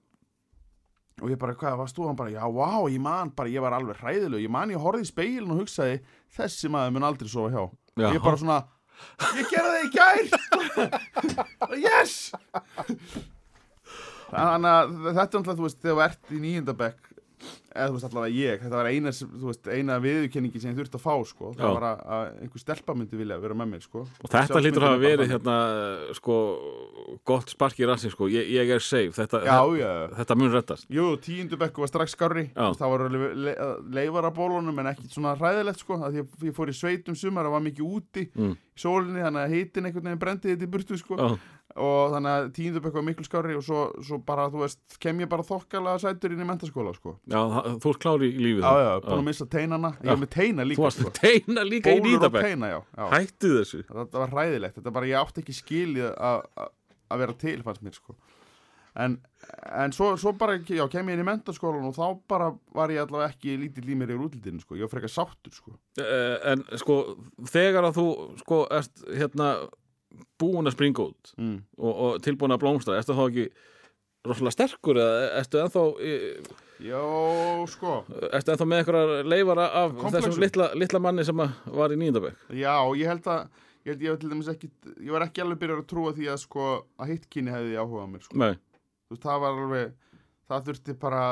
[1.21, 2.07] og ég bara, hvað, varst þú?
[2.09, 5.05] Hann bara, já, vá, ég man bara, ég var alveg hræðileg, ég man, ég horfði
[5.05, 5.99] í speilin og hugsaði,
[6.37, 7.63] þessi maður mun aldrei sofa hjá
[7.99, 8.13] Já.
[8.15, 8.59] ég bara svona,
[9.35, 10.25] ég gerði það í gær
[11.85, 12.31] yes
[14.29, 17.07] þannig að þetta er náttúrulega, þú veist, þegar þú ert í nýjendabekk
[17.69, 19.11] eða þú veist allavega ég, þetta var eina,
[19.45, 21.51] veist, eina viðurkenningi sem ég þurfti að fá sko.
[21.57, 24.03] það var að, að einhver stelpa myndi vilja vera með mér sko.
[24.23, 25.55] og þetta hlýtur að hafa er verið hérna,
[26.19, 26.37] sko,
[27.29, 30.89] gott spark í rassin, sko, ég, ég er safe þetta, já, já, þetta mun rettast
[30.91, 32.69] jú, tíundu bekku var strax skárri Já.
[32.79, 33.55] það var le le
[33.99, 37.47] leifar af bólunum en ekki svona hræðilegt sko, að ég, ég fór í sveitum sumar
[37.49, 38.53] og var mikið úti Mm.
[38.53, 41.15] í sólinni, þannig að hitin einhvern veginn brendi þetta í burtu sko.
[41.79, 44.79] Já, og þannig að tíundu bekku var miklu skárri og svo, svo bara, þú veist,
[44.99, 47.13] kem ég bara þokkalega sætur inn í mentaskóla sko.
[47.29, 48.79] já, það- þú ert klár í lífið já, þá.
[48.83, 49.91] já, búin að missa teinana.
[50.03, 51.09] Ég er með teina Þú líka varst sko.
[51.09, 52.01] með teina líka í
[52.69, 53.05] já, já.
[53.15, 53.83] Hættu þessu.
[53.87, 58.15] Þetta var hræðilegt, þetta bara, ég átti ekki skilið að vera til fannst mér sko.
[58.99, 59.21] En,
[59.71, 62.99] en svo, svo bara, já, kem ég inn í mentaskólan og þá bara var ég
[63.05, 65.71] allavega ekki lítill í mér yfir útlitinu sko, ég var frekar sáttur sko.
[66.01, 67.15] Eh, En sko,
[67.45, 68.07] þegar að þú
[68.41, 69.69] sko, erst hérna
[70.41, 71.57] búin að springa út mm.
[71.77, 73.45] og, og tilbúin að blómstra, ertu þá ekki
[74.27, 75.85] rosalega sterkur eða ertu ennþá
[76.79, 77.05] Jó,
[77.71, 77.95] sko
[78.31, 80.17] ertu ennþá með einhverjar leifar af Komplexum.
[80.17, 84.25] þessum litla, litla manni sem að var í nýjendabæk Já, ég held að ég held
[84.25, 86.67] ég dæmis ekki ég var ekki alveg byrjar að trúa því að sko
[86.99, 88.39] að hittkynni hefði áhuga á mér sko.
[88.39, 89.93] Veist, það var alveg
[90.49, 91.23] það þurfti bara,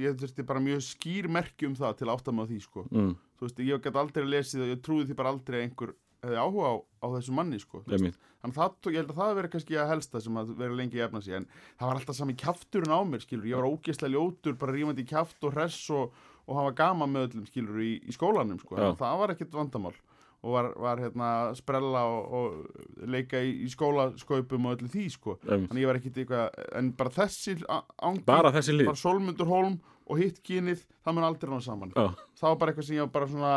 [0.00, 2.84] ég þurfti bara mjög skýr merki um það til að átta á því sko.
[2.90, 5.94] mm, þú veist, ég gæti aldrei lesið og ég trúi því bara aldrei að einhver
[6.24, 7.82] hefði áhuga á, á þessu manni sko.
[7.86, 11.20] Þannig það, ég held að það veri kannski að helsta sem að vera lengi efna
[11.24, 11.46] sig en
[11.76, 15.10] það var alltaf sami kjafturinn á mér skilur, ég var ógeðslega ljótur, bara rífandi í
[15.10, 16.14] kjaft og hress og,
[16.48, 18.94] og hafa gaman með öllum skilur í, í skólanum sko, Já.
[19.00, 19.92] það var ekkert vandamál.
[20.40, 25.34] Og var, var hérna sprella og, og leika í, í skólaskaupum og öllu því sko.
[25.44, 25.68] Einmitt.
[25.68, 28.88] þannig ég var ekkert eitthvað, en bara þessi angi, Bara þessi lið?
[28.88, 29.76] bara Solmundur Holm
[30.08, 31.92] og hitt kynið, það mun aldrei ná saman.
[31.92, 32.06] Já,
[32.40, 33.52] það var bara eitthvað sem ég var bara svona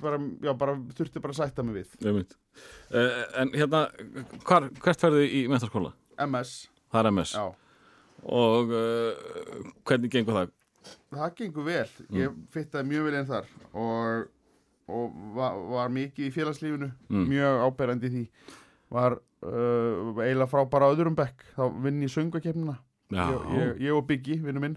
[0.00, 1.96] bara, já, bara þurfti bara að sætta mig við.
[2.90, 3.08] Uh,
[3.40, 3.84] En hérna,
[4.46, 5.92] hvar, hvert ferðu í mentaskóla?
[6.26, 6.54] MS,
[6.90, 7.44] Það er MS já.
[8.26, 10.50] Og uh, hvernig gengur það?
[11.14, 14.28] það gengur vel, ég fittaði mjög vel inn þar og,
[14.90, 17.24] og var, var mikið í félagslífinu Mm.
[17.30, 18.22] mjög áberandi í því.
[18.90, 21.44] Var uh, eiginlega frá bara öðrum bekk.
[21.56, 22.76] Þá vinn ég söngvakeppnina.
[23.10, 24.76] Já, ég, ég, ég og Biggi, vinnu minn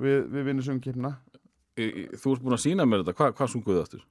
[0.00, 1.31] við, við vinnum í-
[1.76, 4.02] Þú ert búin að sína mér þetta, Hva, hvað sunguðu aftur?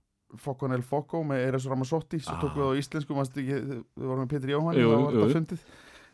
[0.42, 2.42] Fokon El Fokko með Eres Ramazzotti svo Ah.
[2.42, 5.26] tókum við á íslensku, við vorum með Pétur Jóhann Jú, var jú.
[5.36, 5.58] þetta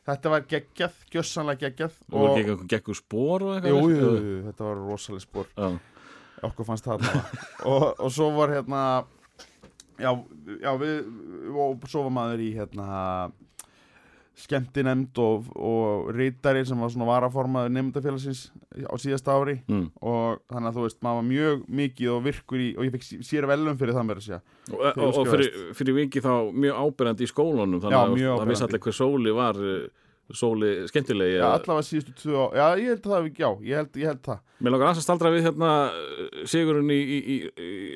[0.07, 3.77] þetta var geggjað, gjössanlega geggjað Og voru ekki einhver gekkur spór og eitthvað?
[3.77, 5.69] jú, jú, jú, þetta var rosalega spór Já,
[6.49, 7.05] okkur fannst það
[7.71, 8.81] og, og svo var hérna
[10.01, 10.11] já,
[10.65, 13.31] já við og svo var maður í hérna
[14.37, 18.43] skemmtinemnd og, og rítari sem var svona varaformaður nefndafélagsins
[18.85, 19.57] á síðasta ári.
[19.67, 19.87] Mm.
[20.01, 23.07] og þannig að þú veist, maður var mjög mikið og virkur í, og ég fekk
[23.25, 24.41] sér velum fyrir það mér að segja.
[24.71, 25.31] Og, og, og útskrifaðist.
[25.31, 28.97] fyrir, fyrir viki þá mjög ábyrjandi í skólanum þannig Já, að það vissi allir hver
[29.01, 29.87] sóli var eh,
[30.37, 33.93] sóli skemmtilegi já, eða- allavega síðustu tvö á, já, ég held það, já, ég held,
[34.03, 34.41] ég held það.
[34.57, 37.37] Mér langar að staldra við hérna eh, sigurinn í, í, í,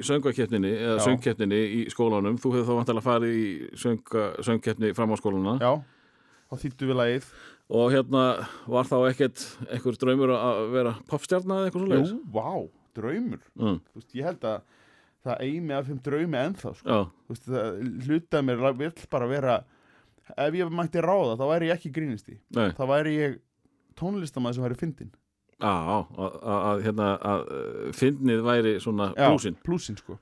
[0.07, 1.03] söngvakeppninni eða Já.
[1.09, 2.37] söngkeppninni í skólanum.
[2.41, 3.47] Þú hefur þá vantilega farið í
[3.81, 5.71] sönga, söngkeppni fram á skólana já,
[6.51, 7.31] þá þýttu við lagið.
[7.71, 8.21] Og hérna
[8.67, 12.49] var þá ekkert einhver draumur að vera popstjarna eða eitthvað svo leiðis jú, vá,
[12.99, 13.43] draumur.
[13.55, 13.77] Mm.
[13.87, 14.57] þú veist, ég held að
[15.21, 16.97] það eimi af þeim draumi ennþá sko.
[17.31, 19.61] Veist, það hlutað mér vill bara vera
[20.37, 23.39] ef ég mætti ráða þá væri ég ekki grínisti nei, þá væri ég
[23.99, 25.11] tónlistamæður sem væri fyndin
[25.61, 27.41] að, hérna, að
[27.97, 30.17] fyndnið væri svona blúsin plúsin sko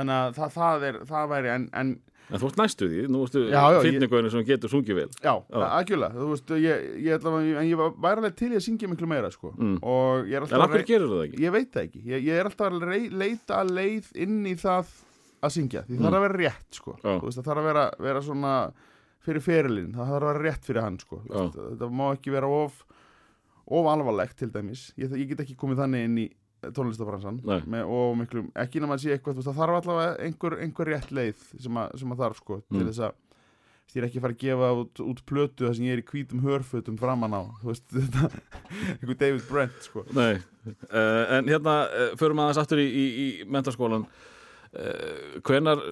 [0.00, 1.98] þannig að það, það, er, það væri en, en
[2.30, 5.06] en þú ert næstu því, nú ertu ég- fyndningurinn sem getur sungið vel.
[5.18, 8.62] Já, aðgjöla þú veist, ég, ég, ætla, en ég var- væri alveg til í að
[8.68, 9.50] syngja miklu meira sko.
[9.58, 9.80] Mm.
[10.30, 11.40] ég En af hverju gerur það ekki?
[11.42, 14.86] ég veit það ekki, ég, ég er alltaf að rey, leita leið inn í það
[15.42, 15.82] að syngja.
[15.88, 16.06] Því það Mm.
[16.06, 16.96] þarf að vera rétt sko.
[17.02, 17.10] Já.
[17.18, 18.54] Þú veist, það þarf að vera, vera svona
[19.26, 21.20] fyrir ferilinn, það þarf að vera rétt fyrir hann sko.
[21.26, 22.84] Þetta má ekki vera of
[23.70, 24.92] of alvarlegt til dæmis.
[24.98, 26.30] Ég, ég get ekki komið þannig inn í
[26.76, 27.60] tónlistafransan Nei.
[27.72, 31.42] með of miklum, ekki nema að sé eitthvað það þarf allavega einhver, einhver rétt leið
[31.64, 32.88] sem að, sem að þarf sko til Mm.
[32.90, 33.18] þess að
[33.90, 36.06] ég er ekki að fara að gefa út, út plötu þar sem ég er í
[36.06, 38.28] hvítum hörfötum framan á þú veist, þetta,
[39.00, 40.04] einhver David Brent sko.
[40.14, 40.36] Nei,
[40.68, 45.82] uh, en hérna uh, förum aðeins aftur í, í, í mentaskólan uh, hvenar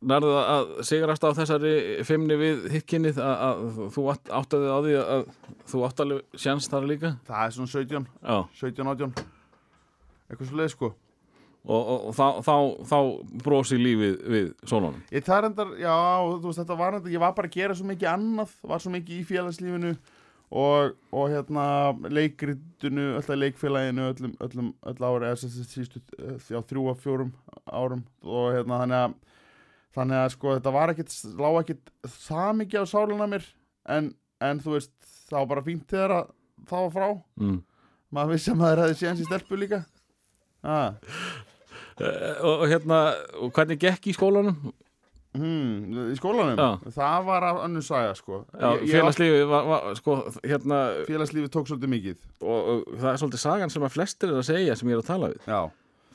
[0.00, 1.72] nærðu það að sigrast á þessari
[2.08, 5.24] fimmni við hitkinnið að, að þú átt, áttaði á því að
[5.72, 7.10] þú átt alveg sjans þar líka?
[7.28, 9.26] Það er svona 17, Já, 17, 18
[10.30, 10.90] eitthvað svo leið sko
[11.60, 12.54] og, og, og þá, þá,
[12.88, 12.98] þá
[13.44, 15.96] brosi lífið við sónunum Ég það endar, já,
[16.30, 18.94] þú veist, þetta var endar, ég var bara að gera svo mikið annað, var svo
[18.94, 19.92] mikið í félagslífinu
[20.50, 21.64] og, og hérna
[22.10, 26.02] leikritinu, alltaf leikfélaginu, öllum, öllum, öll ári, sístu,
[26.50, 27.34] já, þrjú af fjórum
[27.70, 29.16] árum og hérna, þannig að,
[29.98, 31.94] þannig að sko, þetta var ekkit, lá ekkit
[32.26, 33.46] það mikið á sáluna mér,
[33.94, 34.12] en,
[34.42, 34.94] en þú veist,
[35.30, 36.34] það var bara fínt þegar að
[36.70, 37.08] það var frá,
[37.44, 37.56] mm.
[38.16, 39.84] maður vissi að maður hefði séðans í stelpu líka.
[40.62, 40.92] Ah.
[42.00, 43.00] uh, og, hérna,
[43.40, 44.56] og hvernig gekk í skólanum?
[45.30, 46.90] Hmm, í skólanum, Já.
[46.96, 48.40] það var af önnur saga sko.
[48.82, 52.24] Félagslífið var, var, sko, hérna félagslífið tók svolítið mikið.
[52.42, 55.04] Og, og það er svolítið sagan sem að flestir er að segja sem ég er
[55.04, 55.46] að tala við.
[55.46, 55.60] Já,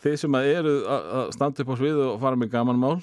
[0.04, 2.98] þið sem að eru að standa upp á svið og fara með gaman mál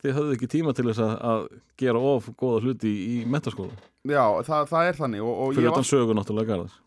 [0.00, 1.42] þið höfðu ekki tíma til þess að, að
[1.80, 3.74] gera of góða hluti í, í metaskóla
[4.08, 6.78] já það, það er þannig og, og fyrir utan sögu náttúrulega garðas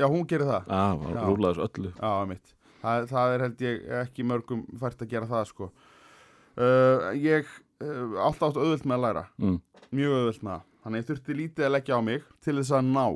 [0.00, 0.64] Já, hún gerir það.
[0.72, 1.22] Að, var Já.
[1.28, 1.90] rúlaðis öllu.
[1.94, 5.70] Já, mitt það, það er held ég ekki mörgum fært að gera það sko.
[6.52, 7.46] Uh, Ég
[7.82, 9.26] uh, alltaf átt auðvöld með að læra.
[9.40, 9.60] Mm.
[9.92, 10.66] Mjög auðvöld með það.
[10.82, 13.06] Þannig ég þurfti lítið að leggja á mig til þess að ná.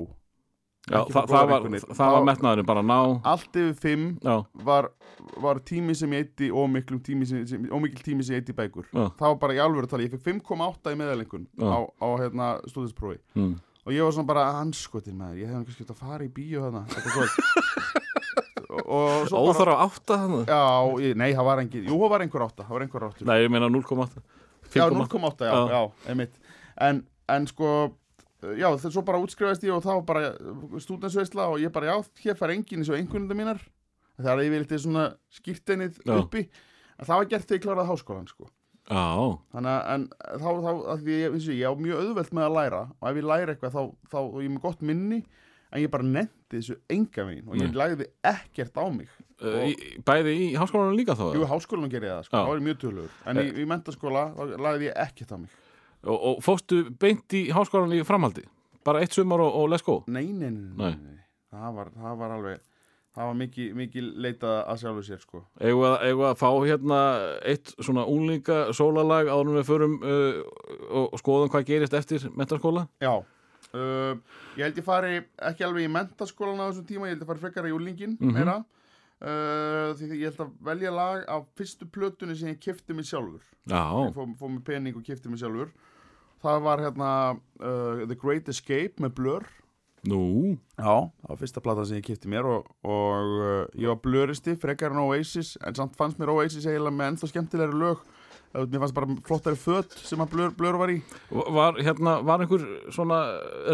[0.87, 1.65] Já, Ekki það, var,
[1.99, 2.99] það var metnaðurinn bara ná.
[3.27, 4.05] Allt yfir fimm
[4.69, 4.87] var,
[5.43, 8.45] var tími sem ég eitti og miklum tími sem, sem, og mikil tími sem ég
[8.45, 8.87] eitti bækur.
[8.93, 9.09] Já.
[9.19, 13.19] það var bara í alvöru tali, ég fikk 5,8 í meðalengun á, á hérna, stúdinsprófi
[13.35, 13.53] mm.
[13.83, 15.43] og ég var svona bara hanskotin maður.
[15.43, 16.87] Ég hefði kannski átt að fara í þarna.
[16.95, 18.05] Þetta svo bara
[18.85, 20.61] Óþar á átta þannig já,
[21.05, 23.29] ég, nei, það var engin, jú, það var einhver átta það var einhver áttur.
[23.31, 24.19] Nei, ég meina 0,8
[24.77, 25.81] já, 5,8 0,8, já, Já.
[26.13, 26.35] einmitt.
[26.87, 27.01] En,
[27.33, 27.71] en sko
[28.59, 31.97] já, þess svo bara útskrifaðist ég og það var bara stúdensveisla og ég bara, já,
[32.27, 33.63] hér fær enginn eins og einhvernundar mínar.
[34.17, 35.07] Það er yfirleitt í svona
[35.41, 36.47] skýrteinið uppi.
[36.97, 38.47] En það var gert þegar ég kláraði háskólan sko.
[38.87, 39.03] Já,
[39.53, 40.05] þannig að en,
[40.39, 43.17] þá, þá að því ég, vissi, ég á mjög auðvelt með að læra og ef
[43.19, 45.19] ég læra eitthvað þá, þá og ég er með gott minni
[45.77, 47.77] en ég bara nefndi þessu enga megin og ég Nei.
[47.77, 49.11] lagði ekkert á mig.
[49.37, 49.75] Uh, í,
[50.07, 52.47] bæði í háskólanum líka þá Jú, háskólanum ger ég það, sko, Já.
[52.47, 54.23] þá er ég mjög tölugur En í, í mentaskóla,
[54.57, 55.59] lagði ég ekkert á mig.
[56.07, 58.47] Og, og fóstu beint í háskólanum í framhaldi?
[58.87, 59.99] Bara eitt sumar og, og let's go?
[60.09, 61.21] Nei, nei, nei, nei, Nei.
[61.53, 62.65] Það, var, það var alveg
[63.17, 65.39] Það var mikið, mikið leitað að sjálfu sér sko.
[65.57, 66.99] Við að, að fá hérna
[67.49, 70.43] eitt svona unglinga sólalag áður við förum uh,
[71.01, 73.15] og skoðum hvað gerist eftir mentaskóla Já
[73.77, 74.17] uh,
[74.57, 75.19] Ég held ég fari
[75.51, 78.33] ekki alveg í mentaskólan á þessum tíma Ég held ég fari frekar í úlingin Mhm.
[78.39, 78.57] meira.
[79.17, 83.41] Uh, Því ég held að velja lag af fyrstu plötunni sem ég kifti mig sjálfur.
[84.13, 85.71] Fóð fó mig pening og kifti mig sjálfur.
[86.45, 87.11] Það var hérna
[87.61, 89.47] uh, The Great Escape með Blur.
[90.07, 90.59] Nú?
[90.79, 94.53] Já, það var fyrsta plata sem ég kipti mér og, og uh, ég var blöristi
[94.61, 98.05] frekar en Oasis en samt fannst mér Oasis eiginlega með ennþá skemmtilegri lög
[98.65, 101.01] mér fannst bara flottari föt sem að blör, blör var í.
[101.31, 103.21] Var, hérna, var einhver svona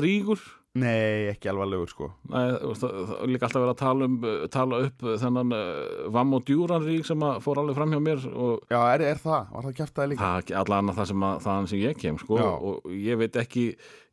[0.03, 4.15] rígur Nei, ekki alveg lögur sko Nei, það, það líka alltaf verið að tala, um,
[4.25, 7.93] uh, tala upp uh, þennan uh, Vam og Djúran rík sem að fór alveg fram
[7.93, 9.51] hjá mér og Já, er, er það?
[9.53, 10.23] Var það kæftaði líka?
[10.23, 12.49] það er allan það sem, að, þaðan sem ég kem sko, Já.
[12.71, 13.67] og ég veit ekki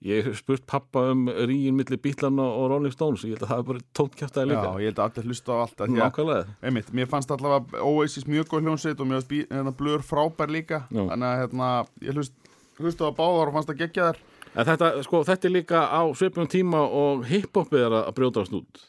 [0.09, 3.63] ég spurt pappa um rígin milli Bítlan og, og Rolling Stones ég held að það
[3.63, 6.01] er bara tónt kjæftæði Já, líka ég held að allir hlusta á allt að að,
[6.03, 10.51] Nákvæmlega einmitt, mér fannst allavega Oasis mjög góð hljónsveit og mér fannst hérna, blör frábær
[10.51, 11.05] líka Já.
[11.05, 11.71] Þannig að hérna,
[12.03, 12.35] ég hlust,
[12.79, 14.21] hlusta á báðar og fannst að gegja þær
[14.57, 18.85] En þetta, sko, þetta er líka á svipum tíma og hiphopið er að brjótast út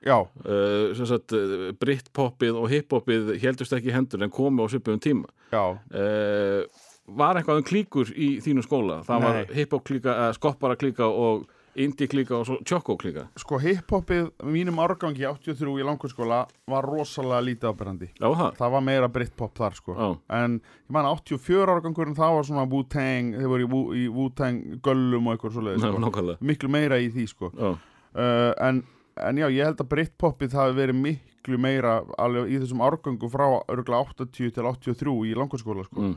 [0.00, 5.00] Já, uh, sem sagt, uh, Britpopið og hiphopið heldust ekki hendur en komu á svipum
[5.02, 9.00] tíma já, uh, Var eitthvað um klíkur í þínu skóla?
[9.06, 9.54] Það var Nei.
[9.58, 11.48] hiphop klíka, skoppara klíka og
[11.78, 16.40] indie klíka og svo tjokko klíka sko hiphopið mínum árgangi 83 í langkurskóla
[16.70, 19.94] var rosalega lítið ábyrrandi Já, það það var meira Britpop þar sko.
[19.94, 20.08] Já.
[20.40, 24.80] en ég man 84 árgangurinn það var svona Wu-Tang, þeir voru í, Wu, í Wu-Tang
[24.82, 26.36] göllum og eitthvað svoleiðis Ná, sko.
[26.50, 27.52] Miklu meira í því sko.
[27.54, 28.82] Uh, en,
[29.22, 33.46] en já, ég held að Britpopið hafi verið miklu meira alveg í þessum árgangu frá
[33.70, 36.02] örgulega 80 til 83 í langkurskóla sko.
[36.02, 36.16] Mm,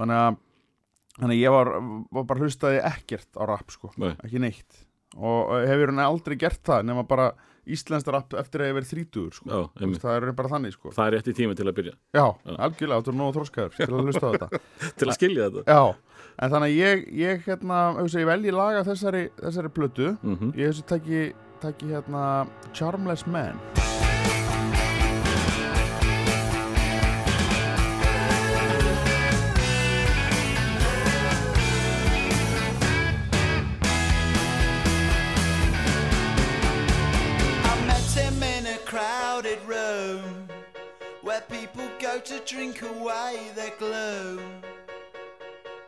[0.00, 0.40] þannig að
[1.18, 1.70] þannig að ég var,
[2.18, 4.82] var bara hlustaði ekkert á rap sko, nei, ekki neitt.
[5.12, 7.32] Og hefur hann aldrei gert það nema bara
[7.68, 9.50] íslenskt rap eftir að ég verið 30 sko.
[9.52, 10.94] já, það er bara þannig sko.
[10.96, 11.94] Það er rétt í tími til að byrja.
[12.16, 12.24] Já,
[12.56, 14.62] algjörlega, þú er nógu þróskaður til að hlusta á þetta.
[14.98, 15.78] Til að skilja þetta.
[15.78, 20.12] Já, en þannig að ég, ég hérna, ég velji laga þessari, þessari plötu.
[20.22, 21.24] Mm Ég hugsa, taki,
[21.62, 22.26] taki hérna
[22.72, 23.60] Charmless Man
[42.46, 44.40] drink away their gloom.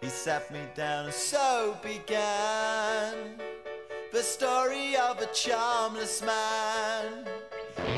[0.01, 3.41] He sat me down and so began
[4.13, 7.27] the story of a charmless man,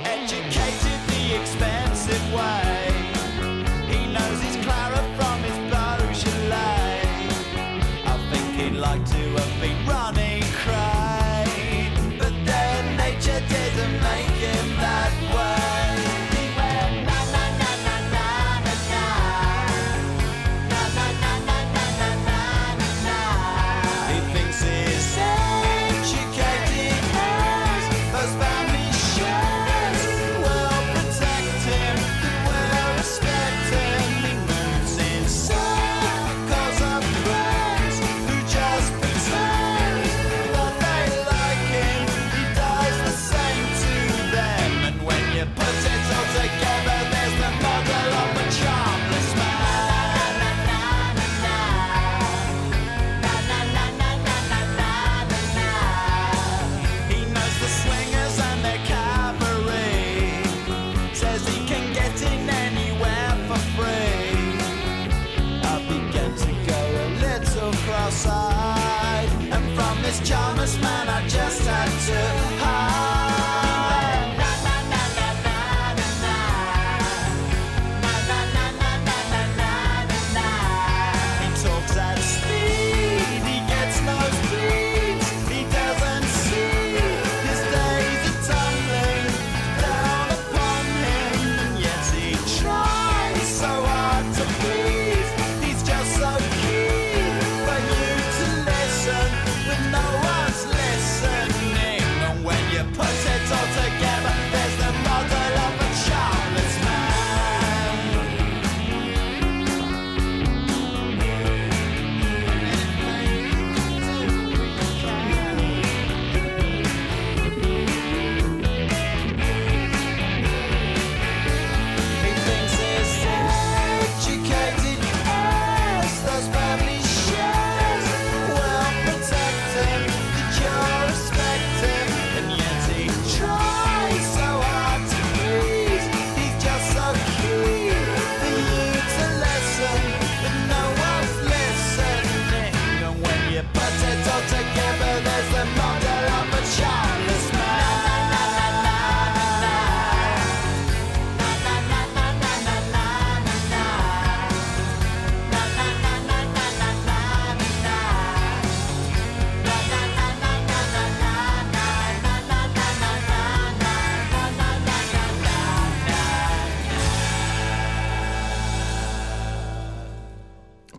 [0.05, 2.96] educated the expensive way.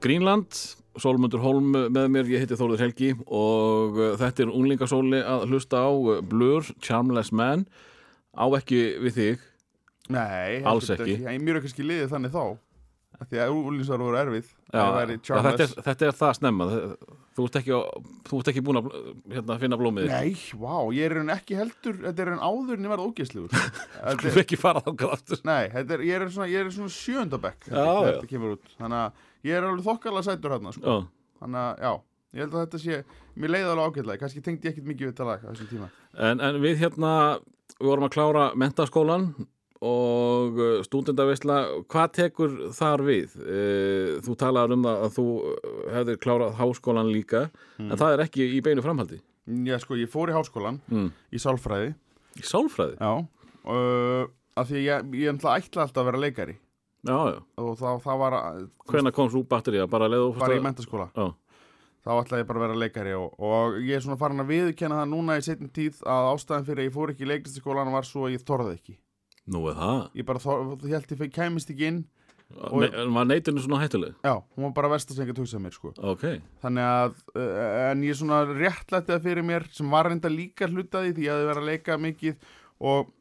[0.08, 0.55] Greenland,
[0.97, 5.82] Sólmundur Holm með mér, ég heiti Þóður Helgi og uh, þetta er unglingasóli að hlusta
[5.84, 7.66] á uh, Blur, Charmless Man.
[8.32, 9.43] Á ekki við þig?
[10.16, 11.18] Nei, Alls ekki.
[11.26, 12.45] Ég er kannski liðið þannig þá
[13.18, 14.84] Því að úlísar voru erfið Já,
[15.34, 16.68] þetta, er, þetta er það snemma.
[17.34, 17.78] Þú ert ekki,
[18.51, 18.89] ekki búin að
[19.34, 22.86] hérna, finna blómið Nei, vá, ég er en ekki heldur Þetta er en áður en
[22.86, 23.58] ég verð ógeðslugur
[24.22, 25.41] þú er ekki fara þá aftur.
[25.49, 30.73] Nei, er, ég er svona, svona sjöndabekk Þannig að ég er alveg þokkalega sætur hérna
[30.73, 30.85] sko.
[30.88, 31.07] Já.
[31.41, 31.91] Þannig að, já,
[32.33, 33.03] ég held að þetta sé
[33.38, 35.89] Mér leiði alveg ágætlega, kannski tengdi ég ekkit mikið við þetta lag á þessum tíma
[36.17, 37.11] En, en við hérna
[37.77, 39.27] við vorum að klára mentaskólan
[39.85, 40.57] og
[40.88, 43.35] stúdendaveisla hvað tekur þar við?
[43.45, 45.25] Eh, Þú talaður um það að þú
[45.93, 47.43] hefðir klárað háskólan líka
[47.77, 49.19] en það er ekki í beinu framhaldi
[49.67, 51.11] Já, sko, ég fór í háskólan mm.
[51.29, 51.93] Í sálfræði,
[52.41, 52.97] Í sálfræði?
[52.97, 53.13] já
[53.69, 54.25] uh,
[54.57, 56.57] Af því ég, ég ætla alltaf að vera leikari
[57.08, 57.39] Já, já.
[57.64, 58.38] Og þá, það var
[58.91, 59.86] Hvenær kom svo batterið?
[59.91, 61.28] Bara leðu bara í mentaskóla Já,
[62.03, 65.01] þá ætlaði ég bara að vera leikari og, og ég er svona farin að viðkenna
[65.01, 68.08] það núna í setjum tíð að ástæðan fyrir að ég fór ekki í leiklistaskólan var
[68.08, 68.95] svo að ég þorði ekki
[69.55, 72.05] nú er það ég bara þor, ég held ég fekk kæmist ekki inn
[72.47, 74.14] Og- Ne, var neytinu svona hættuleg?
[74.24, 76.22] já, hún var bara verst að segja að hugsa mér sko Ok,
[76.64, 81.12] þannig að, uh, en ég svona réttlætti það fyrir mér sem var reynda líka hlutaði
[81.12, 82.38] því að ég hefði verið að leika mikið
[82.88, 83.12] og,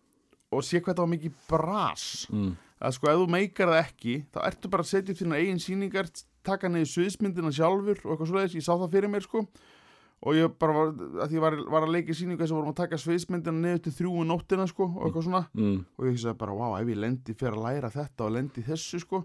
[0.54, 2.52] og sé hvað það var mikið bras mm.
[2.76, 6.10] Að sko ef þú meikar það ekki þá ertu bara að setja þína eigin sýningar
[6.46, 9.42] taka niður sviðsmyndina sjálfur og eitthvað svoleiðis, ég sá það fyrir mér sko.
[10.26, 10.92] Og ég bara var,
[11.26, 13.92] að því var, var að leika í sýningu sem vorum að taka sviðsmyndina niður til
[13.98, 15.42] þrjú um nóttina sko og eitthvað svona.
[15.58, 15.82] Mm.
[15.98, 19.02] og ég sagði bara, wow, ef ég lendi fyrir að læra þetta og lendi þessu
[19.02, 19.22] sko.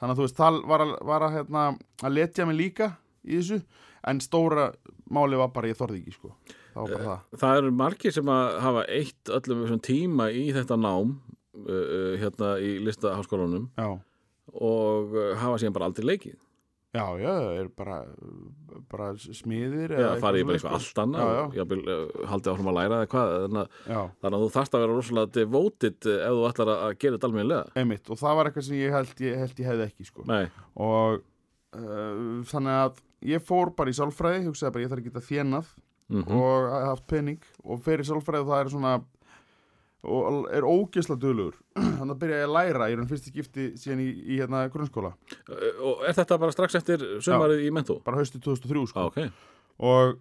[0.00, 1.66] Þannig að þú veist, það var að, var að, hérna,
[2.00, 2.88] að letja mig líka
[3.26, 3.60] í þessu.
[4.08, 4.70] En stóra
[5.12, 6.32] máli var bara ég þorði ekki sko.
[6.72, 7.40] Það bara það.
[7.42, 11.18] Það eru margir sem að hafa eitt öllum tíma í þetta nám
[11.64, 13.88] uh, uh, hérna í listaháskólanum já,
[14.52, 16.38] og uh, hafa síðan bara aldrei leikið.
[16.90, 18.00] Já, já, er bara
[18.90, 22.00] bara smiðir eitthvað farið í bara eitthvað allt annað já, já, uh,
[22.32, 25.32] haldið áfram að læra eða hvað þannig já, þannig að þú þarft að vera rosalega
[25.36, 27.76] devoted ef þú ætlar að gera þetta almennilega.
[27.78, 30.26] Einmitt og það var eitthvað sem ég held ég, held ég hefði ekki sko.
[30.88, 31.22] Og
[31.78, 33.00] uh, þannig að
[33.30, 35.70] ég fór bara í sálfræði, hugsaði bara ég þarf ekki að þjenað
[36.10, 37.42] mm og haft pening.
[37.62, 38.94] Og fer í sálfræði og það er svona
[40.00, 44.08] og er ógesla dölugur þannig að byrja að læra í raun fyrsti skipti síðan í,
[44.32, 45.12] í hérna grunnskóla.
[45.44, 47.98] Uh, og er þetta bara strax eftir sumarið í mentó?
[48.04, 49.06] bara haustu 2003 Já, sko.
[49.10, 49.20] Ok.
[49.84, 50.16] Og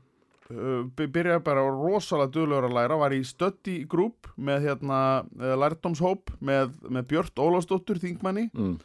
[0.51, 2.99] uh, by- byrjaði bara rosalega dölugur að læra.
[3.05, 8.75] Var í study group með hérna uh, lærdómshóp með, með Björt Ólafsdóttur þingmanni mm.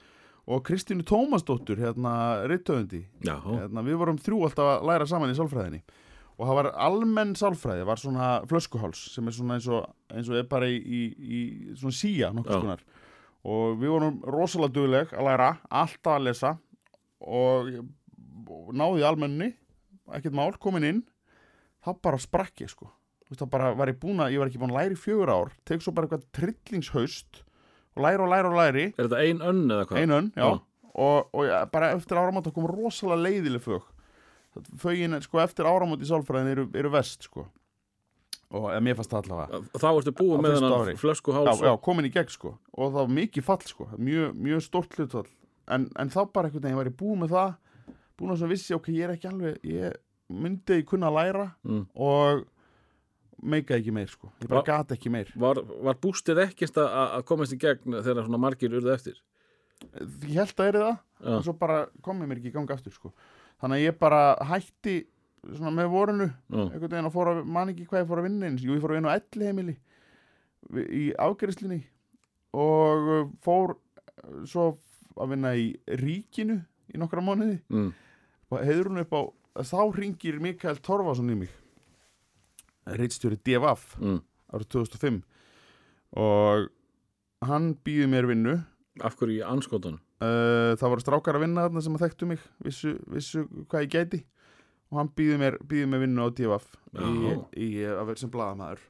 [0.47, 2.15] og Kristínu Tómasdóttur hérna
[2.47, 5.83] rittöfundi hérna, við vorum þrjú alltaf að læra saman í sálfræðinni
[6.35, 10.39] og það var almenn sálfræði var svona flöskuháls sem er svona eins og, eins og
[10.41, 11.41] er bara í, í, í
[11.79, 12.61] svona síja nokkuð Já.
[12.63, 12.85] skonar
[13.45, 16.55] og við vorum rosalega dugleg að læra alltaf að lesa
[17.21, 17.71] og,
[18.51, 19.51] og náði almenni
[20.15, 21.03] ekkert mál, komin inn
[21.85, 22.91] þá bara sprakk ég sko
[23.35, 25.55] þá bara var ég búin að, ég var ekki búin að læra í fjögur ár
[25.67, 27.41] tek svo bara eitthvað trillingshaust
[27.95, 30.03] og læra og læra og læri er þetta ein önn eða hvað?
[30.03, 30.61] einun, já, Já.
[30.95, 33.87] Og, og ja, bara eftir áramót þá kom rosalega leiðileg fög
[34.81, 37.47] fögin, sko, eftir áramót í sálfræðin eru, eru vest, sko.
[38.55, 39.61] Og mér fannst það allavega.
[39.83, 40.79] Þá ertu búið með fyrsta ári.
[40.85, 42.55] hennan flösku já, já, komin í gegn, sko.
[42.77, 45.29] Og það var mikið fall, sko, mjög, mjög stórt hlutfall.
[45.75, 47.55] En, en þá bara einhvern veginn var ég búið með það
[48.19, 49.97] búin að vissi, ok, ég er ekki alveg ég
[50.31, 51.81] myndi ég kunna að læra mm.
[52.07, 52.45] og
[53.43, 54.31] meika ekki meir, sko.
[54.45, 55.33] Ég bara Va- gat ekki meir.
[55.41, 59.19] Var, var bústið ekkert að, að komast í gegn þegar svona margir urðu eftir?
[60.29, 61.01] ég held að er það.
[61.25, 63.11] Og svo bara komið mér ekki í ganga aftur sko.
[63.65, 64.95] Þannig að ég bara hætti
[65.45, 68.49] svona með vorunu já, einhvern veginn að fóra, man ekki hvað ég fór að vinna
[68.51, 69.75] eins jú, ég fór að vinna á elli heimili
[71.01, 71.81] í afgerðslinni
[72.57, 74.67] og uh, fór uh, svo
[75.21, 75.67] að vinna í
[76.01, 76.61] ríkinu
[76.93, 77.91] í nokkra mánuði mm.
[78.53, 79.23] og heiður hún upp á
[79.65, 81.53] þá ringir Mikael Torfason í mig
[82.85, 84.21] reitstjóri DFF Mm.
[84.53, 85.21] árið 2005
[86.21, 86.69] og
[87.49, 88.59] hann býði mér vinnu
[89.03, 89.97] Af hverju í anskotan?
[90.25, 93.93] Uh, það voru strákar að vinna þarna sem að þekktu mig vissu, vissu hvað ég
[93.95, 94.23] gæti.
[94.93, 95.59] Og hann býði mér,
[95.91, 97.37] mér vinnu á DFF í, Já.
[97.59, 98.83] í, að vera sem blaðamaður.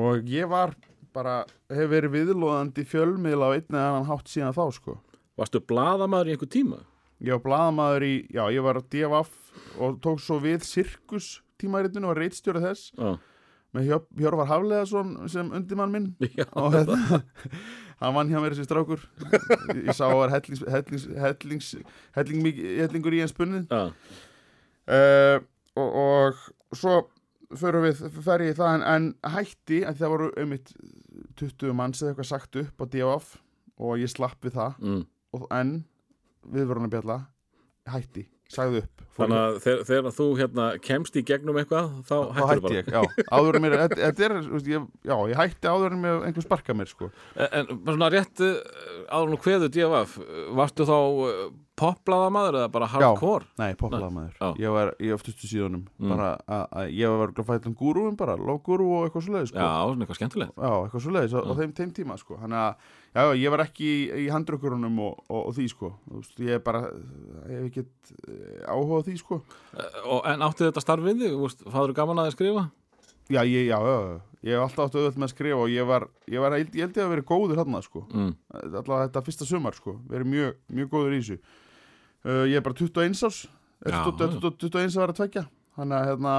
[0.00, 0.74] Og ég var
[1.14, 1.40] bara,
[1.72, 4.96] hef verið viðlóðandi fjölmiðla á einn eða annan hátt síðan þá sko.
[5.38, 6.80] Varstu blaðamaður í einhver tíma?
[7.24, 12.10] ég var blaðamaður í, já ég var á DFF og tók svo við sirkus tímaritinu
[12.10, 12.90] og reitstjóra þess.
[12.98, 13.14] Já,
[13.74, 16.10] með Hjör, Hjörvar Hafleðason sem undirmann minn.
[16.38, 16.46] Já.
[16.58, 17.22] Og þetta
[18.02, 19.02] hann vann hjá mér þessi strákur.
[19.78, 21.72] Ég sá að var hellings, hellings, hellings,
[22.16, 23.66] helling, hellingur í hans spunnið.
[23.70, 23.84] Já,
[24.94, 25.38] uh,
[25.80, 26.98] og, og svo
[27.54, 30.54] förum við, fer ég í það en, en hætti, að það voru um
[31.38, 33.34] 20 manns eða eitthvað sagt upp á DFF
[33.84, 34.78] og ég slapp við það.
[34.82, 35.02] Mm.
[35.34, 35.74] og, en
[36.54, 37.18] viðvörunarbjalla
[37.90, 38.26] hætti,
[38.56, 42.64] sagði upp Þannig að þegar, þegar þú hérna kemst í gegnum eitthvað þá hættir hætti
[42.64, 42.74] bara.
[42.74, 45.94] ég, já, áður en mér þetta þetta er, þú veist, ég, já, ég hætti áður
[45.94, 47.10] en mér einhver sparka mér, sko.
[47.38, 48.56] En en bara svona rétt uh,
[49.06, 50.16] áður nú kveðu DFF
[50.58, 51.44] Varstu þá uh,
[51.74, 53.46] poplaða maður eða bara hardcore?
[53.58, 54.48] Nei, poplaða maður, Já.
[54.62, 56.08] ég var í oftustu síðunum Mm.
[56.14, 59.58] bara að að ég var að fæta um gúrúum bara, lógúrú og eitthvað svoleiðis, sko
[59.58, 62.76] Já, svona eitthvað skemmtilegt Já, eitthvað svoleiðis á, á þeim, þeim tíma, sko Þannig að,
[63.14, 66.38] já, já, ég var ekki í, í handrökkurunum og, og, og því, sko Þú veist,
[66.46, 66.84] ég er bara,
[67.50, 69.40] ég hef ekkert eh, áhuga á því, sko
[69.74, 71.64] Uh, og, En áttu þetta starf við þig?
[71.74, 72.62] Fáður gaman að þið skrifa?
[73.32, 74.20] Já, ég, já, já, já.
[74.44, 76.98] ég hef alltaf átt auðvöld með að skrifa og ég var, ég var, ég held
[77.00, 78.34] ég að vera góður hérna, sko Mm.
[78.60, 81.38] allavega þetta fyrsta sumar sko verið mjög, mjög góður í þessu
[82.24, 83.44] uh, ég er bara 21 árs.
[83.84, 85.44] Já, 20, 20, 21 ára að tvekja
[85.74, 86.34] þannig að hérna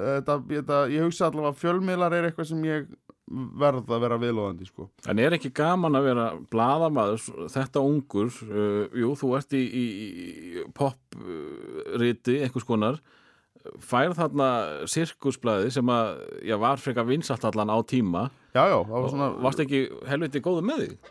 [0.00, 2.90] þetta, þetta, ég hugsa allavega að fjölmiðlar er eitthvað sem ég
[3.30, 4.88] verð að vera viðlóðandi sko.
[5.10, 9.84] En er ekki gaman að vera blaðamaður, þetta ungur, uh, jú, þú ert í, í,
[10.10, 12.98] í popriti, einhvers konar,
[13.84, 14.50] fær þarna
[14.90, 18.26] sirkusblæði sem að, já, var frekar vinsalt allan á tíma.
[18.56, 21.10] Já, já, það var svona varst ekki helviti góður með þig?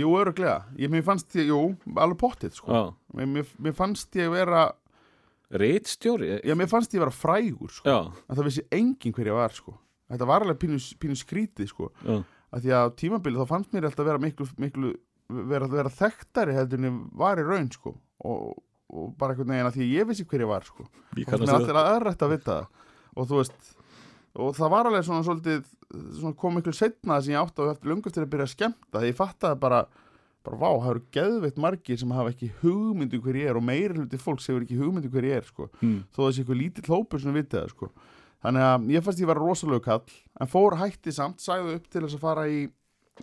[0.00, 1.60] Jú, öruglega, ég, mér fannst ég, jú,
[1.94, 2.72] alveg pottið sko.
[2.72, 2.82] Já,
[3.20, 4.66] mér, mér, fannst ég vera
[5.54, 6.40] reitstjóri?
[6.42, 7.88] já, mér fannst ég vera frægur sko.
[7.88, 9.76] Já, en það vissi enginn hver ég var sko.
[10.10, 11.90] Þetta var alveg pínu, pínu skrítið sko.
[12.04, 12.20] Já,
[12.54, 14.92] að því að á tímabili þá fannst mér alltaf vera miklu, miklu
[15.28, 17.94] vera, vera þekktari heldur en ég var í raun sko.
[18.24, 18.52] Og,
[18.94, 20.86] og bara einhvern veginn að því að ég vissi hver ég var sko.
[20.86, 22.68] Og mér allir að aðrætt að vita það.
[23.14, 23.72] Og þú veist
[24.34, 25.66] og það var alveg svona svolítið
[26.18, 28.98] svona kom miklu setna sem ég átti og eftir löngu eftir að byrja að skemmta.
[28.98, 29.84] Því ég fattaði bara
[30.44, 33.96] bara vá, það eru geðveitt margir sem hafa ekki hugmyndu hver ég er og meiri
[33.96, 35.70] hluti fólks hefur ekki hugmyndu hver ég er sko.
[35.80, 36.02] Mm.
[36.12, 37.88] þó þessi eitthvað lítill hópur sem vitið það sko.
[38.44, 42.02] Þannig að ég fannst ég var rosalegu kall en fór hætti samt, sagði upp til
[42.04, 42.58] þess að fara í,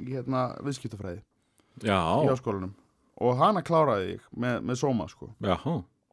[0.02, 2.74] í hérna, viðskiptafræði í Já, háskólanum.
[3.22, 5.30] Og hana kláraði ég með, með sóma sko.
[5.46, 5.60] Já,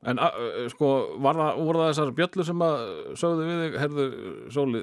[0.06, 0.18] En
[0.70, 0.88] sko,
[1.24, 2.74] var það, voru það þessar bjöllur sem að
[3.18, 4.04] sögðu við þig, herðu,
[4.54, 4.82] Sóli,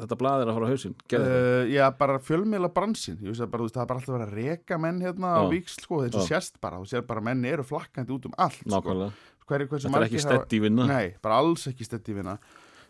[0.00, 0.94] þetta blað er að fara á það?
[1.20, 4.34] uh, já, bara fjölmiðla bransin ég veist að bara, það er bara alltaf verið að
[4.40, 6.24] reka menn hérna á víksl sko, þeir Já.
[6.32, 8.72] sést bara þú sér bara menn eru flakkandi út um allt sko.
[8.72, 9.12] Nákvæmlega,
[9.44, 12.38] Hver, hversu þetta er ekki stedd í vinna Nei, bara alls ekki steddi vinna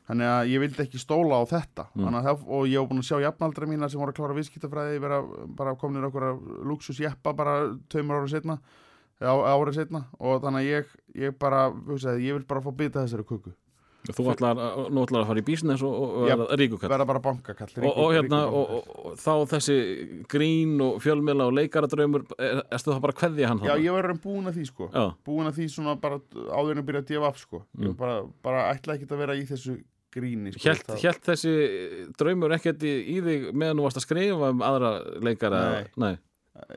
[0.04, 2.04] Þannig að ég vildi ekki stóla á þetta Mm.
[2.04, 2.14] mm.
[2.28, 5.22] að, og ég hef búin að sjá jafnaldra mína sem voru að klára viðskiptafræði vera
[5.56, 6.04] bara komnir
[9.24, 10.94] árið setna og þannig að ég,
[11.24, 13.52] ég bara, hugsaði, ég vil bara fá bita þessari kuku
[14.04, 14.90] Þú ætlar, að-
[15.24, 18.70] fara í business og, og, Já, verða ríkukall vera bara bankakall og, og hérna, og,
[18.76, 19.76] og, og þá þessi
[20.28, 23.84] grín og fjölmiðla og leikaradraumur er, erstu það bara kveðja hann Já, þarna?
[23.86, 26.20] ég var enn búin að því sko Já, búin að því svona bara
[26.52, 27.96] áður en að byrja að gefa af sko Mm.
[27.96, 29.78] bara, bara ætla ekki að vera í þessu
[30.14, 30.60] gríni sko.
[30.68, 31.54] Hjælt, Það- þessi
[32.20, 34.92] draumur ekkert í, í þig meðan þú varst að skrifa um aðra
[35.24, 35.62] leikara?
[35.72, 35.84] Nei.
[35.96, 36.18] Nei.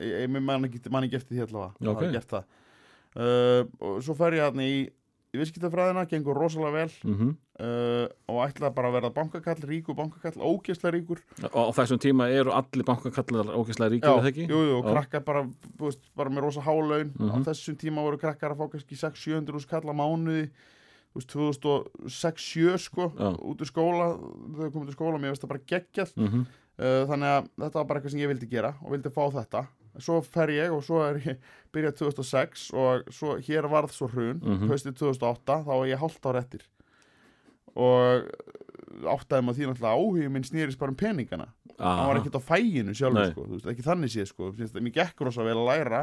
[0.02, 1.90] Ég, man, ekki, man ekki eftir því allavega.
[1.96, 2.12] Okay.
[2.12, 2.44] gert það.
[3.18, 4.72] Uh, og svo fer ég hann í,
[5.34, 6.96] í viðskiptafræðina, gengur rosalega vel.
[7.08, 11.22] Mm uh, og ætla bara að verða bankakall, ríkur bankakall, ógeðslega ríkur.
[11.50, 14.44] Og á þessum tíma eru allir bankakallar ógeðslega ríkir, er það ekki?
[14.52, 15.42] jú, jú, og krakkar bara,
[15.80, 17.32] veist, bara með rosa hálaun Mhm.
[17.34, 20.50] á þessum tíma voru krakkar að fá kannski 600-700 úr skall á mánuði.
[21.08, 21.32] Þú veist,
[22.06, 23.32] 2006-7 sko, Já.
[23.40, 24.08] út úr skóla
[24.54, 26.12] þau komið til skóla, mér veist það bara geggjað.
[26.16, 26.44] Mm uh,
[26.78, 29.64] þannig að þetta var bara eitthvað sem ég vildi gera og vildi fá þetta
[29.98, 31.38] svo fer ég og svo er ég
[31.74, 34.68] byrjað 2006 og svo hér varð svo hrun Mhm.
[34.70, 36.62] haustið 2008 þá var ég hálft ár eftir
[37.78, 38.28] og
[39.08, 41.48] áttaði maður því náttúrulega áhugum minn snýrist bara um peningana
[41.78, 43.30] hann var ekkert á fæginu sjálfur Nei.
[43.34, 46.00] sko, veist, ekki þannig séð sko, það- mér gekk rosa vel að læra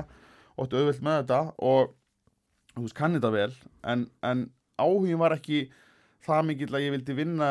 [0.58, 1.96] óttu auðvelt með þetta og
[2.76, 3.52] þú veist, kann þetta vel
[3.84, 4.46] en, en
[4.80, 5.66] áhugin var ekki
[6.26, 7.50] það mikill að ég vildi vinna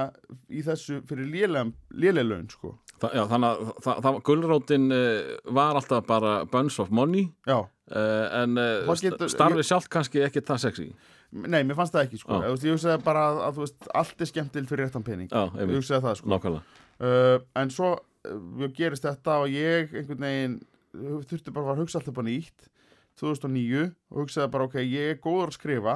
[0.51, 2.79] í þessu fyrir lélega laun sko.
[3.05, 7.27] Þa, já, þannig að það, það, gulrótin uh, var alltaf bara bunch of money.
[7.47, 8.57] Já, uh, en
[8.89, 10.89] Það getur- starfið sjálf kannski ekki það sexy.
[11.35, 12.37] Nei, mér fannst það ekki sko.
[12.47, 15.31] Ég hugsaði bara að, að þú veist, allt er skemmtil fyrir réttan pening.
[15.35, 16.31] Ég hugsaði það sko.
[16.31, 16.83] nákvæmlega.
[17.03, 20.55] Uh, En svo uh, gerist þetta og ég einhvern veginn
[20.95, 22.69] þurfti bara að hugsa alltaf bara nýtt
[23.21, 25.95] 2009 og hugsaði bara ok, ég er góður að skrifa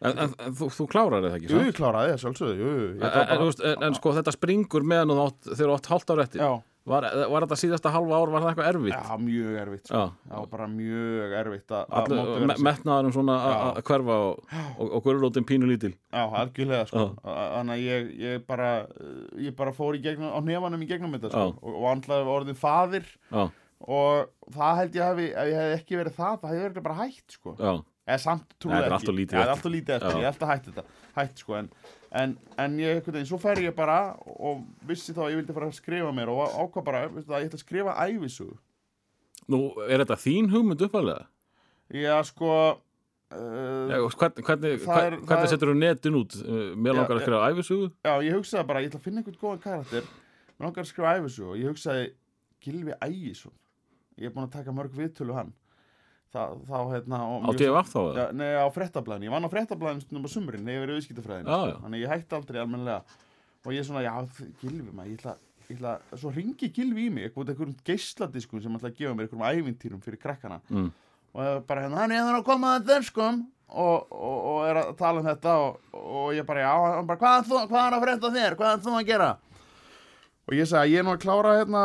[0.00, 2.70] En, en, en þú, þú klárar það ekki, Jú, ég kláraði það sjálfsögðu
[3.04, 6.50] ég En, sko þetta springur meðan þú átt, þegar þú átt hálft ár eftir Já,
[6.90, 8.94] var, var þetta síðasta halva ár, var það eitthvað erfitt?
[8.96, 10.00] já, mjög erfitt sko.
[10.30, 10.38] Já.
[10.54, 15.44] Bara mjög erfitt að- að me, metnaðarum svona að- að hverfa og, og, og gulrótin
[15.50, 17.04] pínu lítil Já, algjörlega sko.
[17.28, 21.12] Þannig að ég, ég bara uh, ég bara fór í gegnum, á nefanum í gegnum
[21.18, 21.46] þetta sko.
[21.60, 23.44] Og, og andlaði orðið faðir Já,
[23.84, 26.98] og það held ég hafi ef ég hef ekki verið það, það hefði verið bara
[27.04, 27.54] hætt sko.
[27.60, 27.72] já,
[28.10, 29.54] eða samt er ekki allt of lítið Já, það er eftir.
[29.54, 30.20] allt of lítið eftir, Já.
[30.20, 30.84] ég held að hætti þetta
[31.20, 31.68] hætt sko, en,
[32.22, 32.34] en,
[32.64, 33.98] en ég, veginn, svo fer ég bara
[34.36, 37.50] og vissi þá að ég vildi fara að skrifa mér og ákvað bara, það, ég
[37.50, 38.58] ætla að skrifa ævisögu
[39.50, 41.24] Nú, er þetta þín hugmynd uppalega?
[41.90, 42.50] Já, sko
[43.34, 46.36] uh, Já, hvernig, hvernig, er- hvernig, er- setur þú netin út?
[46.44, 49.40] Uh, Mér langar að skrifa æfisugu Já, ég hugsaði bara, ég ætla að finna einhvern
[49.42, 50.06] góðan karakter
[50.58, 52.06] Mér langar að skrifa æfisug og ég hugsaði
[52.62, 53.56] Gilvi Ægisson
[54.20, 55.50] Ég er búin að taka mörg viðtölu hann
[56.30, 58.00] Þá, þá hérna á DFF þá?
[58.00, 58.24] Eða?
[58.38, 61.58] Nei, á frettablaðin, ég vann á frettablaðin stundum á sumrin, þegar ég verið viðskiptafræðin Já,
[61.72, 61.76] já.
[61.82, 63.00] Þannig ég hætti aldrei almennilega
[63.66, 64.12] Og ég svona, já,
[64.62, 65.34] Gilvi maður, ég ætla,
[65.66, 69.26] ég ætla Svo ringi Gilvi í mig, eitthvað einhverjum geisladiskum sem ætla að gefa mér
[69.26, 70.92] einhverjum ævintýrum fyrir krakkana Mm.
[71.30, 73.36] Og bara hérna, hann er þannig að koma að þeir skum
[73.70, 77.20] og, og, og er að tala um þetta og, og ég bara, já, hann bara,
[77.20, 79.28] hvað, er hvað er að frétta þér, hvað er þú að gera?
[80.50, 81.80] Og ég sagði, ég er nú að klára hérna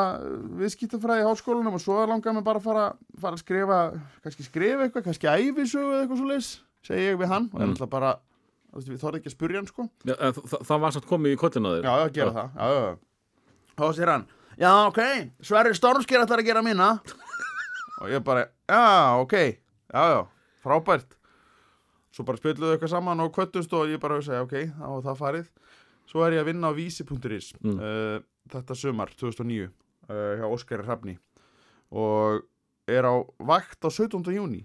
[0.58, 2.86] viðskiptafræði í háskólanum og svo langar mér bara að fara,
[3.22, 3.80] fara að skrifa,
[4.26, 6.48] kannski skrifa eitthvað, kannski æfisögu eða eitthvað svo leis,
[6.88, 7.76] segi ég við hann og er Mm.
[7.76, 8.14] alltaf bara,
[8.74, 9.86] þú veist, við þorði ekki að spurja hann sko.
[10.10, 12.82] Já, þa- það var samt komið í kollina þér Já, já, gera það, já, já,
[12.90, 12.98] já.
[13.78, 14.26] Þá sér hann,
[14.58, 15.02] já, ok,
[15.46, 16.90] Sverri Stormsker ætlar að gera mína.
[18.02, 19.34] og ég bara, já, ok,
[19.94, 20.26] já, já,
[20.66, 21.14] frábært.
[22.16, 25.48] Svo bara spilluðu eitthvað saman og kvöttust og ég bara ok, þá var það farið.
[26.10, 27.80] Svo er ég að vinna á vísi.is Mm.
[27.80, 28.20] uh,
[28.54, 29.70] þetta sumar, 2009,
[30.10, 31.18] uh, hjá Óskari Hrafni
[31.92, 32.44] og
[32.88, 34.22] er á vakt á 17.
[34.36, 34.64] júni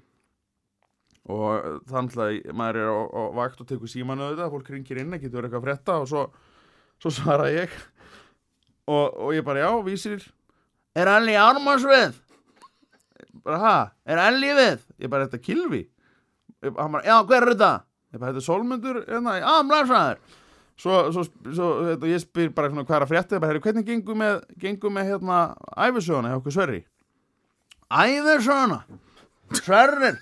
[1.31, 5.17] og þannig að maður er á, á vakt og tekur símanu auðvitað, fólk ringir inn,
[5.21, 6.23] getur eitthvað að frétta og svo,
[7.01, 7.73] svo svara ég
[8.89, 10.25] og, og ég bara, já, vísir
[10.99, 12.17] Er Elli Ármannsvið?
[13.45, 13.75] Bara, ha,
[14.11, 14.81] er Elli við?
[14.99, 17.73] Ég bara, þetta er Kilvi ég, Hann bara, já, hver er þetta?
[18.11, 20.25] Ég bara, þetta er Solmundur, hérna, já, blæsaður
[20.81, 23.87] Svo, svo, svo þetta, ég spyr bara svona, hvað er að frétta bara, "Heyrðu, hvernig
[23.89, 25.41] gengur með, gengur með hérna,
[25.77, 26.85] æfisöguna hjá okkur Sverri?
[27.91, 28.79] Æfisöguna
[29.61, 30.17] Sverrir?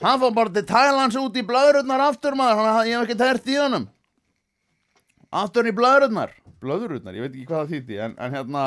[0.00, 3.46] Hann fór bara til Thailands út í blöðrurnar aftur maður, hann ég hef ekki tært
[3.52, 3.84] í honum.
[5.32, 6.32] Aftur í blöðrurnar.
[6.64, 8.64] Blöðrurnar, ég veit ekki hvað það þýtti en, en hérna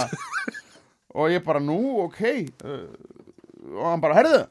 [1.17, 2.21] Og ég bara, nú, ok
[2.61, 2.83] uh,
[3.73, 4.43] Og hann bara, herðu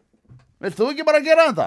[0.56, 1.66] Vilt þú ekki bara gera þetta?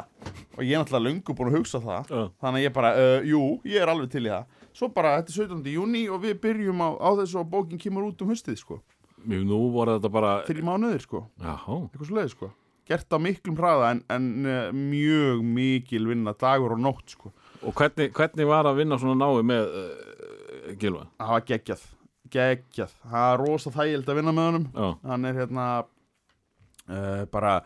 [0.58, 2.08] Og ég er náttúrulega löngu búin að hugsa það.
[2.10, 2.22] Já.
[2.42, 4.64] Þannig að ég bara, uh, jú, ég er alveg til í það.
[4.80, 5.68] Svo bara, þetta er 17.
[5.76, 8.80] júni og við byrjum á, á þessu og bókin kemur út um haustið, sko.
[9.30, 12.50] Mjög nú voru þetta bara Fyrir mánuðir, sko, Jáhá eitthvað svo leið, sko.
[12.90, 17.30] Gert á miklum hraða en, en uh, mjög mikil vinna dagur og nótt, sko.
[17.62, 21.04] Og hvernig, hvernig var að vinna svona nái með uh, Gilva?
[21.20, 21.84] Það var geggjað,
[22.34, 22.96] geggjað.
[23.12, 24.66] Það er rosa þægild að vinna með honum.
[24.74, 27.60] Já, hann er hérna uh, bara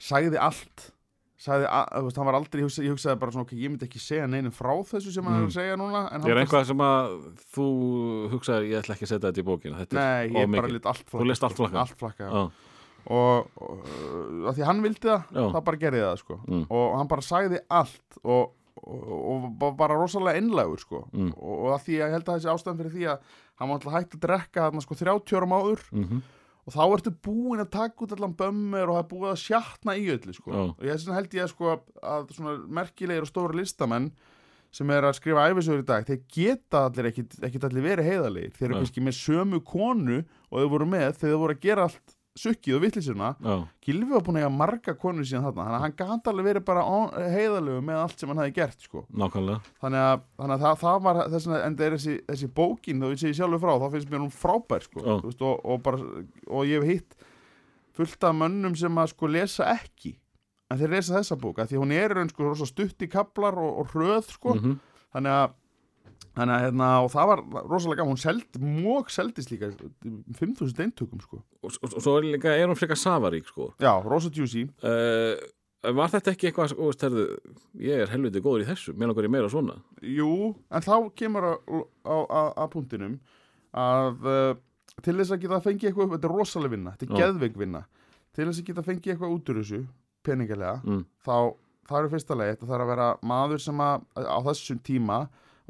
[0.00, 0.90] sagði allt
[1.40, 3.86] sagði, að, veist, hann var aldrei, ég hugsaði, ég hugsaði bara svona, ok, ég myndi
[3.86, 5.48] ekki segja neinum frá þessu sem hann er Mm.
[5.48, 7.14] að segja núna hann er eitthvað sem að
[7.54, 7.64] þú
[8.34, 10.68] hugsaðir ég ætla ekki að setja þetta í bókina Þetta Nei, er ég of bara
[10.74, 11.80] lit allt flakka allt flakka?
[11.80, 12.28] Allt flakka.
[12.28, 12.42] Já,
[13.08, 15.44] og, og að því hann vildi það, Já.
[15.56, 16.36] það bara gerði það sko.
[16.46, 16.64] Mm.
[16.68, 18.52] og hann bara sagði allt og,
[18.84, 21.00] og, var bara rosalega innlægur sko.
[21.16, 21.32] Mm.
[21.40, 23.24] og, og að því að ég held að þessi ástæðan fyrir því að
[23.56, 26.20] hann var alltaf hægt að drekka þarna sko 30 árum áður mhm
[26.66, 29.96] og þá ertu búin að taka út allan bömmur og það er búið að sjatna
[29.96, 30.52] í öllu sko.
[30.74, 32.34] Og ég held ég sko, að
[32.68, 34.10] merkilegir og stóri listamenn
[34.70, 38.52] sem er að skrifa æfisögur í dag þeir geta allir ekkit, ekkit allir verið heiðalegir
[38.54, 41.86] þeir eru kannski með sömu konu og þau voru með þegar þau voru að gera
[41.88, 43.54] allt sukkið og vittlisuna Já,
[43.86, 46.64] Gilvi var búin að eiga marga konur síðan þarna þannig að hann gæti alveg verið
[46.70, 46.84] bara
[47.34, 49.04] heiðalegu með allt sem hann hafi gert sko.
[49.82, 53.00] þannig að, þannig að það, það var þess að en það er þessi, þessi bókin,
[53.04, 56.24] þá ég segi sjálfur frá þá finnst mér hún frábær sko, veist, og, og, bara,
[56.48, 57.26] og ég hef hitt
[58.00, 60.16] fullt af mönnum sem að sko lesa ekki
[60.70, 63.56] en þeir lesa þessa bók, af því hún er raun sko rosa stutt í kaplar
[63.58, 64.76] og, og hröð sko, Mhm.
[65.14, 65.56] þannig að
[66.40, 69.68] Þannig að hérna, og það var rosalega gaman, hún seld, mók seldist líka
[70.40, 71.40] 5.000 eintökum sko.
[71.60, 74.64] og, og, og svo er líka, er hún frekar safarík sko Já, rosa juicy.
[74.80, 75.36] uh,
[75.80, 77.26] Var þetta ekki eitthvað, sko, veist, herðu,
[77.80, 80.32] ég er helviti góður í þessu, mér langar ég meira svona Jú,
[80.68, 83.16] en þá kemur að, að, að, að punktinum
[83.80, 84.52] að uh,
[85.00, 87.82] til þess að geta fengið eitthvað, þetta er rosalega vinna, þetta er geðveik vinna,
[88.36, 89.82] til þess að geta fengið eitthvað út úr þessu,
[90.26, 91.04] peningalega, mm.
[91.24, 91.36] þá
[91.90, 95.18] það eru fyrsta leið, þetta þarf að vera maður sem að á þessum tíma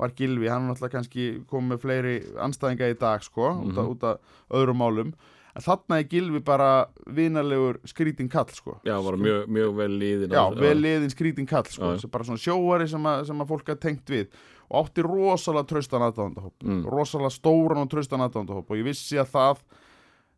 [0.00, 2.14] var Gilvi, hann er náttúrulega kannski komið með fleiri
[2.46, 5.10] anstæðinga í dag sko, út, af, út af öðrum málum.
[5.50, 6.70] En þarna er Gilvi bara
[7.10, 8.76] vinalegur skrítin kall sko.
[8.86, 12.40] Já, var mjög, mjög vel líðin Já, vel liðin skrítin kall sko, sem bara svona
[12.40, 14.28] sjóari sem að, sem að fólk er tengt við.
[14.70, 16.84] Og átti rosalega traustan aðdáðandahóp Mm.
[16.86, 19.64] rosalega stóran og traustan aðdáðandahóp og ég vissi að það að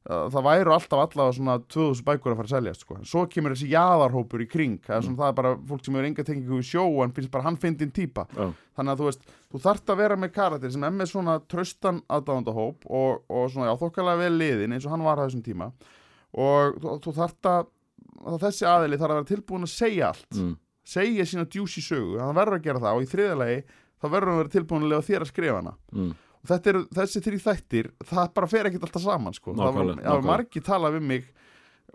[0.02, 2.96] það væru alltaf allavega svona 2000 bækur að fara að seljast sko.
[3.06, 6.08] Svo kemur þessi jaðarhópur í kring það er, svona, það er bara fólk sem hefur
[6.08, 8.48] enga tengingu við sjó en finnst bara hann fyndin típa Já,
[8.78, 12.00] þannig að þú veist, þú þarft að vera með karakter sem er með svona traustan
[12.16, 15.70] aðdáðandahóp og, og svona, já, þokkalega vel liðin eins og hann var þessum tíma
[16.32, 17.70] og þú, þú þarft að,
[18.26, 20.52] að þessi aðili þarf að vera tilbúin að segja allt mm.
[20.96, 23.62] segja sína djúsi sögu, hann verður að gera það og í þriðalegi
[24.02, 26.12] þá verður hann að vera tilbúin að lega þér að skrifa hana Mm.
[26.50, 29.54] Þetta eru, þessi þrý þættir það bara fer ekkert alltaf saman sko.
[29.54, 31.28] það var, Nákvæmlega, það var margi talað við mig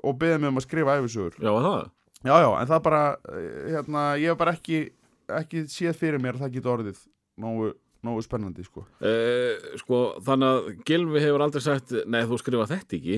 [0.03, 1.89] og beðið mig um að skrifa æfisögur Já, það?
[2.27, 3.01] já, já, en það bara
[3.33, 4.79] eh, hérna, ég hef bara ekki
[5.37, 6.99] ekki séð fyrir mér að það geta orðið
[7.43, 7.71] nógu,
[8.07, 8.85] nógu spennandi sko.
[9.03, 13.17] Uh, sko, þannig að Gilvi hefur aldrei sagt Nei, þú skrifa þetta ekki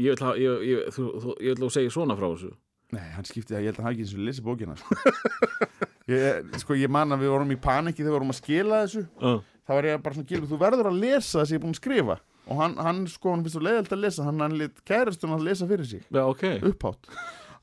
[0.00, 2.50] Ég vil, ha- ég, ég, þú, þú, ég vil að segja svona frá þessu
[2.90, 4.96] Nei, hann skipti að ég held að hann ekki eins og lesi bókina sko.
[6.10, 9.04] ég, sko, ég man að við vorum í paniki þegar við vorum að skila þessu
[9.22, 9.36] uh.
[9.70, 11.76] Þá var ég bara svona gilur, þú verður að lesa það sem ég er búin
[11.76, 12.16] að skrifa.
[12.50, 15.44] Og hann, hann sko, hann finnst þú leiðilt að lesa hann, hann lit kæristun að
[15.46, 16.02] lesa fyrir sig.
[16.10, 16.42] Já, ok.
[16.72, 17.10] Upphátt.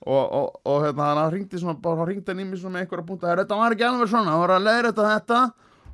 [0.08, 2.86] Og, og, og hérna, hann hringdi svona, bara hann hringdi hann í mig svona með
[2.86, 5.08] einhverja punkta, "Heyrðu, þetta var ekki alveg svona hann var að leiða þetta.
[5.18, 5.40] Þetta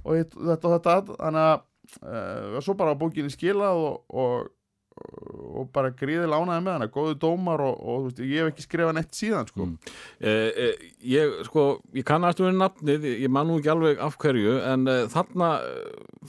[0.03, 1.55] og þetta og þetta, þannig að
[2.03, 4.51] uh, svo bara á bókinni skilað og, og,
[4.93, 8.95] og bara gríði lánaði með hana, góðu dómar og, og veist, ég hef ekki skrifað
[8.97, 9.67] neitt síðan sko.
[9.67, 9.93] Mm.
[10.21, 11.67] uh, uh, Ég, sko,
[11.97, 15.49] ég kannast við nafnið Ég man nú ekki alveg af hverju En uh, þarna,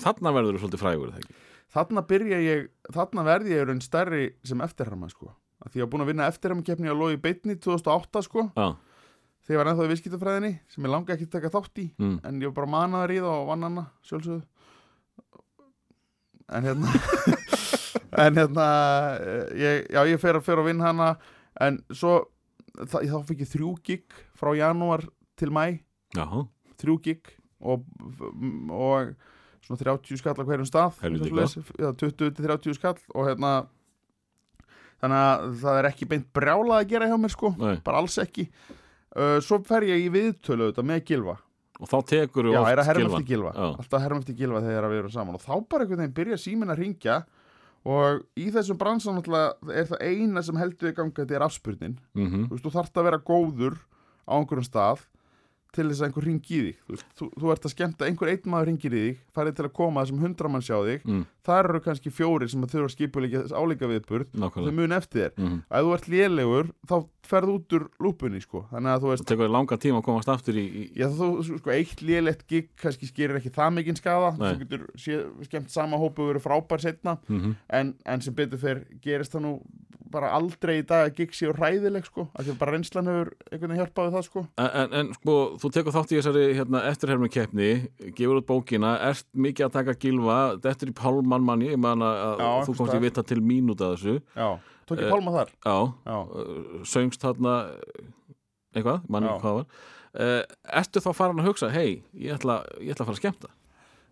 [0.03, 1.37] þarna verður þú svolítið frægur ekki?
[1.75, 5.33] þarna byrja ég, þarna verði ég raun stærri sem eftirherma sko.
[5.65, 8.67] Af því ég var búin að vinna eftirhermakeppni á Lói Beitni 2008 sko, Já,
[9.45, 12.19] þegar ég var ennþá í viðskiptafræðinni sem ég langa ekki að taka þátt í mm.
[12.25, 14.43] en ég var bara manaður í það og vann hana sjálfsögðu
[16.55, 16.89] en hérna
[18.21, 18.67] en hérna
[19.19, 21.11] eh, ég, já ég fer að fer að vinna hana.
[21.65, 22.17] En svo
[22.75, 25.05] þá, þá fikk ég þrjú gig frá janúar
[25.39, 25.79] til mæ
[26.15, 26.27] Já,
[26.81, 27.31] þrjú gig
[27.65, 27.87] og,
[28.71, 29.15] og
[29.65, 31.01] svona 30 skall á hverjum stað.
[31.03, 32.99] Helviti svoleiðis, já, 20 til 30 skall.
[33.15, 33.55] Og hérna
[35.03, 37.55] þannig að það er ekki beint brjálað að gera hjá mér sko.
[37.59, 37.75] Nei.
[37.85, 38.47] Bara alls ekki.
[39.15, 41.37] Uh, svo fer ég í viðtölu þetta með Gilva
[41.83, 43.65] Og þá tekur já, oft Gilva Já.
[43.83, 45.39] alltaf herma eftir Gilva þegar við erum saman.
[45.39, 47.17] Og þá bara einhvern veginn byrja síminn að ringja
[47.85, 52.47] og í þessum bransan er það eina sem heldur í ganga þetta er afspurnin Mhm.
[52.49, 53.77] þú veist, þú þarft að vera góður
[54.29, 55.05] á einhverjum stað
[55.75, 56.83] til þess að einhver ringi í þig.
[56.87, 59.75] Þú, þú, þú ert að skemmta, einhver einn maður ringir í þig farið til að
[59.81, 61.05] koma þessum hundra mann sjá þig.
[61.05, 61.25] Mm.
[61.45, 65.35] þar eru kannski fjórir sem að þurfa að þess álíka viðburð þau mun eftir þér.
[65.37, 65.59] Mm.
[65.69, 68.65] ef þú ert lélegur þá ferð út úr lúpunni sko.
[68.71, 71.29] þannig að þú veist Það tekur langa tíma að komast aftur í, í Já, þú,
[71.49, 74.47] sko, eitt lélegt gig kannski skerir ekki það mikinn skada Nei.
[74.51, 78.85] þú getur sé, skemmt sama hópu verið frábær setna mm en, en sem betur fer
[79.03, 79.53] gerist það nú
[80.15, 83.81] bara aldrei í dag að gig séu hræðileg sko, að bara reynslan hefur einhvern veginn
[83.83, 84.43] hjálpað við það sko.
[84.63, 87.71] En, en sko, þú tekur þátt í þessari hérna, eftirhermu keppni,
[88.17, 92.05] gefur út bókina ert mikið að taka gilva þetta er í Pálmann manni, ég man
[92.05, 94.49] að Já, þú komst í vita til mínúta af þessu, Já,
[94.85, 95.53] tók ég Eh, pálma þar.
[95.65, 97.35] Já, Já, uh, söngst uh,
[98.75, 99.37] eitthvað, manni Já.
[99.41, 99.67] hvað var.
[100.81, 103.53] Ertu þá farin að hugsa, hei ég ætla, ég ætla að fara að skemmta?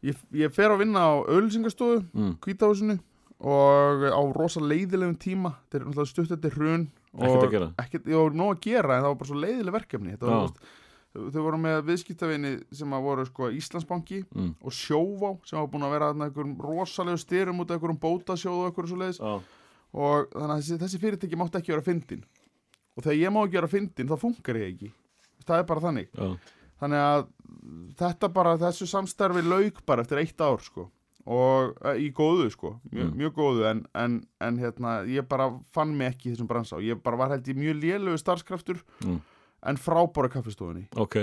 [0.02, 2.32] Ég, ég fer að vinna á ölsingastofu mm.
[2.42, 2.96] hvítahúsinu
[3.42, 5.52] og á rosa leiðilegum tíma.
[5.66, 7.68] Þetta er náttúrulega stutt þetta hrun ekkert að gera?
[7.82, 10.14] ekkert, ég var nóg að gera en það var bara svo leiðileg verkefni.
[10.16, 10.81] Þetta var, Já.
[11.12, 14.52] Þau voru með viðskiptavinni sem að voru sko Íslandsbanki mm.
[14.64, 18.70] og Sjóvá sem var búin að vera einhverjum rosalegu styrum út af einhverjum bótasjóðu og
[18.70, 19.34] einhverjum svo leiðis Já.
[19.92, 22.24] og þannig að þessi, þessi fyrirtæki mátti ekki vera fyndin
[22.96, 24.90] og þegar ég má ekki vera fyndin þá funkar ég ekki
[25.44, 26.32] það er bara þannig Já.
[26.82, 27.28] þannig að
[28.00, 30.88] þetta bara þessu samstarfi lauk bara eftir eitt ár sko
[31.22, 33.12] og uh, í góðu sko mjög, Mm.
[33.20, 36.82] mjög góðu en, en, en hérna ég bara fann mig ekki í þessum bransa og
[36.82, 39.20] ég bara var held í mjög lélögu starfskraftur Mm.
[39.66, 40.88] En frábóra kaffistofunni.
[40.98, 41.16] Ok,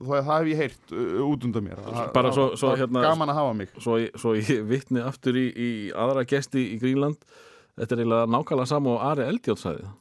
[0.00, 0.94] og það, hef ég heyrt
[1.28, 1.82] út undan mér.
[2.14, 3.68] Bara svo- svo hérna- gaman að hafa mig.
[3.78, 7.20] Svo, svo ég vitni aftur í, í aðra gesti í Grínland.
[7.74, 9.24] Þetta er eiginlega nákvæmlega sama og Ari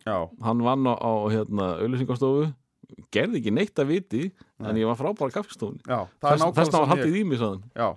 [0.05, 2.51] já, hann vann á, á hérna, auðlýsingastofu
[3.09, 4.19] gerði ekki neitt að viti
[4.61, 4.83] en Nei.
[4.83, 4.99] ég var
[6.21, 7.63] það er þess var sem haldið í mig sagðan.
[7.73, 7.87] já,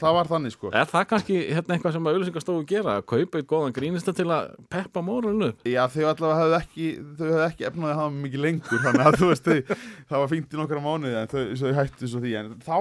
[0.00, 0.70] það var þannig sko.
[0.72, 2.96] Er það kannski hérna eitthvað sem að auðlýsingastofu gera?
[3.00, 5.62] Að kaupa eitt góðan grínista til að peppa mórunum upp?
[5.68, 9.18] Já, þau allavega hefðu ekki, þau hefðu ekki efnaði að hafa mikið lengur, þannig að
[9.20, 12.34] þú veist, þau, það var fínt í nokkra mánuði en þau, þau hættu svo því,
[12.40, 12.76] en þá,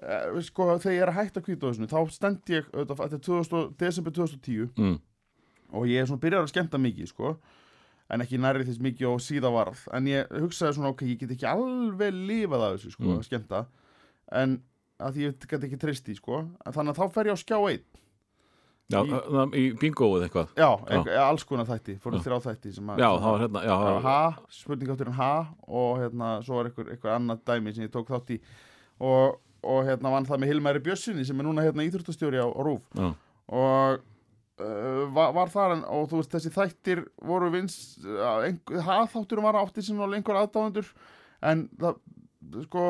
[0.00, 4.16] eh, sko, þegar ég er að hætta kvítahúsinu, þá stend ég, þetta er 2000, desember
[4.20, 4.96] 2010 mm.
[5.72, 7.34] og ég er svona byrjar að skemmta mikið, sko,
[8.10, 11.36] en ekki nærri þess mikið og síða varð, en ég hugsaði svona, ok, ég get
[11.36, 13.20] ekki alveg lifað af þessu, sko, Mm.
[13.20, 13.60] að skemmta,
[14.40, 14.56] en
[15.00, 17.58] að því ég get ekki treyst í, sko, þannig að þá fer ég á skjá
[17.70, 17.84] einn,
[18.90, 20.48] já, Í- í, bingoið eitthvað.
[20.58, 22.24] Já, einhver, alls konar þætti, fórum Já.
[22.26, 24.16] þrjá þætti að, já, sem það að- var hérna já, var ha,
[24.50, 25.32] spurningátturinn ha
[25.68, 28.40] og hérna, svo var einhver, einhver annað dæmi sem ég tók þátt í.
[29.00, 32.60] Og, og hérna vann það með Hilmæri Bjössinni sem er núna hérna íþróttastjóri á, á
[32.66, 33.14] Rúf já,
[33.48, 34.00] og
[34.60, 37.76] uh, var, var þar en, og þú veist þessi þættir voru vins
[38.84, 40.90] ha-þátturinn var átti sem var lengur aðdáðendur
[41.48, 41.96] en það,
[42.66, 42.84] sko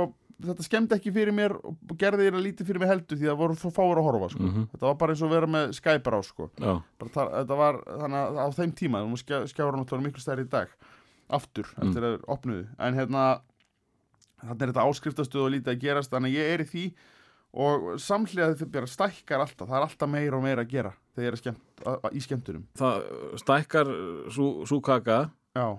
[0.47, 3.39] þetta skemmdi ekki fyrir mér og gerði þér að lítið fyrir mig heldur því það
[3.43, 4.43] voru svo fáur að horfa sko.
[4.49, 4.67] Mhm.
[4.73, 8.41] þetta var bara eins og að vera með Skype á sko þetta var þannig að
[8.41, 10.69] á þeim tíma þú skjá, skjára náttúrulega miklu stærri í dag
[11.31, 11.89] aftur Mm.
[11.89, 13.41] eftir að opnuðu en hérna
[14.41, 16.85] þannig er þetta áskriftastuð og lítið að gerast þannig að ég er í því
[17.53, 21.27] og samhliða þetta bara stækkar alltaf það er alltaf meira og meira að gera þegar
[21.27, 23.03] ég er skemmt, a, a, í skemmtunum það
[23.43, 23.91] stækkar
[24.31, 25.31] svo kaka Já,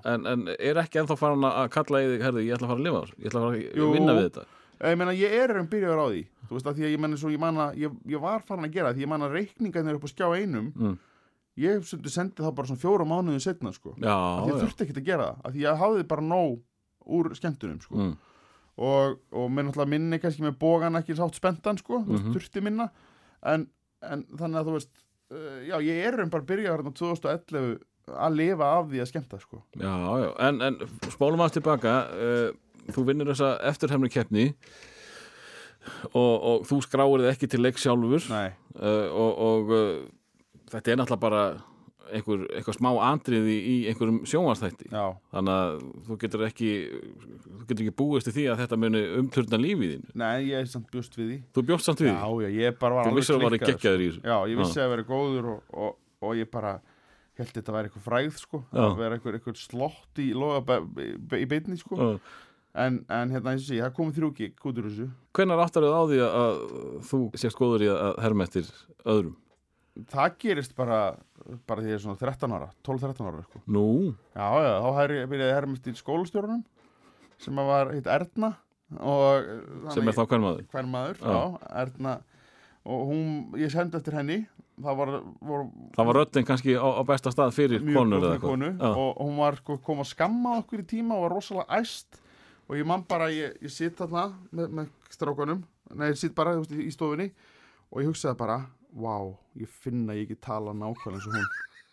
[0.05, 2.79] en, en er ekki ennþá farin að kalla í þig, herðu, ég ætla að fara
[2.81, 4.43] að lifa á þessu, ég ætla að fara að vinna við þetta
[4.91, 6.21] ég meina ég er um byrjaður á því
[6.51, 8.65] Þú veist að því að ég meina svo ég man að ég, ég var farin
[8.67, 10.97] að gera því ég man að reikningarnir upp á skjá einum Mm.
[11.61, 15.07] Ég sendi það bara svona fjóra mánuðin setna sko Já, að ég þurfti ekkert að
[15.11, 16.59] gera það að því ég hafði bara nóg
[17.11, 17.95] úr skemmtunum sko.
[17.95, 18.13] mm.
[18.81, 22.33] og, og náttúrulega minni kannski með bógan ekki sátt spentan sko, veist, Mhm.
[22.35, 22.89] þurfti minna
[23.43, 23.67] en,
[24.01, 24.91] en þannig að þú veist
[25.31, 29.09] uh, já, ég er um bara að byrja hérna 2011 að lifa af því að
[29.11, 29.61] skemmta sko.
[29.77, 30.29] já, já.
[30.47, 30.79] En, en
[31.11, 32.47] spólum aðeins tilbaka uh,
[32.91, 34.47] þú vinnur þessa eftirhemni keppni
[36.13, 38.25] og, og þú skráir þið ekki til leik sjálfur.
[38.31, 39.91] Uh, og, og uh,
[40.71, 41.43] þetta er náttúrulega bara
[42.11, 45.03] einhver, einhver smá andriði í einhverjum sjónvarsþætti já,
[45.33, 46.71] þannig að þú getur ekki
[47.45, 50.69] þú getur ekki búist til því að þetta muni umturna lífið þín nei, ég er
[50.71, 51.37] samt bjóst við því.
[51.55, 53.45] Þú bjóst samt við Já, því, já, ég bara var þú alveg vissir að það
[53.45, 54.23] var klikkaður, geggjaður í þessu?
[54.27, 55.97] Já, ég vissi að það væri góður og, og,
[56.27, 56.73] og ég bara
[57.41, 58.81] held þetta væri eitthvað fræð sko, Já.
[58.85, 61.99] að vera eitthvað, eitthvað slott í, í, beinni sko.
[61.99, 62.39] uh,
[62.73, 65.85] en, en hérna eins og sé, það komið þrjú gig út úr þessu hvenær áttar
[65.87, 66.59] þið á því að, að
[67.09, 68.69] þú sést góður í að herma eftir
[69.03, 69.37] öðrum
[70.11, 70.99] það gerist bara,
[71.67, 73.61] bara því ég er svona 13 ára 12-13 ára sko.
[73.67, 73.85] nú,
[74.31, 76.61] já, já, þá byrjaði ég að hermast í skólastjórunum
[77.41, 78.53] sem að var hitt Erna
[78.99, 81.31] og sem er þá hvern maður hvern maður, Já.
[81.31, 82.15] já, Erna
[82.81, 83.25] og hún,
[83.61, 84.39] ég sendi eftir henni
[84.79, 85.11] það var,
[85.49, 85.63] var
[85.95, 89.77] það var röddin kannski á, á besta stað fyrir konur konu og, hún var sko,
[89.83, 92.21] kom að skamma okkur í tíma og var rosalega æst.
[92.69, 96.55] Og ég man bara, ég, ég sitt þarna með, með strákunum, nei, ég sitt bara
[96.55, 97.27] veist, í, í stofunni
[97.91, 98.61] og ég hugsaði bara
[98.95, 99.15] vá,
[99.59, 101.49] ég finna ég ekki tala nákvæmlega eins og hún.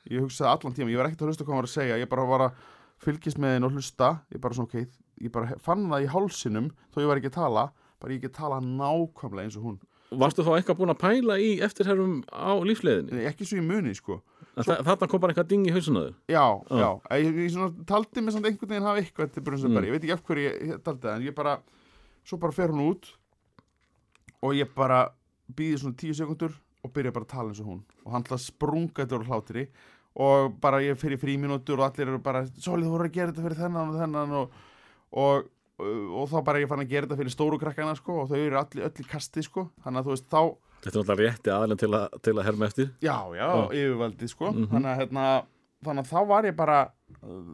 [0.09, 2.11] Ég hugsaði allan tíma, ég var ekkert að hlusta hvað hún var að segja ég
[2.13, 2.63] bara var að
[3.03, 4.13] fylgist með henn og hlusta.
[4.31, 7.39] Ég bara svona, ok, ég bara fann það í hálsinum þó ég var ekki að
[7.41, 7.67] tala
[7.99, 9.79] bara ég ekki tala nákvæmlega eins og hún
[10.10, 13.26] varstu þá eitthvað búin að pæla í eftirherfum á lífsleiðinni?
[13.28, 14.20] Ekki svo í muni, sko.
[14.59, 16.78] Þa þarna kom bara eitthvað ding í hausunaður Já, Já.
[16.80, 19.85] já, ég, ég svona, taldi mig samt einhvern veginn hafa eitthvað til Brunsberg, Mm.
[19.86, 21.52] ég veit ekki af hverju ég, ég taldi það, en ég bara,
[22.24, 23.12] svo bara fer hún út
[24.43, 25.05] og ég bara
[25.55, 27.80] býði svona tíu sekundur og byrja bara að tala eins og hún.
[28.06, 29.64] Og hann að sprunga þetta úr hlátri
[30.18, 33.32] og bara ég fer í fríminútur og allir eru bara, Sólið, þú voru að gera
[33.32, 34.51] þetta fyrir þennan og þennan og,
[35.12, 35.48] og,
[35.79, 38.59] og, þá bara ég fann að gera þetta fyrir stóru krakkana sko og þau eru
[38.59, 39.69] allir öll í kasti sko.
[39.85, 40.43] Þannig að þú veist, þá,
[40.83, 42.91] þetta er náttúrulega rétti aðlinn til, að- til að herma eftir.
[43.03, 43.49] Já, já,
[43.79, 44.53] yfirvaldið sko.
[44.53, 44.69] Mhm.
[44.75, 45.27] þannig að hérna
[45.87, 46.79] þannig að þá var ég bara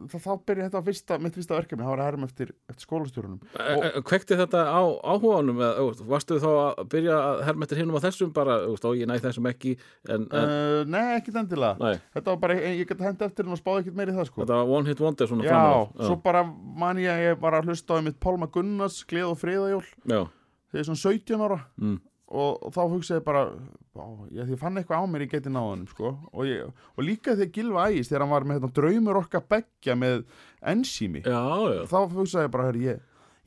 [0.09, 2.85] þá, þá byrja þetta var fyrsta, mitt fyrsta verkefni það var að herma eftir, eftir
[2.87, 3.51] skólastjórunum.
[3.61, 3.99] Og...
[4.09, 8.05] Kvekti þetta á áhuganum eða þú varstu þá að byrja að herma eftir hinnum á
[8.05, 11.77] þessum bara, og ég næ þessum ekki en, en uh, nei, ekkit endilega.
[11.81, 14.41] Nei, þetta var bara, ég get hendi eftir en og spáði ekkit meiri það sko.
[14.43, 16.43] Þetta var one hit wonder svona já, framar svo bara
[16.81, 20.81] man ég að ég bara hlusta á mitt Pálma Gunnars, Gleð og Friðajól já, þegar
[20.81, 21.61] ég er svona 17 ára.
[21.77, 22.01] Mm.
[22.35, 25.51] Og, og þá hugsaði ég bara á, ég, ég fann eitthvað á mér ég geti
[25.53, 26.13] náðanum sko.
[26.31, 29.97] og, ég, og líka þegar Gilva Ægis þegar hann var með hérna, draumur okkar beggja
[29.99, 30.25] með
[30.73, 31.43] ensími já,
[31.75, 33.03] já þá hugsaði ég bara, hörru, ég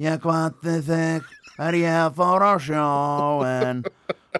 [0.08, 1.32] ég hvati þig
[1.68, 3.82] er ég að fóra á sjóin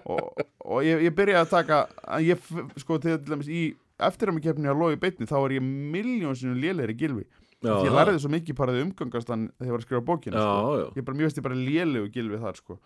[0.05, 2.49] og, og ég, ég byrjaði að taka að ég,
[2.79, 3.67] sko, til dæmis í
[3.99, 7.25] eftir að mig kefni að logi beitni þá er ég miljón sinum lélegri gilvi
[7.59, 10.39] já, því ég lærði svo mikið því umgangast hann þegar ég var að skrifa bókina
[10.39, 10.77] já, sko.
[10.79, 12.79] já, ég bara, mjög veist ég bara lélegu gilvi þar sko.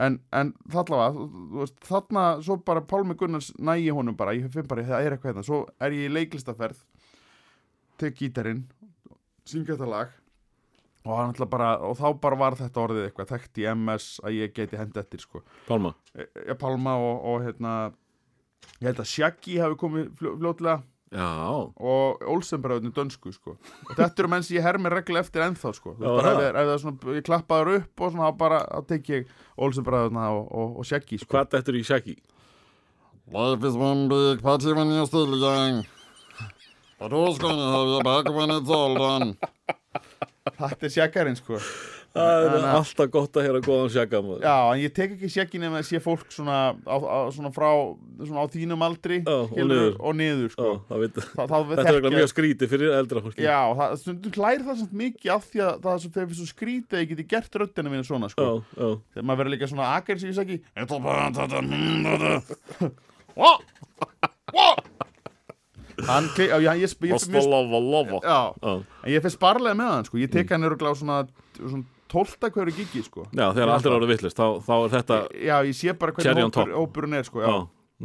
[0.00, 5.06] En, en þallavega þarna, svo bara Pálmi Gunnars nægi honum bara, ég finn bara, það
[5.06, 5.46] er eitthvað hérna.
[5.46, 6.80] Svo er ég í leiklistaferð
[8.00, 8.64] tek gítarinn
[9.48, 10.16] syngja þetta lag.
[11.00, 14.76] Og, bara, og þá bara var þetta orðið eitthvað þekkt í MS að ég geti
[14.76, 15.40] hendi eftir sko.
[15.68, 15.94] Pálma?
[16.12, 17.74] Ég Pálma og, og hérna
[18.82, 21.26] ég held að Shaggy hafi komið fljó, fljótlega já,
[21.76, 23.56] og Olsenbræðinu dönsku sko.
[23.88, 25.94] og þetta eru menn sem ég hermi regla eftir ennþá sko.
[25.98, 26.42] Þú Já, veist, bara, það.
[26.42, 30.28] ef, ef það er svona, ég klappaður upp og svona, bara, þá tek ég Olsenbræðina
[30.36, 31.30] og, og, og Shaggy sko.
[31.34, 32.16] hvað þetta er í Shaggy
[33.30, 35.84] Life is one big party when you're still young.
[36.98, 39.36] But who's gonna have you back when it's all done?
[40.58, 41.60] þetta er Shaggarinn sko.
[42.14, 44.40] Það er alltaf gott að heyra góðan Shagga maður.
[44.42, 47.68] já, en ég tek ekki Shaggy nema að sé fólk svona á, á, svona frá
[48.18, 49.94] svona á þínum aldri skilurðu, niður.
[50.00, 50.70] og niður sko.
[50.88, 54.66] Það veit, Þa, þá þetta er mjög skrítið fyrir eldra fólki Já, það, stundum hlær
[54.66, 57.94] það samt mikið af því að það er svo, skrítið að ég geti gert röddina
[57.94, 58.42] mínu svona, sko.
[58.42, 58.88] já, já.
[59.14, 60.38] Þegar maður verður líka svona akar sem ég
[68.24, 68.42] já,
[69.10, 70.20] ég, fyrir sparlega með hann, sko.
[70.20, 71.18] Ég tek hann öruglega á svona,
[71.58, 73.26] svona tólta hverju gigi, sko.
[73.30, 76.74] já þegar allt er árið vittlist þá, þá er þetta Já, ég sé bara hvernig
[76.74, 77.50] hópurinn er, sko, já.
[77.50, 77.58] Já,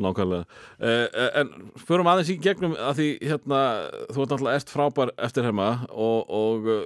[0.05, 1.53] nákvæmlega uh, En
[1.87, 3.61] förum aðeins í gegnum að því hérna,
[4.09, 6.83] þú ert náttúrulega erst frábær eftir herma og, og uh,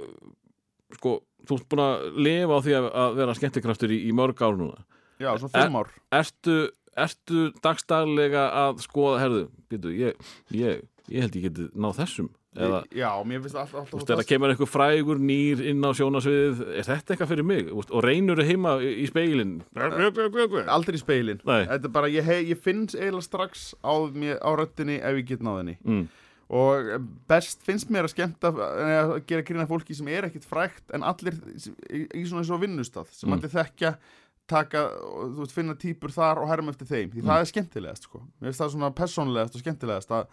[0.99, 1.17] sko,
[1.49, 4.59] þú ert búin að lifa á því að, að vera skemmtikraftur í, í mörg ár
[4.59, 4.85] núna
[5.19, 5.89] Já, svona fimm ár.
[6.15, 6.57] Ertu,
[6.95, 12.29] ertu dagstaglega að skoða herðu, býtu, ég, ég, ég held ég geti náð þessum
[12.59, 15.91] eða Já, mér finnst alltaf, Þú alltaf veist, þegar kemur einhver frægur nýr inn á
[15.97, 17.65] sjónasviðið, er þetta eitthvað fyrir mig?
[17.69, 19.55] Þú veist, Og reynur heima í speilin?
[20.69, 21.65] Aldrei í speilin Nei.
[21.69, 25.43] Þetta er bara, ég, ég finnst eiginlega strax á, mér, á röddinni ef ég get
[25.45, 26.07] náðinni Mm.
[26.49, 26.87] og
[27.29, 31.03] best finnst mér að skemmta eh, að gera grína fólki sem er ekkit frægt en
[31.05, 31.35] allir
[31.93, 33.37] í, svona eins og vinnustað sem Mm.
[33.37, 33.91] allir þekkja
[34.49, 34.81] taka,
[35.37, 37.29] veist, finna típur þar og herma eftir þeim því Mm.
[37.29, 38.21] það er skemmtilegast sko.
[38.41, 40.25] mér finnst það svona persónlegast og skemmtilegast að,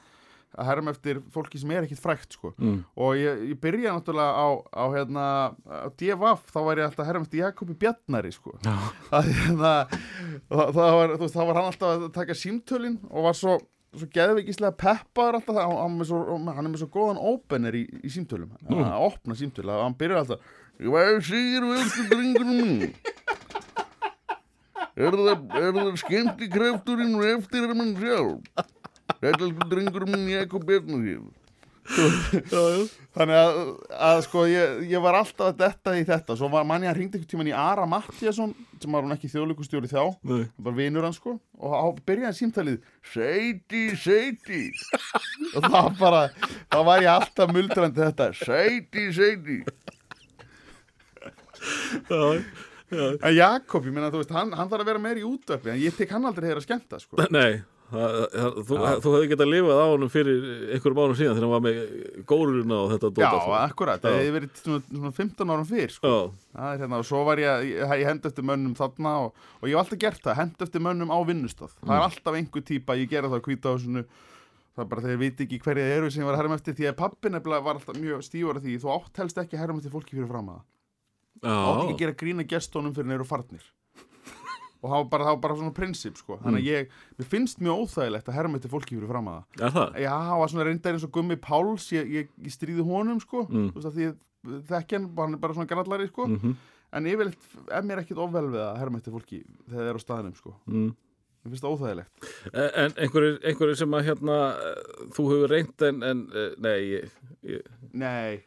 [0.56, 2.52] að herma eftir fólki sem er ekkit frægt sko.
[2.56, 2.80] Mm.
[2.96, 5.24] og ég, ég byrja náttúrulega á, á hérna,
[5.66, 8.56] á DFF þá var ég alltaf að herma eftir Jakobi Bjarnari sko.
[9.16, 13.38] að hérna það, það, var, veist, það var hann alltaf að taka símtölin og var
[13.38, 13.58] svo
[13.96, 17.86] svo geðveikislega peppaður alltaf hann, er með svo, hann er með svo góðan opener í,
[18.04, 22.72] í símtölum að opna símtöl að hann byrjar alltaf Hvað segir þú elsku drengunum?
[24.96, 28.62] Er það, er það skemmti krafturinn og eftirhermann sjálf?
[29.20, 31.20] Þetta elsku drengunum minn Jakob Bjarnar
[31.86, 33.58] Þannig að,
[34.08, 36.36] að sko ég, ég var alltaf að detta í þetta.
[36.38, 38.52] Svo var manni að hringdi einhvern tímann í Ara Mattiasson
[38.82, 40.44] sem var hún ekki þjóðleikustjóri þá Nei.
[40.58, 41.36] bara vinur hann sko.
[41.60, 44.62] Og þá byrjaði símtalið Seiti, seiti.
[45.54, 46.22] Og það bara
[46.74, 49.60] þá var ég alltaf muldrandi þetta Seiti, seiti.
[52.86, 55.80] En Jakob, ég meina þú veist, hann, hann þarf að vera meir í útvarpi en
[55.82, 57.18] ég tek hann aldrei þeirra að skemmta sko.
[57.34, 61.46] Nei, það, það, þú, þú hefði getað lifað á honum fyrir einhverjum árum síðan þegar
[61.46, 61.78] hann var með
[62.32, 63.56] górurina og þetta Já, dót allt.
[63.70, 66.12] akkurat, það hefði verið svona, svona 15 árum fyrr sko.
[66.12, 69.68] Já, Það er hérna, og svo var ég, ég, hend eftir mönnum þarna og, og
[69.70, 71.74] ég hef alltaf gert það, hend eftir mönnum á vinnustaf.
[71.78, 71.96] Það Mm.
[71.98, 74.02] er alltaf einhver típa, ég gera það á svona,
[74.76, 76.56] það er bara þegar ég veit ekki hverja það eru sem ég var að herma
[76.58, 79.56] eftir, því að pappi nefnilega var alltaf mjög stífur af því, þú átt helst ekki
[79.56, 80.64] að herma eftir fólki fyrir fram að það.
[81.36, 83.64] Þú átt ekki að já, gera grína gestónum fyrir eru farnir.
[84.82, 86.36] Og það var bara, það var bara svona prinsip, sko.
[86.44, 89.72] Þannig að ég, mér finnst mjög óþægilegt að herma eftir fólki fyrir fram að það.
[89.76, 89.98] það?
[90.04, 93.46] Já, það var svona reyndar eins og Gummi Páls, ég, ég, ég stríði honum, sko,
[93.48, 93.70] Mm.
[93.72, 94.16] þú veist að því ég
[94.70, 96.26] þekki hann, er bara svona grallari, sko.
[96.28, 96.56] Mm
[96.96, 97.42] En yfirleitt
[97.74, 100.52] er mér ekkit ofvel við að herma eftir fólki þegar það er á staðnum sko.
[100.70, 100.92] mm.
[101.42, 102.28] Mér finnst það óþægilegt.
[102.54, 107.10] En einhverjir, einhverjir sem að hérna eh, þú hefur reynt en, en eh, nei, ég,
[107.42, 108.38] ég, Nei,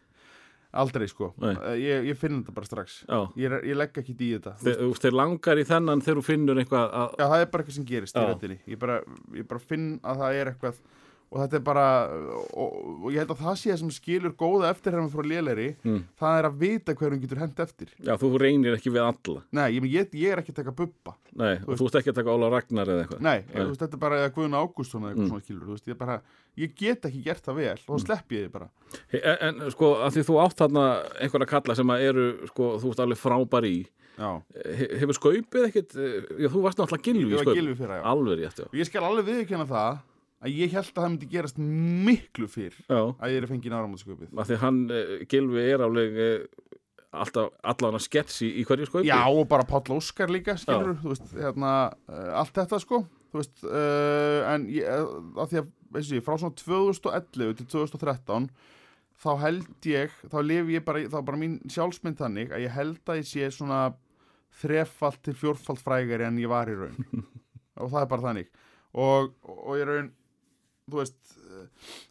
[0.73, 1.33] aldrei sko.
[1.41, 2.99] Eh, Ég, ég finn þetta bara strax.
[3.35, 4.55] Ég, ég legg ekki í þetta.
[4.61, 7.75] Þú þeir, langar í þennan þegar þú finnur eitthvað að, Já, það er bara eitthvað
[7.79, 8.27] sem gerist í Já.
[8.29, 8.59] röddinni.
[8.67, 8.99] Ég bara,
[9.33, 10.81] ég bara finn að það er eitthvað
[11.31, 11.83] og þetta er bara
[12.57, 16.03] og, og ég held að það sé það sem skilur góða eftirherma frá léleri, Mm.
[16.19, 17.87] það er að vita hver hún getur hent eftir.
[18.01, 19.43] já, þú reynir ekki við alla.
[19.51, 21.13] Nei, ég, ég, ég er ekki að taka bubba.
[21.35, 23.21] Nei, og þú ert ekki að taka Óla Ragnar eða eitthvað.
[23.21, 25.29] Nei, Þú veist, þetta er bara Guðun Ágústsson eða eitthvað Mm.
[25.29, 25.65] svona skilur.
[25.69, 26.21] Þú veist, ég, bara,
[26.57, 28.69] ég get ekki gert það vel og þá slepp ég þið bara.
[29.13, 30.85] En, en sko, að því þú átt þarna
[31.21, 33.85] einhverja kalla sem að eru, sko, þú ert alveg frábær í,
[34.19, 34.41] Já,
[34.75, 37.37] He- hefur skaupið ekkit, eh, já, þú varst náttúrulega gilvi
[40.39, 43.75] í að ég held að það myndi gerast miklu fyrr Já, að ég er fengið
[43.75, 44.29] áramótskupið.
[44.39, 46.45] að því hann, eh, gilvi er alveg eh,
[47.11, 49.07] alltaf, allavega skets í, í hverju skaupi.
[49.09, 51.71] Já, og bara Páll Óskar líka, skilur, þú veist, hérna,
[52.07, 52.99] uh, allt þetta sko,
[53.33, 57.65] þú veist, uh, en ég, uh, að því að, veist ég, frá svona 2011 til
[57.73, 58.45] 2013,
[59.19, 62.63] þá held ég, þá lifi ég bara, í- þá er bara mín sjálfsmynd þannig að
[62.67, 63.81] ég held að ég sé svona
[64.61, 67.25] þrefalt til fjórfalt frægari en ég var í raun.
[67.81, 68.53] og það er bara þannig.
[69.01, 70.13] Og, og ég raun,
[70.91, 71.67] þú veist, uh,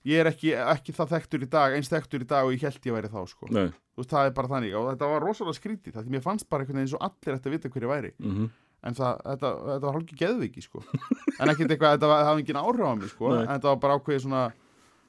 [0.09, 2.89] ég er ekki, ekki það þekktur í dag, eins þekktur í dag og ég held
[2.91, 3.51] ég væri þá, sko.
[3.51, 3.67] Nei,
[3.99, 6.49] Þú veist, það er bara þannig og þetta var rosalega skrítið það því mér fannst
[6.49, 8.45] bara einhvern veginn eins og allir ætti að vita hver ég væri mhm,
[8.87, 10.83] en það, þetta, þetta var hálfgeð geðviki sko
[11.43, 13.41] en ekkert eitthvað, þetta var, hafði engin áhrif á mig sko Nei.
[13.43, 14.43] en þetta var bara ákveðið svona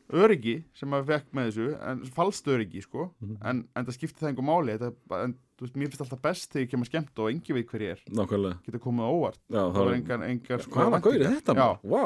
[0.10, 3.36] öryggi sem maður fekk með þessu en falskt öryggi sko Mhm.
[3.46, 6.50] en, en það skipti það einhver máli þetta, en, þú veist, mér finnst alltaf best
[6.50, 8.58] þegar ég kemur skemmt og engi veit hver ég er nákvæmlega.
[8.66, 11.54] geta komið óvart Já, það var engar, engar sko, Hvað var gaurið þetta?
[11.54, 11.70] Já?
[11.94, 12.04] Vá.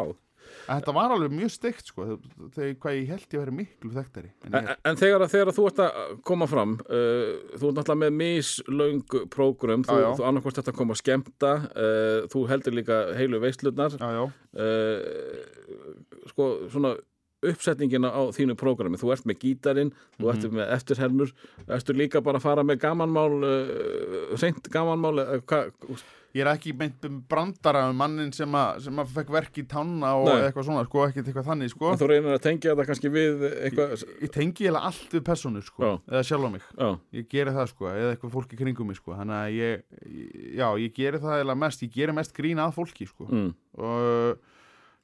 [0.68, 2.06] En þetta var alveg mjög steikt sko.
[2.56, 5.80] Þegar hvað ég held ég vera miklu þekktari en En, en þegar, þegar þú ert
[5.86, 5.92] að
[6.30, 9.02] koma fram uh, þú ert náttúrulega með mislöng
[9.34, 14.24] prógram, þú, þú annarkvort ert að koma að skemmta uh, þú heldur líka heilu já,
[14.24, 15.00] uh,
[16.32, 16.94] sko svona
[17.44, 20.54] uppsetningina á þínu prógrami þú ert með gítarinn, þú ert Mhm.
[20.56, 21.30] með eftirhermur
[21.68, 25.66] ertu líka bara að fara með gamanmál uh, seint gamanmál uh, hva,
[26.34, 29.64] Ég er ekki meint um brandara um mannin sem að, sem að fekk verk í
[29.70, 30.48] tanna og Nei.
[30.48, 31.92] eitthvað svona, sko, ekkert eitthvað þannig, sko.
[32.02, 33.94] þú reynir að tengja þetta kannski við eitthvað
[34.24, 35.92] Ég tengi eiginlega allt við persónu, sko, Já.
[36.10, 36.64] eða sjálf á mig.
[36.80, 36.90] já,
[37.20, 39.14] Ég geri það, sko, eða eitthvað fólki kringum mig, sko.
[39.20, 42.74] Þannig að ég, ég- já, ég geri það eiginlega mest, ég geri mest grín að
[42.80, 43.28] fólki, sko.
[43.30, 43.54] mm.
[43.78, 44.38] Og,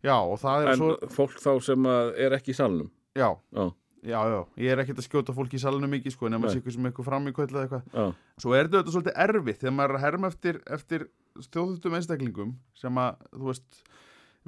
[0.01, 1.85] já, og það er en svo, fólk þá sem
[2.25, 3.69] er ekki í salnum já, já,
[4.05, 6.53] já, já, ég er ekkert að skjóta fólki í salinu mikið, sko, nema Nei.
[6.55, 7.89] sig sem eitthvað fram í kvöld eða eitthvað.
[7.93, 8.05] já,
[8.43, 11.07] Svo er þetta svolítið erfitt þegar maður er að herma eftir, eftir
[11.39, 13.81] stjóðutum einstaklingum sem að, þú veist,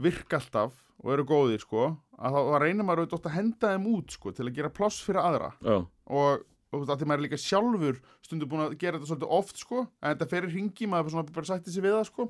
[0.01, 1.83] virka alltaf og eru góðir sko
[2.21, 5.21] að þá reynir maður auðvitað að henda þeim út sko til að gera pláss fyrir
[5.23, 5.51] aðra.
[5.65, 9.09] Já, og, þú veist, að því maður er líka sjálfur stundu búin að gera þetta
[9.11, 12.27] svolítið oft sko en þetta ferir hringi, maður er bara sætti sig við það sko.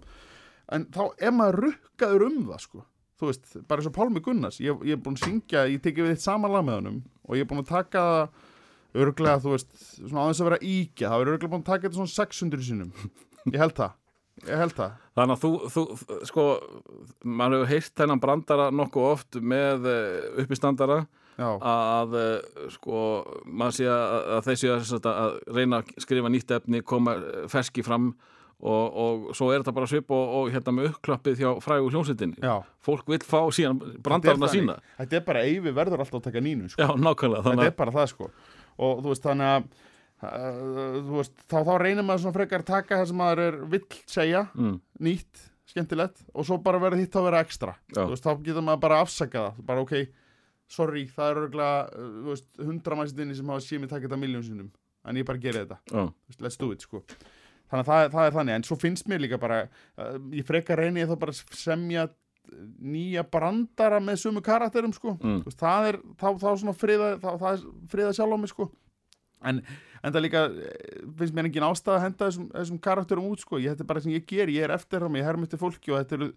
[0.72, 2.85] En þá er maður rukkaður um það sko.
[3.22, 6.07] Þú veist, bara eins og Pálmi Gunnars ég, ég er búin að syngja, ég tekið
[6.07, 6.95] við eitt saman lag með honum
[7.32, 11.12] og ég er búin að taka það örglega, þú veist, svona aðeins að vera íkja
[11.12, 12.90] það er örglega búin að taka þetta svona 600 sinum
[13.53, 13.94] ég held það,
[14.49, 14.98] ég held það.
[15.18, 16.45] Þannig að þú, þú sko,
[17.24, 20.99] maður hefur heyrt þennan brandara nokkuð oft með uh, uppistandara
[21.40, 23.06] já, að uh, sko,
[23.48, 27.41] maður sé að, að þeir séu að, að reyna að skrifa nýtt efni, koma eh,
[27.52, 28.12] ferski fram
[28.61, 32.41] og, og svo er þetta bara svip og, og hérna með uppklappið hjá frægu hljómsveitinni.
[32.85, 34.75] Fólk vil fá síðan er sína.
[34.99, 36.81] þetta er bara eivi verður alltaf að taka nínu sko.
[36.81, 37.43] Já, nákvæmlega.
[37.49, 38.29] þetta er bara það sko
[38.81, 39.65] og þú veist þannig að
[40.21, 43.85] uh, veist, þá, þá reynir maður svona frekar að taka það sem maður er vill
[44.09, 44.77] segja Mm.
[45.07, 48.99] nýtt, skemmtilegt og svo bara verður hitt að vera ekstra veist, þá getur maður bara
[49.01, 49.93] að afsaka það bara ok,
[50.71, 54.21] sorry, það er örgulega uh, þú veist, hundra mæstinni sem hafa séð mér taka þetta
[54.21, 54.71] miljón sinnum,
[55.07, 55.81] en ég bara geri þetta
[56.29, 57.03] veist, let's do it sko
[57.72, 60.81] þannig að það, það er þannig, en svo finnst mér líka bara uh, ég frekar
[60.81, 62.10] reyni þá bara semja
[62.81, 65.15] nýja brandara með sömu karakterum sko.
[65.22, 65.41] Mm.
[65.45, 68.68] Veist, það er þá, þá svona friða, þá, það er friða sjálf á mig sko.
[69.48, 69.61] En,
[70.02, 73.61] en það líka eh, finnst mér engin ástæða að henda þessum, þessum karakterum út sko,
[73.61, 75.61] ég, þetta er bara sem ég ger ég er eftir á mig, ég herm eftir
[75.61, 76.30] fólki og þetta eru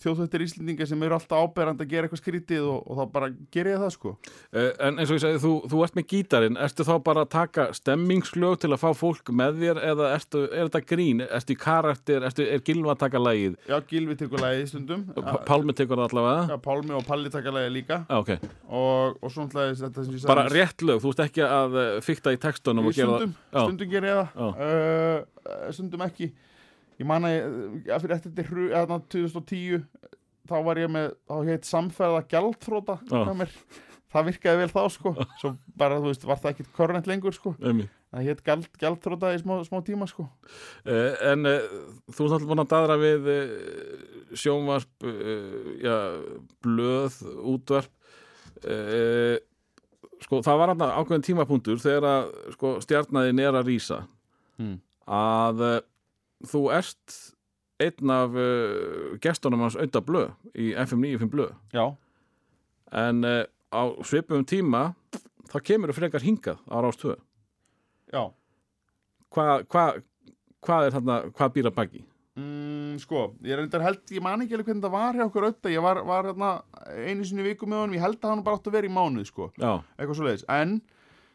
[0.00, 3.68] þjóðhættir íslendingar sem eru alltaf áberandi að gera eitthvað skrítið og, og þá bara ger
[3.68, 4.12] ég það sko.
[4.56, 7.30] Eh, En eins og ég segi, þú, þú ert með gítarinn, ertu þá bara að
[7.34, 11.58] taka stemmingslög til að fá fólk með þér eða ertu, er þetta grín, ertu í
[11.60, 15.04] karakter, ertu, er Gilva að taka lagið, já, Gilvi tekur lagi í stundum.
[15.48, 16.42] Pálmi tekur það allavega?
[16.54, 18.00] já, Pálmi og Palli taka lagi líka.
[18.08, 18.32] Já, ok,
[18.70, 21.78] og, og svona hlæði þetta sem ég sagði bara rétt lög, þú ert ekki að
[21.84, 23.60] eh, fikta í textunum og gera stundum, Já.
[23.66, 24.64] stundum ger ég það.
[24.64, 26.30] Uh, stundum ekki
[27.00, 27.36] ég man að
[27.96, 29.86] eftir þetta hru, eða, 2010
[30.50, 32.24] þá var ég með, þá heit samferða
[33.30, 33.54] hjá mér.
[34.10, 35.12] það virkaði vel þá sko.
[35.40, 37.54] Svo bara, þú veist, var það ekkit korrent lengur sko.
[37.62, 38.40] Um það heit
[38.82, 40.24] gjaldþróta í smá, smá tíma sko.
[40.82, 41.68] Uh, en uh,
[42.10, 44.00] þú ert alltaf búin að daðra við uh,
[44.34, 45.94] sjónvarp, uh, já,
[46.66, 47.20] blöð,
[47.52, 47.92] útvarp.
[48.66, 49.38] Uh,
[50.26, 54.00] sko, það var hann ákveðin tímapunktur þegar að sko, stjarnæðin er að rýsa
[54.60, 54.74] Hmm.
[55.08, 55.76] að uh,
[56.46, 57.16] þú ert
[57.80, 61.54] einn af uh, gestunum hans auðvitað blöð í FM 95 blöð.
[61.72, 61.86] já,
[62.92, 64.90] En uh, á svipum tíma
[65.50, 67.18] þá kemur þú frekar hingað á rástöðu.
[68.12, 68.22] já.
[69.30, 69.84] Hvað hva,
[70.66, 72.00] hva er þarna, hvað býr að baki?
[72.40, 75.72] Mm, sko, ég reyndar held, ég man ekki alveg hvernig það var hjá okkur auðvitað,
[75.74, 76.50] ég var, var hérna,
[77.06, 79.26] einu sinni viku með honum, ég held að hann bara átt að vera í mánuð,
[79.28, 80.76] sko, Já, eitthvað svo leiðis, en,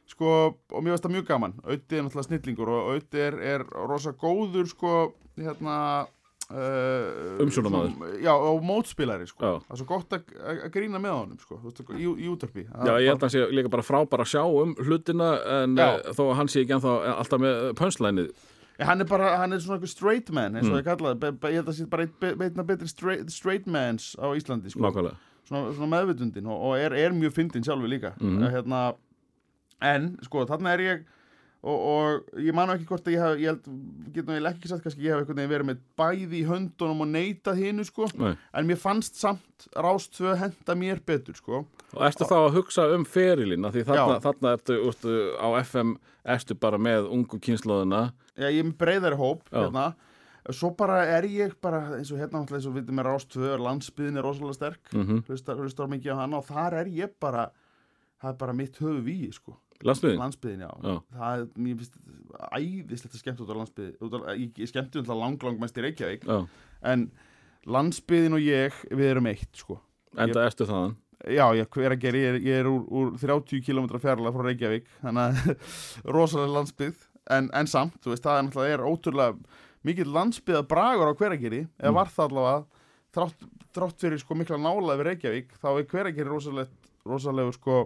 [0.08, 3.64] sko, og mér finnst það mjög gaman, auðvitað er náttúrulega snillingur og auðvitað er, er
[3.90, 6.08] rosa góður, sko, hérna,
[6.52, 7.92] uh, Umsjónarmaður.
[7.96, 11.40] svona- Já, og mótspilari, sko, það er svo gott að, að að grína með honum,
[11.40, 11.60] sko,
[11.98, 12.66] í, í útarpi.
[12.86, 15.30] Já, ég held að hann sé líka bara frábæra að sjá um hlutina
[15.64, 15.88] en Já.
[16.06, 18.30] uh, þó að hann sé ekki ennþá alltaf með pönslænið.
[18.80, 20.82] Hann er bara, hann er svona eitthvað straight man, eins og Mm.
[20.82, 22.88] ég kalla það, be, be, ég held að það sé bara einn be, beina betri
[22.90, 24.92] straight, straight mans á Íslandi, sko.
[25.46, 28.50] Svona, svona meðvitundin og, og er, er mjög fyndin sjálfur líka Mhm.
[28.52, 28.96] hérna,
[29.82, 31.06] en sko þarna er ég
[31.66, 33.70] og, og ég man nú ekki hvort að ég hef ég held,
[34.14, 37.12] getum við ekki sagt kannski ég hef einhvern veginn verið með bæði í höndunum og
[37.12, 38.34] neitað hinu sko, Nei.
[38.54, 41.64] en mér fannst samt rástfö henda mér betur sko.
[41.96, 45.96] Og ertu þá að hugsa um ferilina því þarna, þarna ertu úrstu, á FM
[46.36, 48.10] ertu bara með ungu kynnslóðina.
[48.36, 49.94] Já, ég er með breyðari hóp hérna.
[50.54, 53.54] svo bara er ég bara eins og hérna náttúrulega eins og við veitum með rástfö
[53.58, 54.92] landsbyðin er rosalega sterk.
[54.94, 57.48] Mm hlustar, hlustar mikið á hana og þar er ég bara
[58.22, 60.20] það er bara mitt höfu víi sko Landsbyðin?
[60.22, 60.70] landsbyðin, já.
[60.86, 60.94] Já.
[61.18, 61.98] Það er, mér finnst
[62.56, 63.96] æðislegt að skemmt út á landsbyðin.
[64.40, 66.24] Ég, ég skemmti um það lang, lang mest í Reykjavík.
[66.30, 66.38] Já,
[66.86, 67.12] En
[67.66, 69.80] landsbyðin og ég, við erum eitt, sko.
[70.18, 70.96] enda ertu þaðan.
[71.26, 74.44] Já, ég hver að gera, ég er, ég er úr, úr 30 km fjarlæg frá
[74.46, 75.70] Reykjavík, þannig að
[76.16, 80.68] rosalega landsbyð, en, en samt, þú veist, það er náttúrulega er ótrúlega mikill landsbyð að
[80.70, 81.98] bragur á hverageri, eða Mm.
[81.98, 82.66] var það allavega,
[83.16, 86.70] þrátt, þrátt fyrir sko mikla nálaði við Reykjavík, þá er hverageri rosalega,
[87.08, 87.80] rosalega sko,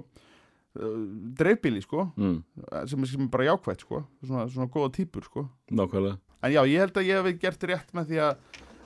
[0.76, 2.44] dreifbíli, sko, Mm,
[2.88, 6.18] sem, sem er bara jákvætt sko svona, svona góða típur sko nákvæmlega.
[6.44, 8.36] en já, ég held að ég hef gert rétt með því að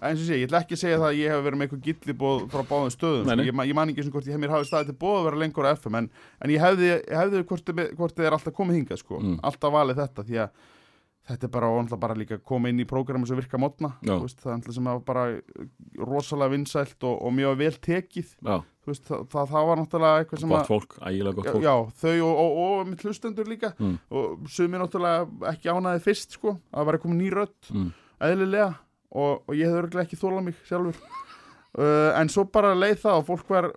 [0.04, 1.84] eins og sé, ég ætla ekki að segja það að ég hef verið með eitthvað
[1.88, 3.44] gillibóð frá báðum stöðum sko.
[3.44, 5.42] ég, ég man ekki sem hvort ég hef mér hafið staðið til bóð að vera
[5.44, 6.10] lengur á FM en,
[6.44, 9.38] en ég hefði, hefði hvort, hvort þið er alltaf komið hingað sko Mm.
[9.44, 10.50] alltaf valið þetta því að
[11.30, 14.76] þetta er bara, bara líka koma inn í prógramu sem virka mótna það er náttúrulega
[14.76, 15.26] sem er bara
[16.04, 18.34] rosalega vinsælt og, og mjög vel tekið.
[18.84, 21.64] Veist, það, það, það var náttúrulega eitthvað sem gott fólk, ægilega gott fólk.
[21.64, 23.72] já, þau og, og, og mitt hlustendur líka.
[23.80, 23.94] Mm.
[24.12, 27.92] og sumi náttúrulega ekki ánaði fyrst sko, að var komið ný rödd Mm.
[28.20, 28.74] eðlilega.
[29.14, 30.98] Og, og ég hefði örglega ekki þólað mig sjálfur.
[31.78, 33.68] Uh, en svo bara leið það og fólk var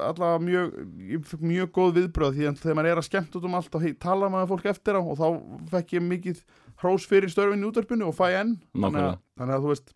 [0.00, 3.74] allavega mjög mjög góð viðbröð því að þegar maður er að skemmt út um allt
[3.78, 5.26] og hei, tala maður fólk eftir á og þá
[5.74, 6.40] fekk ég mikið
[6.84, 8.56] hrós fyrir störfin í útvarpinu og fæ enn.
[8.76, 9.94] Þannig að, þannig að þú veist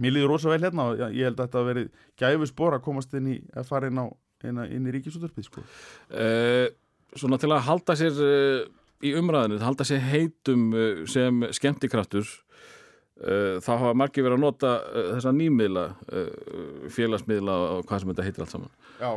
[0.00, 1.88] mér líður rosa vel hérna og ég, held að þetta verið
[2.20, 4.06] gæfi spór að komast inn í að fara inn, á,
[4.48, 5.64] inn, inn í ríkisútvarpið sko.
[6.12, 6.68] Uh,
[7.18, 8.62] svona til að halda sér uh,
[9.04, 12.30] í umræðinu, halda sér heitum uh, sem skemmtikraftur
[13.22, 14.70] þá hafa margir verið að nota
[15.12, 15.82] þessa nýmiðla
[16.90, 18.72] félagsmiðla og hvað sem þetta heitir allt saman.
[18.98, 19.10] Já,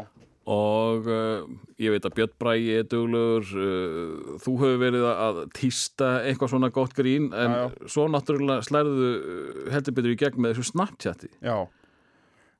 [0.45, 1.45] og uh,
[1.81, 6.69] ég veit að Björn Bræi er duglegur uh, þú hefur verið að týsta eitthvað svona
[6.75, 7.89] gott grín en Já, já.
[7.95, 11.31] svo náttúrulega slærðu uh, heldur betur í gegn með þessu Snapchati.
[11.41, 11.57] Já,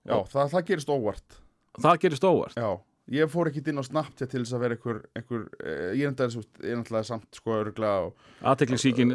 [0.09, 1.39] já það, það gerist óvart.
[1.77, 2.57] Það gerist óvart?
[2.57, 2.71] Já,
[3.19, 6.15] ég fór ekkit inn á Snapchat til þess að vera einhver, einhver eh, ég er
[6.15, 9.13] náttúrulega samt sko örgla og aðteklisíkin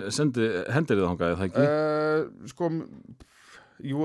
[0.71, 1.65] hendir þið þangað, er það ekki?
[2.53, 2.71] sko
[3.81, 4.05] jú,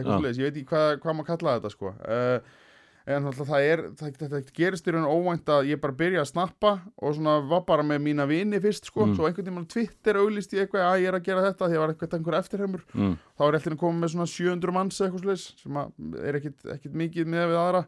[0.00, 0.08] Já.
[0.08, 1.92] svoleiðis, ég veit ekki hvað, hvað maður kalla þetta sko
[3.16, 6.72] en það er það, þetta gerist í raun óvænt að ég bara byrja að snappa
[7.00, 9.14] og svona var bara með mína vini fyrst sko, Mm.
[9.16, 11.76] svo einhvern tímann á Twitter auglýst ég eitthvað að ég er að gera þetta því
[11.78, 13.16] að var eitthvað einhver eftirheimur Mm.
[13.38, 17.26] þá er alltaf komið með svona 700 manns eitthvað slags sem að er ekkit, mikið
[17.26, 17.84] með við aðra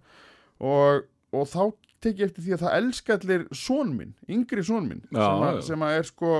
[0.60, 1.62] og, og þá
[2.02, 5.42] tek ég eftir því að það elska allir son minn, yngri son minn Já, sem,
[5.46, 6.32] að, sem að er sko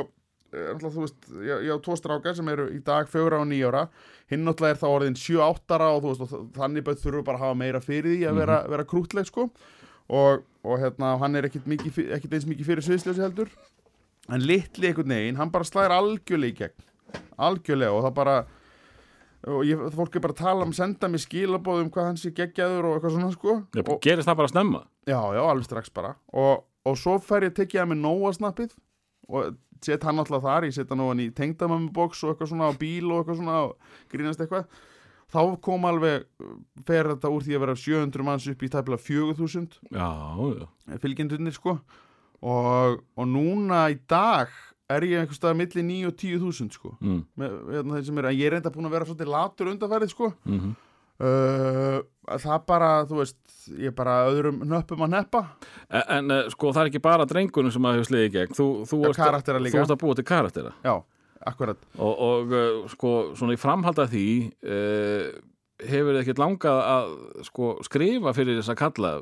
[0.52, 3.86] alltaf, þú veist, ég, ég á tvo strákar sem eru í dag fjögra og nýjára
[4.32, 7.40] hinn náttúrulega er þá orðin 7-8 ára og þú veist, og þannig bætt þurfu bara
[7.40, 9.48] að hafa meira fyrir því að vera, vera krútleg sko.
[10.12, 13.52] Og, og hérna, hann er ekkit, mikið, ekkit eins mikið fyrir sviðsljósi heldur.
[14.32, 17.22] En litli einhvern veginn, hann bara slæðir algjörlega í gegn.
[17.42, 18.36] Algjörlega og það bara
[19.52, 22.30] og ég, fólk er bara að tala um senda mér skilabóð um hvað hann sé
[22.36, 23.56] geggjaður og eitthvað svona sko.
[23.74, 24.82] Já, og, gerist það bara snemma?
[25.08, 26.14] já, já, alveg strax bara.
[26.30, 28.76] Og, og svo fær ég að mér nóa snappið
[29.28, 29.56] og
[29.86, 33.10] set hann alltaf þar ég set hann ofan í tengdamömmuboks og eitthvað svona á bíl
[33.10, 33.76] og eitthvað svona og
[34.12, 34.66] grínast eitthvað.
[35.32, 36.26] Þá kom alveg
[36.84, 40.08] fer þetta úr því að vera 700 manns upp í tæplega 4000 Já,
[40.58, 40.98] já.
[41.00, 41.78] fylgjendunir sko.
[42.42, 44.52] Og, og núna í dag
[44.92, 46.94] er ég einhvers staðar milli 9 og 10.000 sko.
[47.00, 47.20] Mm.
[47.38, 50.32] með, með sem er, en ég er reynda búin að vera svolítið latur undanfærið sko.
[50.44, 50.72] Mm uh,
[51.20, 53.38] það bara, þú veist
[53.78, 55.42] ég bara öðrum nöppum að neppa
[55.92, 58.54] En, en eh, sko það er ekki bara drengunum sem að hefur sliðið gegn.
[58.56, 59.82] Þú, þú, Já, ert, karaktera þú líka.
[59.84, 60.94] ert að búa til karaktera já,
[61.52, 61.80] akkurat.
[61.98, 64.26] Og, og eh, sko svona í framhald af því
[64.64, 65.26] uh,
[65.82, 67.14] hefur þið ekkert langað að
[67.50, 69.12] sko skrifa fyrir þess að kalla?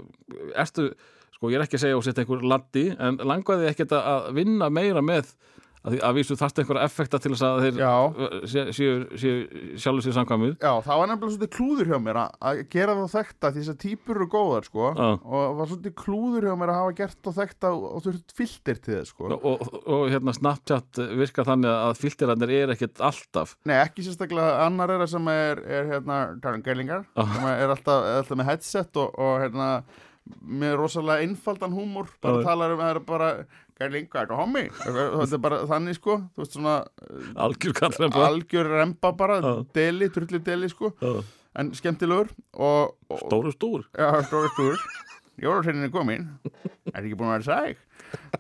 [0.60, 0.88] Ertu,
[1.36, 4.30] sko ég er ekki að segja og setja einhver laddi en langaði ekkert að- að
[4.40, 5.34] vinna meira með
[5.80, 9.36] að, því, að vísu þarft einhverja effekta til þess að þeir eh, séu séu- séu
[9.80, 13.12] sjálfur sér samkvæmið já, það var nefnilega svolítið klúður hjá mér að, að gera það
[13.14, 16.80] þekta því þess að típur eru góðar sko og var svolítið klúður hjá mér að
[16.82, 19.30] hafa gert það þekta og, og þurft filter til þess sko.
[19.30, 23.56] Og, og, og hérna Snapchat virkar þannig að filterarnir er ekkert alltaf.
[23.68, 27.24] Nei, ekki sérstaklega annar er það sem er, er hérna, Karin Gerlingar Já.
[27.32, 29.70] sem er alltaf, alltaf með headset og, og hérna,
[30.44, 32.46] með rosalega einfaldan húmor, bara Já.
[32.50, 33.30] talar um það er bara
[33.80, 36.78] Gerlingar og hommi þetta er bara þannig sko, veist svona
[37.40, 39.52] algjör kallremba algjör remba bara, Já.
[39.76, 40.92] deli, trulli deli sko,
[41.58, 44.76] en skemmtilegur og, og stóru stór já, stóri stúr
[45.40, 46.26] Jólasveitin er komin
[46.92, 47.78] er ekki búin að vera sæk?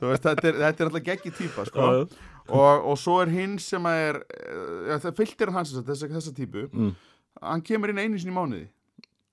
[0.02, 1.86] Veist, þetta er, þetta er alltaf geggi típa sko.
[2.50, 4.18] Og, og svo er hinn sem er
[4.90, 6.66] ja, það fylgtir hans þessa, þessa, típu.
[6.74, 6.92] Mm.
[7.46, 8.66] hann kemur inn einu sinni í mánuði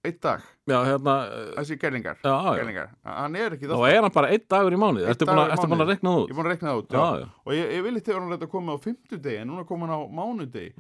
[0.06, 2.20] einn dag, já hérna eh, þessi gerlingar?
[2.22, 2.56] Já, já.
[2.60, 5.92] gerlingar, hann er ekki og er hann bara einn dagur í Einn ertu búin að,
[5.92, 7.22] rekna það ég út er búin að rekna það út já, já.
[7.24, 9.96] já, og ég, ég vil eitthvað hann að koma á fimmtudegi en núna kom hann
[9.98, 10.74] á mánudegi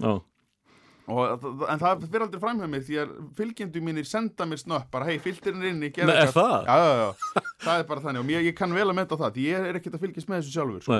[1.08, 4.90] og, en það fyrir aldrei fram hjá mér því að fylgjendu mínir senda mér snöpp
[4.92, 6.36] bara hei, fylgtirinn er inni, er eitthvað.
[6.36, 6.68] það?
[6.68, 8.24] já, já, já, það er bara þannig.
[8.24, 10.56] Og mér, ég kann vel að metta það ég er ekkert að fylgjast með þessu
[10.58, 11.00] sjálfur sko.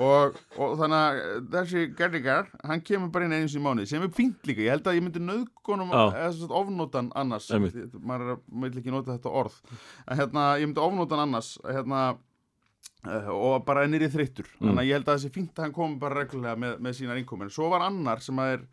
[0.00, 4.06] Og, og þannig að eh, þessi gerðingar, hann kemur bara inn sinni í mánuði sem
[4.06, 5.92] er fínt líka, ég held að ég myndi nöðgunum
[6.62, 7.50] ofnótan annars.
[7.52, 9.60] Maður er að- vil ekki nota þetta orð.
[10.08, 12.02] En hérna, ég myndi ofnótan annars hérna
[13.06, 14.48] uh, og bara ennir í þreyttur.
[14.58, 14.66] Mm.
[14.70, 17.20] þannig að ég held að þessi fínt að hann komi bara reglulega með, með sínar
[17.20, 18.64] innkomin svo var annar sem að er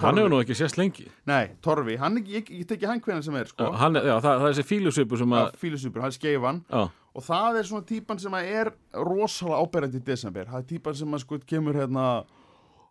[0.00, 1.04] hann hefur nú ekki sést lengi.
[1.28, 4.06] Nei, Torfi, hann, ég, ég, ég teki hann hvernig sem er sko, já, hann, er-
[4.08, 6.62] já, það, það er þessi fílusvipu sem að fílusupur, hann skeifan.
[6.72, 6.86] Já,
[7.16, 10.48] og það er svona típan sem að er rosalega áberandi í desember.
[10.50, 12.06] Það er típan sem að sko kemur hérna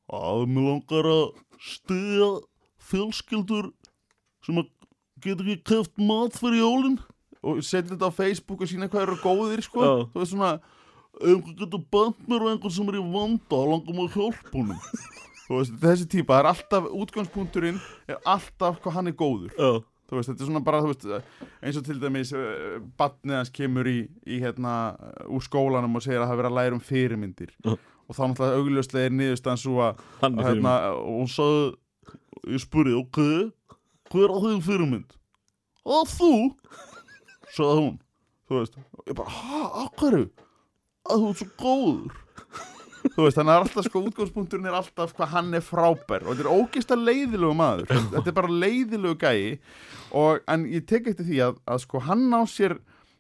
[0.10, 1.26] að mér langar að
[1.62, 2.30] stiga
[2.90, 3.70] fjölskyldur
[4.46, 4.72] sem að
[5.26, 6.98] getur ekki keft mat fyrir jólin.
[7.46, 9.86] Og setja þetta á Facebook og sína hvað eru góðir sko.
[9.86, 9.94] Já.
[10.10, 10.56] þú veist svona
[11.16, 14.18] ef einhver getur bænt mér og einhver sem er í vanda þá langar maður að
[14.18, 14.82] hjálpa honum.
[15.46, 17.76] Veist, þessi típa, það er alltaf útgangspunkturinn
[18.10, 19.52] er alltaf hvað hann er góður.
[19.54, 19.70] Já,
[20.06, 21.34] þú veist, þetta er svona bara, þú veist,
[21.66, 23.98] eins og til dæmis uh, batnið hans kemur í,
[24.30, 27.74] í hérna, uh, úr skólanum og segir að það vera að læra um fyrirmyndir Já.
[27.76, 32.62] og þá náttúrulega augljóslega er niðurstaðan svo að, að er hérna, og hún sagði ég
[32.62, 33.22] spurði, ok
[34.14, 35.16] hver á þig fyrirmynd?
[35.86, 36.34] Að þú?
[37.56, 37.96] Sagði hún,
[38.48, 38.78] þú veist,
[39.10, 40.24] ég bara, ha, akkaru?
[41.06, 42.22] Að þú ert svo góður.
[43.14, 46.26] Þú veist, þannig að alltaf sko útgangspunkturinn er alltaf hvað hann er frábær.
[46.26, 47.92] Og þetta er ógeðsta leiðilegu maður.
[48.14, 49.60] Þetta er bara leiðilegu gæi.
[50.16, 52.78] Og, en ég tek eftir því að, að sko hann á sér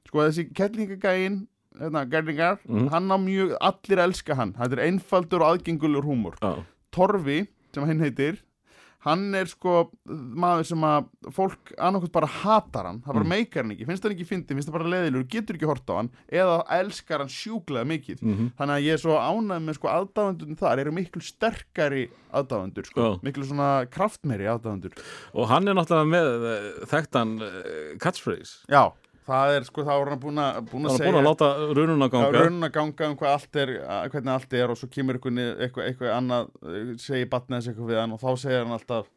[0.07, 1.43] sko þessi kettlingagæin
[1.79, 6.37] hérna, gærlingar, hann á mjög allir elska hann, þetta er einfaldur og aðgengulur húmor.
[6.39, 6.63] Já,
[6.95, 7.41] Torfi,
[7.75, 8.39] sem hann heitir
[9.05, 13.73] hann er sko maður sem að fólk annarkvæmt bara hatar hann það bara meikar hann
[13.75, 16.09] ekki, finnst hann ekki fyndi finnst það bara leiðilur, getur ekki hort á hann
[16.41, 18.21] eða elskar hann sjúklega mikið.
[18.25, 18.51] Mhm.
[18.57, 22.05] þannig að ég er svo ánægð með sko aðdáðundun þar eru miklu sterkari
[22.35, 23.19] aðdáðundur sko, Já.
[23.23, 24.97] miklu svona kraftmeiri aðdáðundur
[25.33, 28.65] og hann er náttúrulega með eh, þekktan uh, catchphrase.
[28.71, 28.89] Já,
[29.25, 32.07] það er sko þá er hann búin að búin að er búin að láta rununa
[32.07, 32.31] Já, ganga.
[32.35, 33.71] Raunin að ganga um hvað allt er
[34.13, 38.01] hvernig allt er og svo kemur eitthvað, eitthvað, annað eh, segir batnið þessi eitthvað við
[38.01, 39.11] hann og þá segir hann alltaf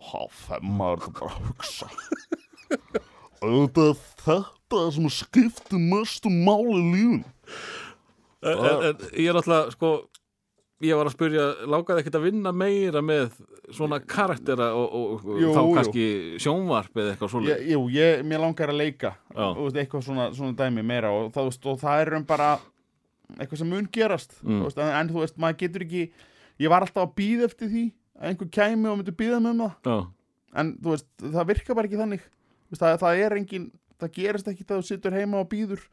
[0.00, 1.88] Há, þeim maður þetta bara að hugsa.
[3.44, 7.22] Auðvitað er þetta sem skiptir mestu máli lífun
[8.40, 9.90] en, en, en ég er náttúrulega sko
[10.80, 13.34] ég var að spyrja, lákaði ekkert að vinna meira með
[13.76, 15.74] svona karaktera og, og, og Jú, þá jú.
[15.76, 16.04] kannski
[16.40, 20.56] sjónvarp eða eitthvað ég, svoleið Jú, ég, mér langar að leika veist, eitthvað svona, svona
[20.58, 22.48] dæmi meira og, það, veist, og það er um bara
[23.38, 24.62] eitthvað sem mun gerast Mm.
[24.64, 26.04] veist, en, þú veist, maður getur ekki
[26.64, 27.84] ég var alltaf að býða eftir því
[28.20, 29.98] að einhver kæmi og myndi býða með um það Já,
[30.64, 32.24] en þú veist, það virkar bara ekki þannig.
[32.70, 33.68] Það, það er engin,
[34.00, 35.84] það gerist ekki það þú situr heima og býður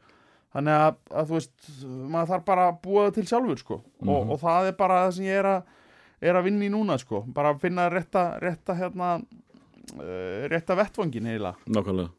[0.54, 1.56] þannig að, að þú veist,
[1.86, 5.12] maður þarf bara að búa það til sjálfur sko og, og það er bara það
[5.18, 5.74] sem ég er að
[6.18, 11.28] er að vinna í núna sko, bara að finna rétta, rétta hérna uh, rétta vettvangin
[11.30, 12.14] eiginlega nákvæmlega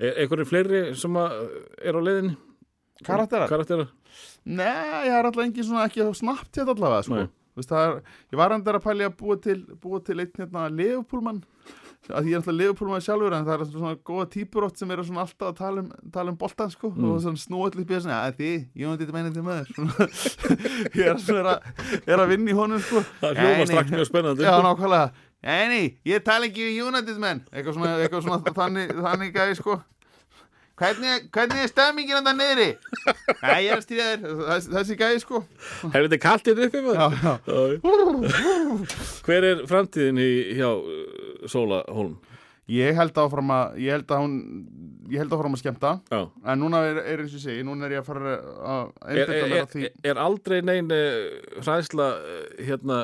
[0.00, 2.36] Er einhverju fleiri sem er á leiðinni?
[3.04, 3.48] Karakterar?
[3.48, 3.90] Karakterar?
[4.48, 4.66] Nei,
[5.06, 7.20] ég er alltaf engin svona ekki snabbt hérna allavega sko.
[7.60, 7.96] Það er,
[8.32, 11.42] ég var endur að pæli að búa til, búa til einn hérna Leopoldmann
[12.16, 15.04] að ég er alltaf Leopoldmann sjálfur en það er svona góða típur ótt sem eru
[15.06, 17.06] svona alltaf að tala um, tala um boltan sko Mm.
[17.12, 19.72] og svona snúa allir bíða svona að því, ég veit þetta meinandi maður.
[19.74, 20.08] Svona,
[21.00, 21.54] ég er svona
[22.06, 23.02] er að vinna í honum sko.
[23.20, 24.46] Það Nei, hljóma strax mjög spennandi.
[24.48, 25.10] Já, nákvæmlega.
[25.40, 29.54] Nei, nei, ég tala ekki við United menn Eitthvað svona, eitthvað svona þannig, þannig gæði
[29.56, 29.78] sko
[30.80, 32.68] Hvernig, hvernig er stemmingin þetta niðri?
[33.42, 35.40] Nei, ég er að stýra þér Þessi, þessi gæði sko
[35.82, 37.00] Hefur þetta kalt hérna uppi maður?
[37.20, 38.94] Já, já.
[39.26, 41.02] Hver er framtíðin í, hjá uh,
[41.52, 42.14] Sóla Holm?
[42.70, 44.38] Ég held áfram að Ég held að hún
[45.10, 46.20] Ég held áfram að skemmta Já.
[46.48, 49.44] En núna er, er eins og segi Núna er ég að fara að Er, er,
[49.58, 52.40] að er, er aldrei nein uh, hræðsla uh,
[52.70, 53.02] hérna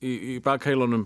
[0.00, 1.04] í, í bakheilunum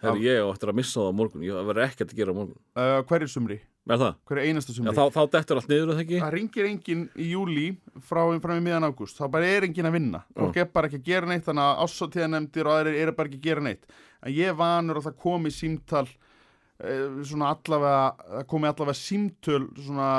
[0.00, 2.38] Þegar ég á eftir að missa það á morgun Ég verður ekkert að gera á
[2.42, 3.56] morgun uh, sumri?
[3.56, 3.69] Er það?
[3.88, 4.92] Hverju einasta sumri?
[4.94, 6.18] þá, þá dettur allt niður það ekki?
[6.20, 7.66] það ringir enginn í júli
[8.06, 10.20] frá fram í miðan ágúst, þá bara er enginn að vinna.
[10.36, 13.40] Fólk er bara ekki að gera neitt þannig að ásóttíðanemdir og aðrir eru bara ekki
[13.40, 13.88] að gera neitt.
[14.20, 18.04] En ég vanur að það komi símtal eh, svona allavega
[18.36, 20.10] það komi allavega símtöl svona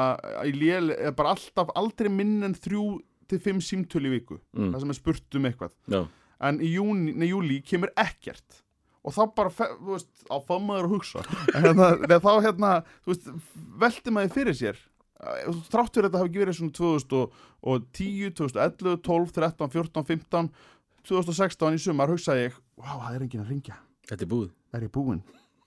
[0.50, 2.88] í lél, er bara alltaf aldrei minn en þrjú
[3.30, 4.42] til fimm símtöl í viku.
[4.58, 4.74] Mm.
[4.74, 5.78] það sem er spurt um eitthvað.
[5.94, 6.02] Já,
[6.50, 8.64] en í júni, nei, júli kemur ekkert
[9.02, 11.26] og þá bara, þú veist, á fammaður að hugsa.
[11.56, 11.92] Hérna,
[12.22, 12.72] þá hérna,
[13.06, 13.30] þú veist,
[13.82, 14.82] velti maður fyrir sér.
[15.70, 20.54] Þrátt fyrir þetta hafi ekki verið svona 2010, 2011, 12, 13, 14, 15
[21.08, 23.78] 2016 í sumar hugsaði ég, wow, það er enginn að ringja
[24.10, 24.50] þetta er búið.
[24.76, 25.22] Er ég búinn?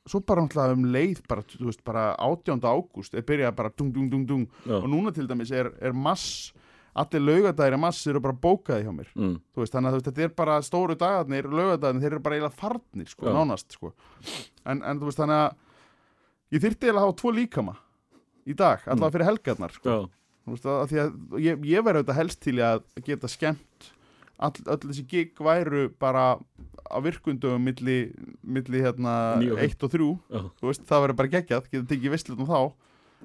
[0.04, 2.60] Svo bara náttúrulega um leið bara, þú veist, bara 18.
[2.60, 4.44] ágúst er byrjað bara dung, dung, dung, dung.
[4.66, 4.76] Já.
[4.82, 6.52] og núna til dæmis er, er mass
[6.94, 9.08] allir laugadagir er mass eru bara bókaði hjá mér.
[9.18, 9.36] Mm.
[9.58, 13.08] veist, þannig að veist, þetta er bara stóru dagarnir, lögadarnir, þeir eru bara eiginlega farnir,
[13.10, 13.34] sko, Já.
[13.34, 13.94] nánast, sko.
[14.64, 17.74] En, en veist, þannig að ég þyrfti eiginlega að hafa tvo líkama
[18.44, 19.98] í dag, allavega fyrir helgarnar, sko.
[20.52, 23.90] Veist, að, að að ég, ég verði auðvitað helst til að geta skemmt
[24.38, 26.34] all, öll þessi gig væru bara
[26.84, 28.12] á virkundum milli,
[28.42, 29.72] milli hérna Níu og fimm.
[29.72, 32.58] 1 og 3 já, þú veist, það verður bara geggjað, geta tekið visslutum þá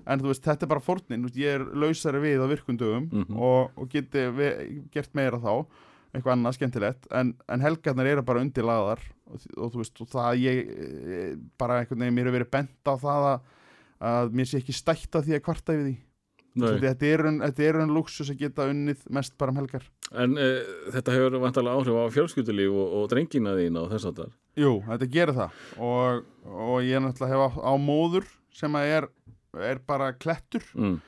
[0.07, 0.83] en þú veist, þetta er bara
[1.27, 3.37] veist, ég er lausari við á virkundöfum Mhm.
[3.37, 4.49] og, og geti ve,
[4.91, 5.65] gert meira þá.
[6.09, 8.99] Eitthvað annað skemmtilegt, en, en helgarnar eru bara undirlaðar.
[9.29, 12.89] Og, og þú veist, og það ég eh, bara einhvern veginn, mér hefur verið bent
[12.89, 13.41] á það að,
[14.09, 15.97] að mér sé ekki stætt að því að kvarta yfir því.
[16.59, 16.79] Nei.
[16.81, 19.85] Þetta, er enn- þetta er enn luxus að geta unnið mest bara um helgar.
[20.17, 24.17] En uh, þetta hefur vantalega áhrif á fjölskyldulíf og, og drengina þína og þess að
[24.23, 25.59] það Jú, þetta gerir það.
[25.77, 29.07] Og, og ég náttúrulega hef á, á móður sem að er,
[29.57, 30.63] er bara klettur.
[30.75, 30.99] Mm.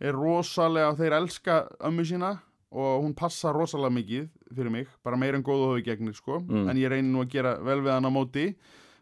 [0.00, 2.32] er rosalega, þeir elska ömmu sína
[2.74, 6.40] og hún passa rosalega mikið fyrir mig, bara meira en góð og höfu gegnir sko,
[6.40, 6.68] Mm.
[6.68, 8.54] en ég reynir nú að gera vel við hann á móti,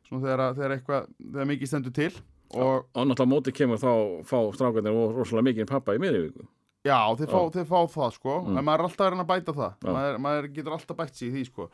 [0.07, 2.13] svona þegar, að- þegar eitthvað, þegar mikið stendur til
[2.55, 6.47] og Og náttúrulega móti kemur þá fá strákarnir rosalega mikið pappa í miðri viku.
[6.85, 8.59] Já, þeir fá, þeir fá það sko, Mm.
[8.59, 11.29] en maður er alltaf að reyna að bæta það, maður, maður getur alltaf bætt sig
[11.31, 11.71] í því sko,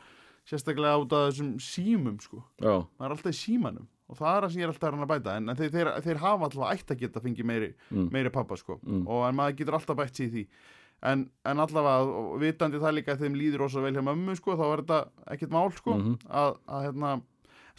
[0.47, 4.41] sérstaklega út af þessum símum sko, Já, maður er alltaf í símanum og það er
[4.43, 6.73] það sem ég er alltaf að að bæta en, en þeir, þeir, þeir hafa alltaf
[6.73, 8.09] ætti að geta fengið meiri, Mm.
[8.11, 9.07] meiri pappa sko Mm.
[9.07, 10.47] og en maður getur alltaf bætt sér í því
[11.03, 14.65] en, en allavega, vitandi það líka að þeim líður rosa vel hjá mömmu sko, þá
[14.73, 14.99] er þetta
[15.35, 16.17] ekkert mál sko Mhm.
[16.29, 17.21] að, að hérna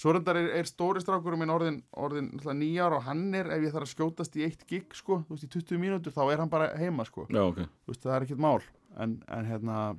[0.00, 3.72] Svo reyndar er, er stóri strákurum minn orðin, orðin nýjar og hann er, ef ég
[3.74, 6.48] þarf að skjótast í eitt gig, sko, þú veist, í 20 mínútur, þá er hann
[6.48, 7.26] bara heima, sko.
[7.28, 7.56] Já, ok.
[7.84, 8.62] Þú veist, það er ekkert mál.
[8.96, 9.96] En, en hérna,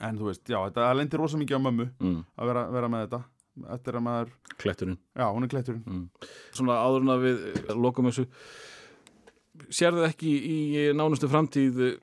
[0.00, 2.24] en þú veist, já, þetta lendir rosa mikið á mömmu Mm.
[2.38, 3.20] að vera, vera með þetta.
[3.74, 4.98] Eftir að maður, Kletturinn.
[5.16, 5.84] já, hún er kletturinn.
[5.86, 6.28] Mm.
[6.56, 8.26] Svona áður en að við eh, lokum þessu
[9.74, 10.58] sérðu ekki í,
[10.96, 11.96] nánustu framtíð eh,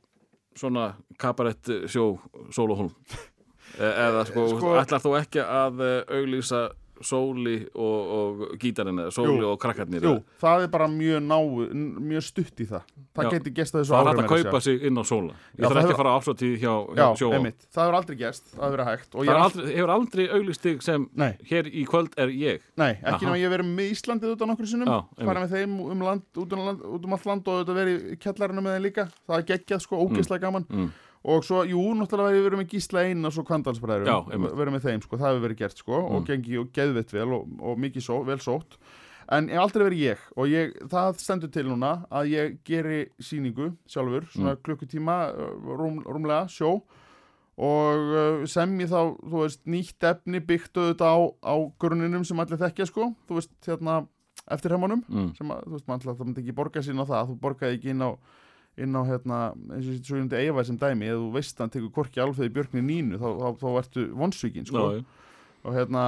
[0.57, 0.89] svona
[1.21, 2.07] kabarett eh, sjó
[2.55, 2.91] Sóluholm
[3.79, 5.83] e eða sko, Sko- ætlar þú ekki að
[6.19, 6.65] auglýsa
[7.03, 9.49] Sóli og, og gítarinn eða Sóli Jú.
[9.51, 12.85] og krakkarnir Jú, það er bara mjög náu, n- mjög stutt í það.
[13.15, 13.31] Það Já.
[13.35, 15.81] geti gest að þessu það er hægt að kaupa sig inn á Sóla ég þarf
[15.81, 17.67] ekki að fara á afslátíð hjá, hjá Já, sjó einmitt.
[17.75, 19.09] Það hefur aldrei gerst, það hefur verið hægt.
[19.15, 23.27] Það aldrei, hefur aldrei auglýst þig sem Nei, hér í kvöld er ég nei, ekki
[23.27, 24.93] nema ég verið með Íslandið út á nokkru sinnum.
[25.19, 28.19] Fara með þeim um, land, út, um land, út um allt land og verið í
[28.21, 30.89] kjallarinu með þeim líka það er geggjað sko, ógeðslega gaman mm.
[31.25, 34.53] Og svo, jú, náttúrulega verið með Gísla einn og svo kvandalsbræður Já, einmitt.
[34.59, 36.25] verið með þeim, sko, það hefur verið gert sko og Mm.
[36.29, 38.77] gengi og geðvitt vel og, og mikið svo, vel sótt
[39.33, 43.71] en ég aldrei verið ég og ég, það stendur til núna að ég geri síningu
[43.89, 44.61] sjálfur, svona Mm.
[44.61, 45.15] klukkutíma
[45.65, 46.83] rúm, rúmlega, sjó
[47.57, 48.11] og
[48.41, 52.59] uh, sem ég þá, þú veist, nýtt efni byggt auðvitað á, á grunninum sem allir
[52.59, 54.01] þekkja sko, þú veist, hérna
[54.51, 55.29] eftir heimunum Mm.
[55.37, 57.89] sem að, þú veist, maður alltaf myndi ekki borga sín á það, þú borgaði ekki
[57.95, 58.11] inn á
[58.81, 59.39] inn á hérna,
[59.71, 62.23] eins og svo ég myndi eiga sem dæmi, ef þú veist að hann tekur korki
[62.23, 65.03] alveg björkni nínu, þá, þá, þá ertu vonsvíkin, sko, já.
[65.63, 66.05] og hérna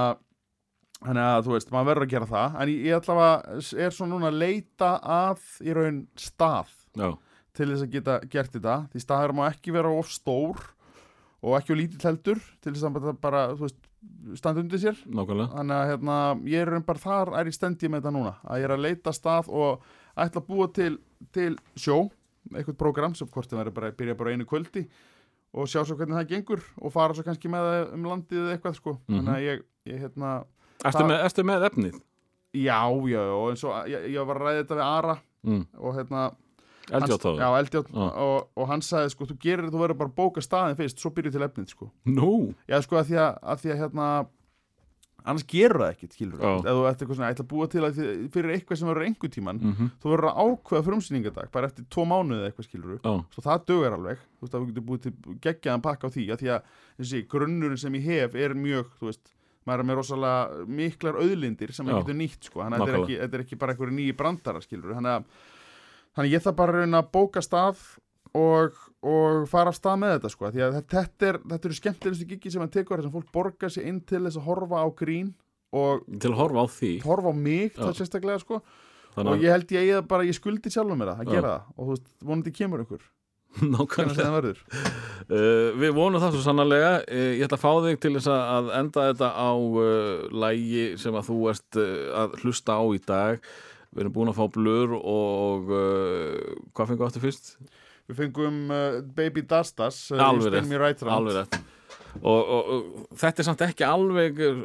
[0.98, 2.56] þannig að, þú veist, maður verður að gera það.
[2.58, 7.10] En ég, ég allavega er svo núna að leita að í raun stað já,
[7.56, 8.78] til þess að geta gert þetta.
[8.92, 10.64] Því staðar má ekki vera of stór
[11.38, 13.80] og ekki of lítill heldur til þess að bara, þú veist,
[14.38, 14.98] standa undir sér.
[15.06, 15.52] Nákvæmlega.
[15.54, 16.18] Þannig að hérna,
[16.50, 18.84] ég er raun bara þar er í stendi með þetta núna, að ég er að
[18.86, 19.88] leita stað og
[20.18, 20.92] ætla að búa til,
[21.34, 22.08] til sjó,
[22.54, 24.86] eitthvað program sem hvort það verður bara að byrja bara einu kvöldi
[25.54, 28.56] og sjá svo hvernig það gengur og fara svo kannski með það um landið eða
[28.58, 29.16] eitthvað sko, Mhm.
[29.18, 30.44] þannig að ég, ég hérna
[30.84, 31.94] Ertu Það- með, með efnið?
[32.54, 32.80] já,
[33.10, 35.66] já, og eins og ég, ég var að ræða þetta við Ara Mm.
[35.78, 36.34] og hérna
[36.90, 38.00] Eldjátt á hans, já, eldjátt Já.
[38.16, 41.10] og, og hann sagði sko, þú gerir, þú verður bara að bóka staðin fyrst, svo
[41.10, 44.26] byrju til efnið sko Nú, Já, sko, að því að, að, því að hérna,
[45.28, 46.50] annars gerur það ekkert, skilur Já.
[46.58, 49.06] Ef þú ert eitthvað svona, ætla að búa til að því, fyrir eitthvað sem verður
[49.08, 52.98] einhver tíman, mm þú verður að ákveða frumsýningadag, bara eftir tvo mánuði eða eitthvað, skilur
[52.98, 55.14] já, Svo það dögur alveg, þú veist, að við getum búið til
[55.46, 59.10] geggjaðan pakka á því, að því að þessi grunnurinn sem ég hef er mjög, þú
[59.10, 59.34] veist,
[59.68, 62.98] maður er með rosalega miklar auðlindir sem maður getur nýtt, sko, þannig að þetta er
[62.98, 63.08] Nákvæmlega.
[63.08, 65.22] ekki, þetta er ekki bara einhverju nýji brandara, skilur Þannig að,
[66.16, 66.36] þannig að
[68.34, 68.78] að að og,
[69.08, 72.50] og fara af stað með þetta, sko, því að þetta, er, þetta eru skemmtilegustu gigi
[72.52, 75.34] sem maður tekur, þar sem fólk borgar sig inn til þess að horfa á grín
[75.72, 76.92] og til að horfa á því.
[77.04, 77.82] horfa á mig, Já.
[77.84, 78.62] það sérstaklega, sko.
[79.14, 81.32] Þannig og að ég held ég eigi bara, ég skuldi sjálfum mér það, að Já.
[81.36, 81.70] gera það.
[81.76, 83.06] Og þú veist, vonandi kemur ykkur,
[83.74, 84.52] nákvæmlega.
[85.28, 86.92] Uh, Við vonum það svo sannarlega.
[87.08, 90.84] Uh, Ég ætla að fá þig til þess að- að enda þetta á uh, lægi
[91.00, 91.80] sem að þú ert
[92.22, 93.40] að hlusta á í dag.
[93.88, 97.46] Við erum búin að fá blur og hvað fengum við aftur fyrst?
[98.08, 101.58] Við fengum uh, Baby Dastas uh, Alveg rétt, Right
[102.18, 104.62] og, og, og þetta er samt ekki alveg uh,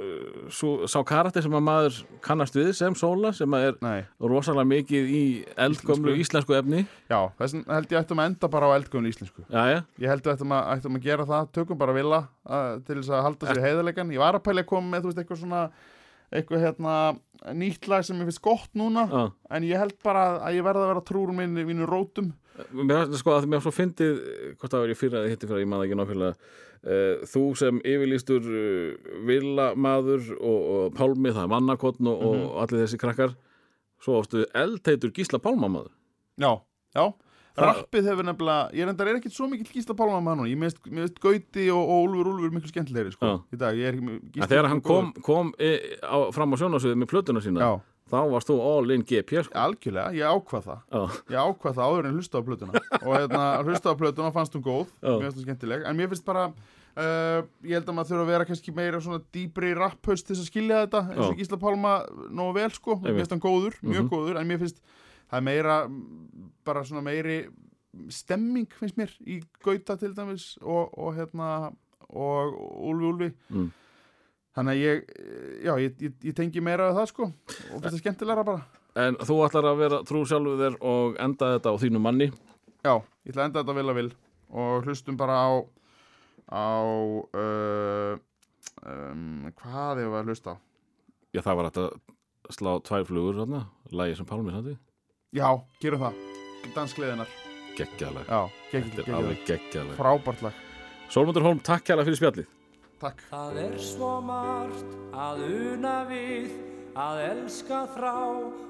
[0.54, 4.70] svo, sá karakter sem að maður kannast við sem Sóla sem að er Nei, rosalega
[4.72, 5.24] mikið í
[5.66, 6.56] eldgömlu íslensku.
[6.58, 6.86] efni.
[7.12, 9.46] Já, þess vegna held ég ættum að enda bara á eldgöfun íslensku.
[9.52, 13.02] Jæja, Ég held við ættum að, ættum að gera það, tökum bara vila uh, til
[13.02, 15.22] þess að halda sér í heiðarleikan Ég var að pæla að koma með, þú veist,
[15.24, 15.66] eitthvað svona
[16.34, 16.94] eitthvað hérna
[17.54, 19.24] nýtt lag sem ég finnst gott núna já.
[19.54, 22.32] en ég held bara að ég verða að vera trúr minn, mínu rótum
[22.74, 24.20] Mér finnst sko að mér svo fyndið
[24.60, 26.36] hvort það var ég fyrir að hitti fyrir að ég maður ekki nákvæmlega.
[26.84, 32.42] Uh, þú sem yfirlýstur uh, villamaður og, og Pálmi, það er mannakotn og, Mhm.
[32.50, 33.36] og allir þessi krakkar
[34.04, 35.94] svo ástu eldheitur Gísla Pálmamaður
[36.38, 36.60] Já,
[36.98, 37.14] já.
[37.56, 40.58] Það- Rappið hefur nefnilega, ég reyndar er ekkit svo mikil gísla pálma með hann Ég
[40.58, 43.76] minnst, minnst Gauti og, og Úlfur Úlfur miklu skemmtilegri sko, í dag.
[43.78, 45.70] Ég er ekki með Gísla þegar hann kom, kom e,
[46.02, 47.72] á, fram á sjónasviði með plötuna sína Já,
[48.14, 49.56] þá varst þú all in GP sko.
[49.58, 51.02] algjörlega, ég ákvað það Já,
[51.34, 54.66] ég ákvað það áður en hlusta á plötuna og hérna, hlusta á plötuna fannst hún
[54.70, 55.12] góð Já.
[55.18, 58.32] mér finnst hún skemmtileg, en mér finnst bara uh, ég held að maður þurfa að
[58.36, 61.40] vera kannski meira svona dýbri rapphaust til að skilja þetta eins og Já.
[61.42, 61.94] Gísla Pálma
[62.30, 64.12] nógu vel sko, mér finnst hann góður, mjög Mhm.
[64.14, 64.82] góður en mér finnst
[65.32, 67.40] það er meira mm, bara svona meiri
[68.14, 71.72] stemming finnst mér í Gauta til dæmis og, og hérna
[72.14, 72.54] og
[72.90, 73.72] Úlfi Úlfi Mm.
[74.58, 75.04] Þannig að ég,
[75.66, 78.66] já, ég, ég, ég tengi meira af það sko og finnst það skemmtilegra bara.
[79.04, 82.30] En þú ætlar að vera trú sjálfu þér og enda þetta á þínu manni?
[82.86, 82.94] Já,
[83.26, 84.10] ég ætla að enda þetta vel að vil
[84.54, 85.50] og hlustum bara á
[86.54, 88.14] á uh,
[88.86, 90.56] um, hvað ég var að hlusta á?
[91.34, 94.76] Já, það var þetta slá tvær flugur þarna, lægi sem Pálmi samt
[95.34, 95.48] Já,
[95.82, 96.20] gerum það.
[96.76, 97.32] Danskleðinar
[97.74, 100.60] gegg, þetta er alveg geggjaðlega Frábært lag.
[101.10, 102.52] Sólmundur Holm, takk kærlega fyrir spjallið
[103.04, 103.20] Takk.
[103.28, 106.54] Það er svo margt að una við,
[106.96, 108.20] að elska þrá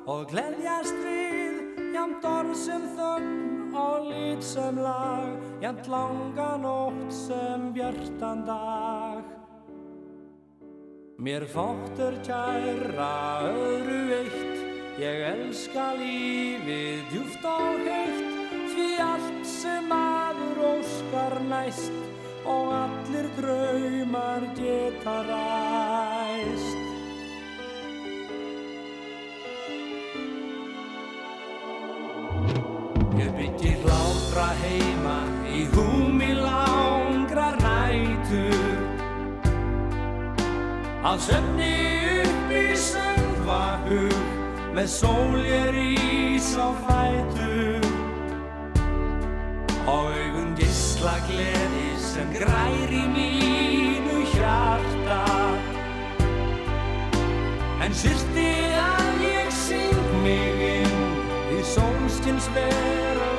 [0.09, 1.59] og gleðjast við,
[1.93, 9.21] jamt orð sem þögn og lít sem lag, jamt langa nótt sem bjartan dag.
[11.21, 13.13] Mér fóttur kæra
[13.51, 14.65] öðru eitt,
[14.97, 24.47] ég elska lífið djúft og heitt, því allt sem maður óskar næst og allir draumar
[24.57, 26.79] geta ræst.
[33.23, 35.19] Ég byggi hlátra heima
[35.53, 38.79] í húmi langrar nætur
[41.03, 41.73] Að söfni
[42.23, 44.19] upp í söngvahug
[44.73, 47.82] með sól ég rís á fætur
[49.93, 55.19] og augun gisla gleði sem grær í mínu hjarta.
[57.83, 58.49] En syrti
[58.79, 61.05] að ég syng mig inn
[61.57, 63.32] í sólskins veröld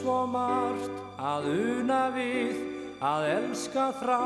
[0.00, 2.56] svo margt að una við,
[3.04, 4.20] að elska þrá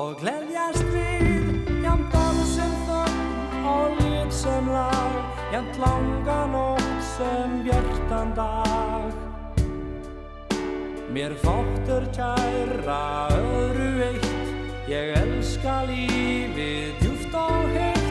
[0.00, 5.18] og gleðjast við, jamt orð sem þögn og lít sem lag,
[5.54, 9.20] jamt langa nótt sem bjartan dag.
[11.14, 14.56] Mér fóttur kæra öðru eitt,
[14.90, 18.10] ég elska lífið djúft og heitt,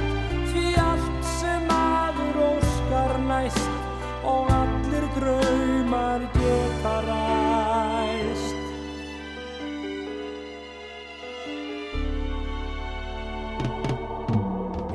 [0.54, 8.56] því allt sem maður óskar næst og allir draumar geta ræst.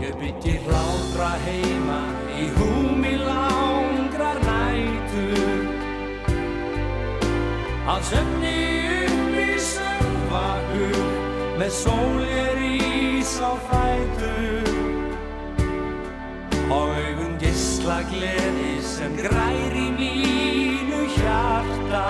[0.01, 2.01] Ég byggi hlátra heima
[2.39, 5.65] í húmi langrar nætur.
[7.89, 8.57] Að söfni
[9.09, 11.03] upp í söngvahug
[11.59, 14.73] með sól ég rís á fætur.
[16.69, 20.68] Og augun gisla gleði sem grær í mínu
[21.59, 22.05] hjarta.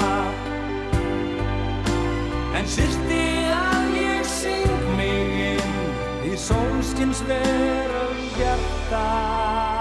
[2.59, 9.78] En syrti að ég syng mig inn í sólskins veröld hjarta